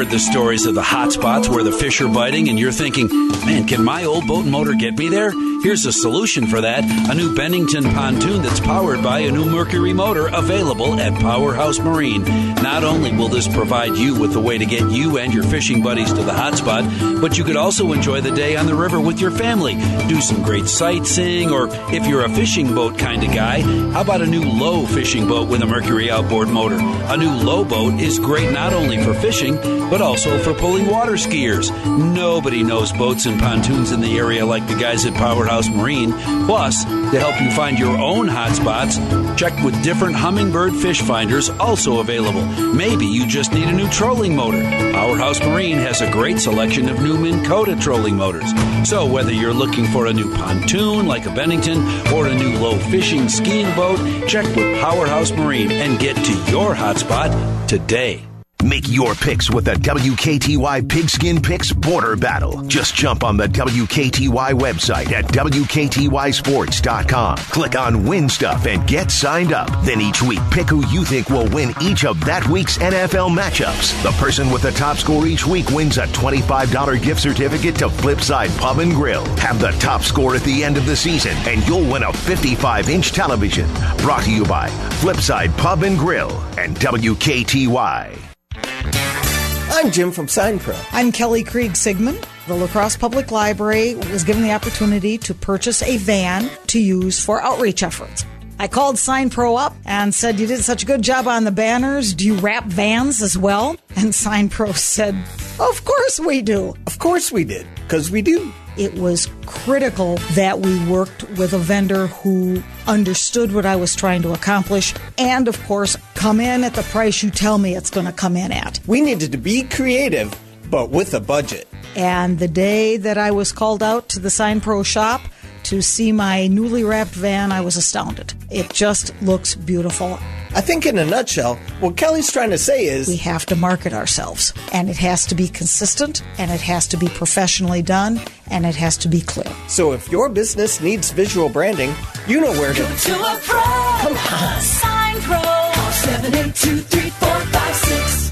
Heard 0.06 0.12
the 0.12 0.20
stories 0.20 0.68
of 0.68 0.76
the 0.76 0.84
hot 0.84 1.14
spots 1.14 1.49
where 1.49 1.64
the 1.64 1.72
fish 1.72 1.99
are 1.99 2.08
biting, 2.08 2.47
and 2.49 2.60
you're 2.60 2.72
thinking, 2.72 3.08
man, 3.08 3.66
can 3.66 3.84
my 3.84 4.03
old 4.03 4.28
boat 4.28 4.45
motor 4.45 4.74
get 4.76 4.95
me 4.95 5.10
there? 5.10 5.32
Here's 5.64 5.84
a 5.88 5.91
solution 5.91 6.45
for 6.45 6.62
that 6.62 6.84
a 7.10 7.16
new 7.16 7.34
Bennington 7.34 7.84
pontoon 7.86 8.43
that's 8.43 8.60
powered 8.60 9.01
by 9.01 9.20
a 9.22 9.32
new 9.32 9.45
Mercury 9.45 9.93
motor 9.93 10.28
available 10.28 10.99
at 10.99 11.20
Powerhouse 11.20 11.80
Marine. 11.80 12.24
Not 12.62 12.84
only 12.84 13.12
will 13.14 13.30
this 13.30 13.47
provide 13.47 13.97
you 13.97 14.14
with 14.14 14.36
a 14.36 14.39
way 14.39 14.60
to 14.60 14.66
get 14.66 14.91
you 14.91 15.18
and 15.18 15.34
your 15.34 15.43
fishing 15.43 15.82
buddies 15.82 16.14
to 16.14 16.22
the 16.22 16.32
hotspot, 16.32 17.20
but 17.20 17.39
you 17.39 17.43
could 17.43 17.56
also 17.56 17.91
enjoy 17.91 18.22
the 18.22 18.30
day 18.30 18.56
on 18.56 18.68
the 18.68 18.76
river 18.76 18.99
with 18.99 19.20
your 19.20 19.32
family, 19.32 19.74
do 20.08 20.22
some 20.22 20.43
great 20.43 20.68
sightseeing, 20.68 21.49
or 21.49 21.68
if 21.91 22.06
you're 22.06 22.26
a 22.26 22.30
fishing 22.30 22.76
boat 22.76 22.99
kind 22.99 23.24
of 23.24 23.34
guy, 23.34 23.62
how 23.91 24.01
about 24.01 24.22
a 24.22 24.28
new 24.28 24.43
Lowe 24.43 24.86
fishing 24.86 25.28
boat 25.28 25.49
with 25.49 25.64
a 25.64 25.66
Mercury 25.66 26.12
outboard 26.12 26.49
motor? 26.49 26.78
A 26.80 27.18
new 27.18 27.32
Lowe 27.32 27.66
boat 27.66 27.99
is 27.99 28.20
great 28.20 28.51
not 28.51 28.72
only 28.72 29.03
for 29.03 29.16
fishing, 29.16 29.56
but 29.96 30.02
also 30.02 30.38
for 30.39 30.54
pulling 30.54 30.88
water 30.88 31.14
skiers. 31.14 31.72
Nobody 32.14 32.64
knows 32.64 32.91
boats 32.91 33.28
and 33.28 33.39
pontoons 33.39 33.93
in 33.93 34.02
the 34.02 34.18
area 34.18 34.46
like 34.46 34.68
the 34.68 34.76
guys 34.76 35.06
at 35.06 35.14
Powerhouse 35.14 35.70
Marine. 35.70 36.12
Plus, 36.46 36.84
to 36.84 37.18
help 37.18 37.39
you 37.39 37.50
find 37.52 37.80
your 37.80 37.98
own 37.98 38.28
hot 38.28 38.52
spots, 38.52 38.98
check 39.39 39.54
with 39.64 39.82
different 39.86 40.18
Humminbird 40.18 40.82
fish 40.82 41.02
finders 41.02 41.50
also 41.50 42.02
available. 42.02 42.46
Maybe 42.74 43.06
you 43.06 43.26
just 43.26 43.54
need 43.54 43.70
a 43.70 43.72
new 43.72 43.88
trolling 43.88 44.36
motor. 44.36 44.62
Powerhouse 44.91 45.39
Marine 45.39 45.78
has 45.78 46.02
a 46.02 46.12
great 46.12 46.39
selection 46.39 46.89
of 46.89 47.02
new 47.02 47.18
Minn 47.18 47.46
Kota 47.46 47.78
trolling 47.78 48.18
motors. 48.18 48.52
So 48.84 49.06
whether 49.06 49.32
you're 49.32 49.54
looking 49.54 49.86
for 49.86 50.08
a 50.08 50.14
new 50.14 50.30
pontoon 50.36 51.08
like 51.08 51.26
a 51.26 51.34
Bennington 51.34 51.80
or 52.14 52.28
a 52.28 52.36
new 52.36 52.60
Lowe 52.60 52.80
fishing 52.91 53.30
skiing 53.30 53.74
boat, 53.78 54.28
check 54.28 54.46
with 54.58 54.78
Powerhouse 54.82 55.32
Marine 55.32 55.72
and 55.72 55.98
get 56.00 56.18
to 56.18 56.34
your 56.52 56.76
hotspot 56.76 57.32
today. 57.70 58.26
Make 58.66 58.89
your 58.89 59.13
picks 59.13 59.51
with 59.51 59.66
the 59.66 59.76
WKTY 59.76 60.89
Pigskin 60.89 61.39
Picks 61.39 61.72
Border 61.72 62.16
Battle. 62.16 62.63
Just 62.63 62.95
jump 62.95 63.24
on 63.24 63.38
the 63.38 63.47
WKTY 63.47 64.53
website 64.53 65.11
at 65.11 65.26
WKTYSports.com. 65.26 67.38
Click 67.38 67.76
on 67.76 68.07
Win 68.07 68.28
Stuff 68.28 68.66
and 68.66 68.88
get 68.88 69.11
signed 69.11 69.53
up. 69.53 69.70
Then 69.86 70.01
each 70.01 70.24
week, 70.24 70.39
pick 70.49 70.70
who 70.70 70.84
you 70.88 71.05
think 71.05 71.30
will 71.30 71.47
win 71.49 71.76
each 71.80 72.05
of 72.05 72.20
that 72.26 72.47
week's 72.47 72.80
NFL 72.80 73.38
matchups. 73.38 74.01
The 74.01 74.09
person 74.13 74.49
with 74.49 74.63
the 74.63 74.72
top 74.72 74.97
score 74.97 75.28
each 75.28 75.45
week 75.45 75.70
wins 75.70 75.99
a 75.99 76.07
$25 76.07 77.03
gift 77.03 77.22
certificate 77.22 77.76
to 77.76 77.88
Flipside 77.88 78.57
Pub 78.57 78.80
and 78.80 78.93
Grill. 78.93 79.26
Have 79.38 79.61
the 79.61 79.74
top 79.74 80.01
score 80.01 80.36
at 80.36 80.41
the 80.41 80.63
end 80.63 80.78
of 80.78 80.88
the 80.88 80.95
season, 80.95 81.38
and 81.45 81.63
you'll 81.68 81.88
win 81.88 82.01
a 82.01 82.11
55 82.11 82.89
inch 82.89 83.11
television. 83.11 83.72
Brought 83.97 84.24
to 84.24 84.32
you 84.32 84.43
by 84.43 84.70
Flipside 85.01 85.55
Pub 85.55 85.84
and 85.84 85.99
Grill 85.99 86.32
and 86.57 86.76
WKTY. 86.78 88.34
I'm 88.58 89.91
Jim 89.91 90.12
from 90.12 90.28
Sign. 90.28 90.60
I'm 90.91 91.12
Kelly 91.12 91.43
Krieg 91.43 91.72
Sigman. 91.74 92.24
The 92.47 92.56
La 92.56 92.68
Crosse 92.68 92.95
Public 92.95 93.32
Library 93.32 93.95
was 93.95 94.24
given 94.24 94.43
the 94.43 94.53
opportunity 94.53 95.18
to 95.20 95.34
purchase 95.34 95.82
a 95.84 95.97
van 95.97 96.49
to 96.68 96.80
use 96.80 97.24
for 97.24 97.41
outreach 97.41 97.84
efforts. 97.84 98.26
I 98.58 98.68
called 98.70 98.97
Sign 98.97 99.30
Pro 99.30 99.58
up 99.58 99.76
and 99.86 100.14
said, 100.14 100.39
You 100.39 100.47
did 100.47 100.64
such 100.64 100.84
a 100.84 100.86
good 100.86 101.01
job 101.01 101.28
on 101.28 101.43
the 101.43 101.51
banners. 101.51 102.14
Do 102.14 102.26
you 102.26 102.36
wrap 102.36 102.66
vans 102.66 103.22
as 103.22 103.38
well? 103.38 103.76
And 103.97 104.16
Sign 104.16 104.47
Pro 104.47 104.72
said, 104.72 105.16
Of 105.60 105.84
course 105.84 106.20
we 106.20 106.41
do. 106.41 106.74
Of 106.88 106.99
course 106.99 107.32
we 107.32 107.43
did, 107.43 107.68
because 107.76 108.10
we 108.10 108.22
do. 108.22 108.53
It 108.78 108.95
was 108.95 109.30
critical 109.45 110.17
that 110.34 110.59
we 110.59 110.84
worked 110.86 111.23
with 111.38 111.53
a 111.53 111.57
vendor 111.57 112.07
who 112.07 112.61
understood 112.88 113.53
what 113.53 113.65
I 113.65 113.76
was 113.76 113.95
trying 113.95 114.21
to 114.23 114.34
accomplish 114.34 114.93
and, 115.17 115.47
of 115.47 115.61
course, 115.63 115.95
come 116.13 116.39
in 116.39 116.63
at 116.63 116.73
the 116.73 116.84
price 116.84 117.23
you 117.23 117.30
tell 117.30 117.57
me 117.57 117.76
it's 117.76 117.89
going 117.89 118.05
to 118.05 118.11
come 118.11 118.36
in 118.36 118.51
at. 118.51 118.80
We 118.86 119.01
needed 119.01 119.32
to 119.32 119.38
be 119.38 119.63
creative, 119.63 120.38
but 120.69 120.89
with 120.89 121.13
a 121.13 121.19
budget. 121.19 121.67
And 121.95 122.39
the 122.39 122.49
day 122.49 122.97
that 122.97 123.17
I 123.17 123.32
was 123.32 123.53
called 123.53 123.82
out 123.82 124.09
to 124.09 124.19
the 124.19 124.30
Sign 124.30 124.59
Pro 124.59 124.84
shop 124.84 125.21
to 125.66 125.82
see 125.82 126.11
my 126.11 126.47
newly 126.47 126.84
wrapped 126.84 127.11
van, 127.16 127.51
I 127.51 127.61
was 127.61 127.76
astounded. 127.76 128.34
It 128.51 128.72
just 128.72 129.20
looks 129.22 129.55
beautiful. 129.55 130.20
I 130.55 130.61
think, 130.61 130.86
in 130.86 130.97
a 130.97 131.05
nutshell, 131.05 131.55
what 131.80 131.97
Kelly's 131.97 132.32
trying 132.32 132.51
to 132.51 132.57
say 132.57 132.86
is 132.86 133.07
we 133.07 133.18
have 133.18 133.45
to 133.47 133.55
market 133.55 133.91
ourselves, 133.91 134.53
and 134.72 134.89
it 134.89 134.97
has 134.97 135.26
to 135.26 135.36
be 135.36 135.47
consistent, 135.47 136.24
and 136.38 136.49
it 136.49 136.61
has 136.61 136.88
to 136.89 136.97
be 136.97 137.07
professionally 137.07 137.82
done, 137.82 138.22
and 138.49 138.66
it 138.66 138.76
has 138.76 138.95
to 138.97 139.09
be 139.09 139.22
clear. 139.22 139.51
So, 139.68 139.91
if 139.91 140.09
your 140.09 140.30
business 140.30 140.80
needs 140.80 141.11
visual 141.11 141.49
branding, 141.49 141.93
you 142.28 142.39
know 142.39 142.51
where 142.51 142.74
to 142.74 142.80
go. 142.80 142.88
To 142.88 143.13
a 143.16 143.39
pro. 143.43 143.61
Come 143.61 144.18
on. 144.18 144.61
Sign 144.61 145.20
Pro. 145.22 145.41
Call 145.41 145.91
782 145.91 146.78
3456. 146.78 148.24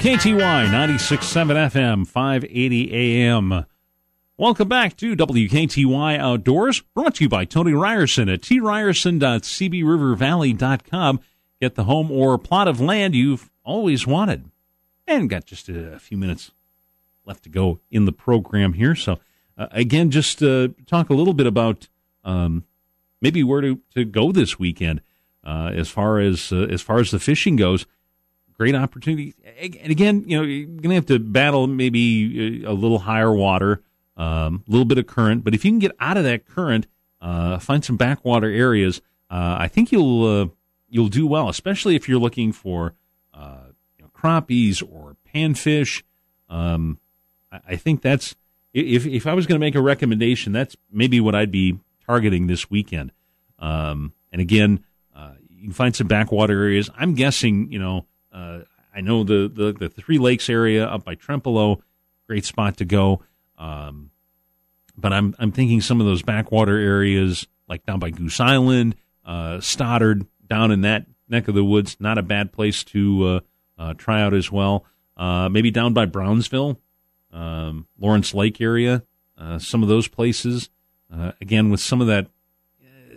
WKTY 0.00 0.70
96.7 0.70 1.70
FM, 1.72 2.06
580 2.06 2.94
AM. 2.94 3.66
Welcome 4.38 4.66
back 4.66 4.96
to 4.96 5.14
WKTY 5.14 6.18
Outdoors, 6.18 6.80
brought 6.80 7.16
to 7.16 7.24
you 7.24 7.28
by 7.28 7.44
Tony 7.44 7.74
Ryerson 7.74 8.30
at 8.30 8.40
tryerson.cbrivervalley.com. 8.40 11.20
Get 11.60 11.74
the 11.74 11.84
home 11.84 12.10
or 12.10 12.38
plot 12.38 12.66
of 12.66 12.80
land 12.80 13.14
you've 13.14 13.50
always 13.62 14.06
wanted. 14.06 14.50
And 15.06 15.28
got 15.28 15.44
just 15.44 15.68
a 15.68 15.98
few 15.98 16.16
minutes 16.16 16.52
left 17.26 17.42
to 17.42 17.50
go 17.50 17.80
in 17.90 18.06
the 18.06 18.12
program 18.12 18.72
here. 18.72 18.94
So, 18.94 19.20
uh, 19.58 19.66
again, 19.70 20.10
just 20.10 20.42
uh, 20.42 20.68
talk 20.86 21.10
a 21.10 21.14
little 21.14 21.34
bit 21.34 21.46
about 21.46 21.88
um, 22.24 22.64
maybe 23.20 23.44
where 23.44 23.60
to, 23.60 23.80
to 23.94 24.06
go 24.06 24.32
this 24.32 24.58
weekend 24.58 25.02
uh, 25.44 25.72
as 25.74 25.90
far 25.90 26.18
as 26.18 26.52
uh, 26.52 26.68
as 26.70 26.80
far 26.80 27.00
as 27.00 27.10
the 27.10 27.18
fishing 27.18 27.56
goes 27.56 27.84
great 28.60 28.74
opportunity. 28.74 29.34
And 29.58 29.90
again, 29.90 30.22
you 30.26 30.36
know, 30.36 30.44
you're 30.44 30.66
going 30.66 30.90
to 30.90 30.94
have 30.96 31.06
to 31.06 31.18
battle 31.18 31.66
maybe 31.66 32.62
a 32.62 32.74
little 32.74 32.98
higher 32.98 33.32
water, 33.32 33.80
a 34.18 34.22
um, 34.22 34.64
little 34.66 34.84
bit 34.84 34.98
of 34.98 35.06
current. 35.06 35.42
But 35.44 35.54
if 35.54 35.64
you 35.64 35.70
can 35.70 35.78
get 35.78 35.92
out 35.98 36.18
of 36.18 36.24
that 36.24 36.44
current, 36.44 36.86
uh, 37.22 37.58
find 37.58 37.82
some 37.82 37.96
backwater 37.96 38.50
areas, 38.50 39.00
uh, 39.30 39.56
I 39.58 39.66
think 39.66 39.90
you'll 39.90 40.26
uh, 40.26 40.48
you'll 40.90 41.08
do 41.08 41.26
well. 41.26 41.48
Especially 41.48 41.96
if 41.96 42.06
you're 42.06 42.18
looking 42.20 42.52
for 42.52 42.92
uh, 43.32 43.68
you 43.96 44.04
know, 44.04 44.10
crappies 44.14 44.82
or 44.82 45.16
panfish. 45.34 46.02
Um, 46.50 46.98
I, 47.50 47.60
I 47.68 47.76
think 47.76 48.02
that's 48.02 48.36
if 48.74 49.06
if 49.06 49.26
I 49.26 49.32
was 49.32 49.46
going 49.46 49.58
to 49.58 49.64
make 49.64 49.74
a 49.74 49.80
recommendation, 49.80 50.52
that's 50.52 50.76
maybe 50.92 51.18
what 51.18 51.34
I'd 51.34 51.50
be 51.50 51.78
targeting 52.04 52.46
this 52.46 52.70
weekend. 52.70 53.12
Um, 53.58 54.12
and 54.30 54.42
again, 54.42 54.84
uh, 55.16 55.32
you 55.48 55.62
can 55.62 55.72
find 55.72 55.96
some 55.96 56.08
backwater 56.08 56.62
areas. 56.62 56.90
I'm 56.94 57.14
guessing, 57.14 57.72
you 57.72 57.78
know. 57.78 58.04
Uh, 58.32 58.60
I 58.94 59.00
know 59.00 59.24
the, 59.24 59.50
the, 59.52 59.72
the 59.72 59.88
Three 59.88 60.18
Lakes 60.18 60.48
area 60.48 60.86
up 60.86 61.04
by 61.04 61.14
Trempealeau, 61.14 61.80
great 62.26 62.44
spot 62.44 62.76
to 62.78 62.84
go. 62.84 63.22
Um, 63.58 64.10
but 64.96 65.12
I'm 65.12 65.34
I'm 65.38 65.52
thinking 65.52 65.80
some 65.80 66.00
of 66.00 66.06
those 66.06 66.22
backwater 66.22 66.76
areas 66.76 67.46
like 67.68 67.86
down 67.86 67.98
by 67.98 68.10
Goose 68.10 68.40
Island, 68.40 68.96
uh, 69.24 69.60
Stoddard, 69.60 70.26
down 70.46 70.70
in 70.70 70.82
that 70.82 71.06
neck 71.28 71.48
of 71.48 71.54
the 71.54 71.64
woods, 71.64 71.96
not 72.00 72.18
a 72.18 72.22
bad 72.22 72.52
place 72.52 72.82
to 72.84 73.24
uh, 73.26 73.40
uh, 73.78 73.94
try 73.94 74.20
out 74.20 74.34
as 74.34 74.50
well. 74.50 74.84
Uh, 75.16 75.48
maybe 75.48 75.70
down 75.70 75.92
by 75.92 76.06
Brownsville, 76.06 76.80
um, 77.32 77.86
Lawrence 77.98 78.34
Lake 78.34 78.60
area, 78.60 79.04
some 79.58 79.82
of 79.82 79.88
those 79.88 80.08
places. 80.08 80.70
Again, 81.40 81.70
with 81.70 81.80
some 81.80 82.00
of 82.00 82.06
that 82.06 82.28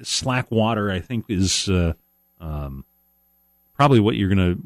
slack 0.04 0.50
water, 0.52 0.92
I 0.92 1.00
think 1.00 1.26
is 1.30 1.70
um, 2.40 2.86
probably 3.74 4.00
what 4.00 4.16
you're 4.16 4.34
going 4.34 4.56
to 4.56 4.62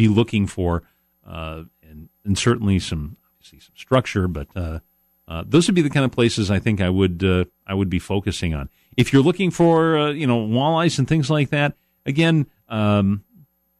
be 0.00 0.08
looking 0.08 0.46
for, 0.46 0.82
uh, 1.26 1.64
and 1.82 2.08
and 2.24 2.38
certainly 2.38 2.78
some 2.78 3.16
obviously 3.34 3.60
some 3.60 3.76
structure, 3.76 4.26
but 4.26 4.48
uh, 4.56 4.80
uh, 5.28 5.44
those 5.46 5.68
would 5.68 5.74
be 5.74 5.82
the 5.82 5.90
kind 5.90 6.04
of 6.04 6.10
places 6.10 6.50
I 6.50 6.58
think 6.58 6.80
I 6.80 6.88
would 6.88 7.22
uh, 7.22 7.44
I 7.66 7.74
would 7.74 7.90
be 7.90 7.98
focusing 7.98 8.54
on. 8.54 8.70
If 8.96 9.12
you're 9.12 9.22
looking 9.22 9.50
for 9.50 10.10
you 10.10 10.26
know 10.26 10.38
walleyes 10.38 10.98
and 10.98 11.06
things 11.06 11.28
like 11.30 11.50
that, 11.50 11.74
again, 12.06 12.46
um, 12.68 13.24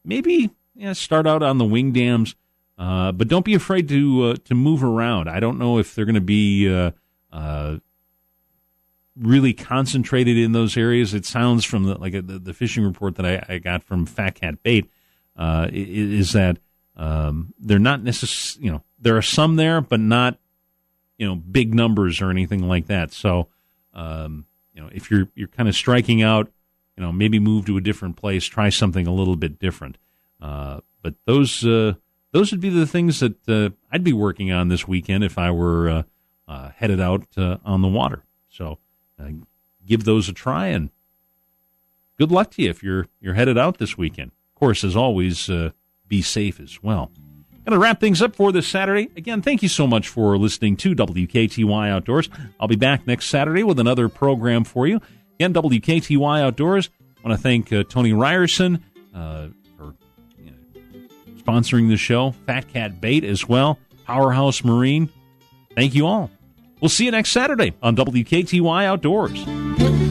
maybe 0.05 0.51
yeah, 0.75 0.93
start 0.93 1.27
out 1.27 1.43
on 1.43 1.59
the 1.59 1.65
wing 1.65 1.93
dams, 1.93 2.35
uh, 2.79 3.13
but 3.13 3.29
don't 3.29 3.45
be 3.45 3.55
afraid 3.55 3.89
to 3.89 4.25
uh, 4.25 4.37
to 4.45 4.55
move 4.55 4.85
around. 4.85 5.29
I 5.29 5.41
don't 5.41 5.59
know 5.59 5.79
if 5.79 5.95
they're 5.95 6.05
going 6.05 6.15
to 6.15 6.21
be 6.21 6.69
uh, 6.69 7.79
really 9.17 9.55
concentrated 9.55 10.37
in 10.37 10.53
those 10.53 10.77
areas. 10.77 11.15
It 11.15 11.25
sounds 11.25 11.65
from 11.65 11.85
the 11.85 11.99
like 11.99 12.13
the, 12.13 12.39
the 12.39 12.53
fishing 12.53 12.85
report 12.85 13.17
that 13.17 13.27
I, 13.27 13.55
I 13.55 13.59
got 13.59 13.83
from 13.83 14.05
Fat 14.05 14.35
Cat 14.35 14.63
Bait 14.63 14.91
uh, 15.41 15.69
is 15.73 16.35
that 16.35 16.59
um, 16.97 17.55
they're 17.59 17.79
not 17.79 18.03
necessarily 18.03 18.67
you 18.67 18.73
know 18.73 18.83
there 19.01 19.17
are 19.17 19.23
some 19.23 19.57
there, 19.57 19.81
but 19.81 19.99
not 19.99 20.39
you 21.17 21.27
know 21.27 21.35
big 21.35 21.75
numbers 21.75 22.21
or 22.21 22.31
anything 22.31 22.69
like 22.69 22.87
that. 22.89 23.13
So 23.13 23.49
um, 23.95 24.45
you 24.75 24.83
know 24.83 24.91
if 24.93 25.11
you're 25.11 25.29
you're 25.35 25.49
kind 25.49 25.69
of 25.69 25.75
striking 25.75 26.23
out, 26.23 26.53
you 26.97 27.03
know 27.03 27.11
maybe 27.11 27.39
move 27.39 27.65
to 27.67 27.79
a 27.79 27.81
different 27.81 28.17
place, 28.17 28.45
try 28.45 28.69
something 28.69 29.07
a 29.07 29.15
little 29.15 29.35
bit 29.35 29.59
different. 29.59 29.97
Uh, 30.43 30.81
but 31.03 31.15
those 31.25 31.65
uh, 31.65 31.95
those 32.33 32.51
would 32.51 32.61
be 32.61 32.69
the 32.69 32.87
things 32.87 33.21
that 33.21 33.49
uh, 33.49 33.71
I'd 33.91 34.05
be 34.05 34.13
working 34.13 34.53
on 34.53 34.69
this 34.69 34.87
weekend 34.87 35.25
if 35.25 35.39
I 35.39 35.51
were 35.51 35.89
uh, 35.89 36.03
uh, 36.47 36.71
headed 36.77 37.01
out 37.01 37.27
uh, 37.39 37.57
on 37.65 37.81
the 37.81 37.89
water. 37.89 38.25
So 38.51 38.79
give 39.87 40.05
those 40.05 40.29
a 40.29 40.33
try 40.33 40.67
and 40.67 40.91
good 42.19 42.31
luck 42.31 42.51
to 42.53 42.63
you 42.63 42.69
if 42.69 42.83
you're 42.83 43.07
you're 43.21 43.35
headed 43.35 43.57
out 43.57 43.79
this 43.79 43.97
weekend. 43.97 44.33
Course, 44.61 44.85
as 44.85 44.95
always, 44.95 45.49
uh, 45.49 45.71
be 46.07 46.21
safe 46.21 46.61
as 46.61 46.83
well. 46.83 47.11
Going 47.65 47.79
to 47.79 47.79
wrap 47.79 48.01
things 48.01 48.21
up 48.21 48.35
for 48.35 48.53
this 48.53 48.67
Saturday. 48.67 49.11
Again, 49.17 49.43
thank 49.43 49.63
you 49.63 49.69
so 49.69 49.87
much 49.87 50.09
for 50.09 50.37
listening 50.37 50.77
to 50.79 50.95
WKTY 50.95 51.89
Outdoors. 51.91 52.29
I'll 52.59 52.69
be 52.69 52.77
back 52.77 53.07
next 53.07 53.27
Saturday 53.27 53.63
with 53.63 53.79
another 53.79 54.09
program 54.09 54.65
for 54.65 54.87
you. 54.87 55.01
Again, 55.37 55.55
WKTY 55.55 56.43
Outdoors. 56.43 56.91
I 57.01 57.29
want 57.29 57.39
to 57.39 57.43
thank 57.43 57.73
uh, 57.73 57.85
Tony 57.85 58.13
Ryerson 58.13 58.85
uh, 59.15 59.49
for 59.77 59.95
you 60.37 60.51
know, 60.51 61.09
sponsoring 61.37 61.89
the 61.89 61.97
show, 61.97 62.33
Fat 62.47 62.69
Cat 62.69 63.01
Bait 63.01 63.25
as 63.25 63.49
well, 63.49 63.79
Powerhouse 64.05 64.65
Marine. 64.65 65.09
Thank 65.75 65.95
you 65.95 66.07
all. 66.07 66.31
We'll 66.81 66.89
see 66.89 67.05
you 67.05 67.11
next 67.13 67.31
Saturday 67.31 67.75
on 67.83 67.95
WKTY 67.95 68.85
Outdoors. 68.85 70.10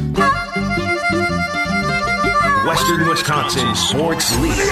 Western 2.65 3.07
Wisconsin 3.07 3.73
sports 3.75 4.37
leader. 4.39 4.63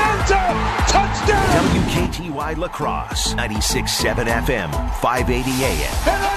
WKTY 1.53 2.57
La 2.57 2.67
Crosse, 2.67 3.33
96.7 3.35 4.27
FM, 4.43 4.69
580 5.01 5.63
AM. 5.63 6.27